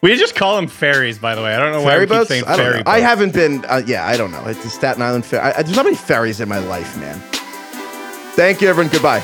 We 0.02 0.16
just 0.16 0.36
call 0.36 0.56
them 0.56 0.68
ferries, 0.68 1.18
by 1.20 1.36
the 1.36 1.42
way. 1.42 1.54
I 1.56 1.60
don't 1.60 1.72
know 1.72 1.82
why 1.82 1.92
ferry 1.92 2.06
we 2.06 2.08
keep 2.08 2.18
boats? 2.18 2.32
I 2.32 2.36
don't 2.38 2.58
ferry 2.58 2.78
boats. 2.78 2.84
I 2.90 3.00
haven't 3.00 3.34
been. 3.34 3.66
Uh, 3.66 3.82
yeah, 3.86 4.08
I 4.08 4.18
don't 4.18 4.32
know. 4.32 4.46
It's 4.46 4.64
the 4.64 4.70
Staten 4.70 5.02
Island 5.02 5.26
ferry. 5.26 5.44
I, 5.44 5.60
I- 5.60 5.64
there's 5.64 5.76
not 5.76 5.86
many 5.86 5.98
ferries 5.98 6.40
in 6.40 6.48
my 6.48 6.60
life, 6.60 6.98
man. 6.98 7.20
Thank 8.36 8.62
you, 8.62 8.70
everyone. 8.70 8.92
Goodbye. 8.92 9.24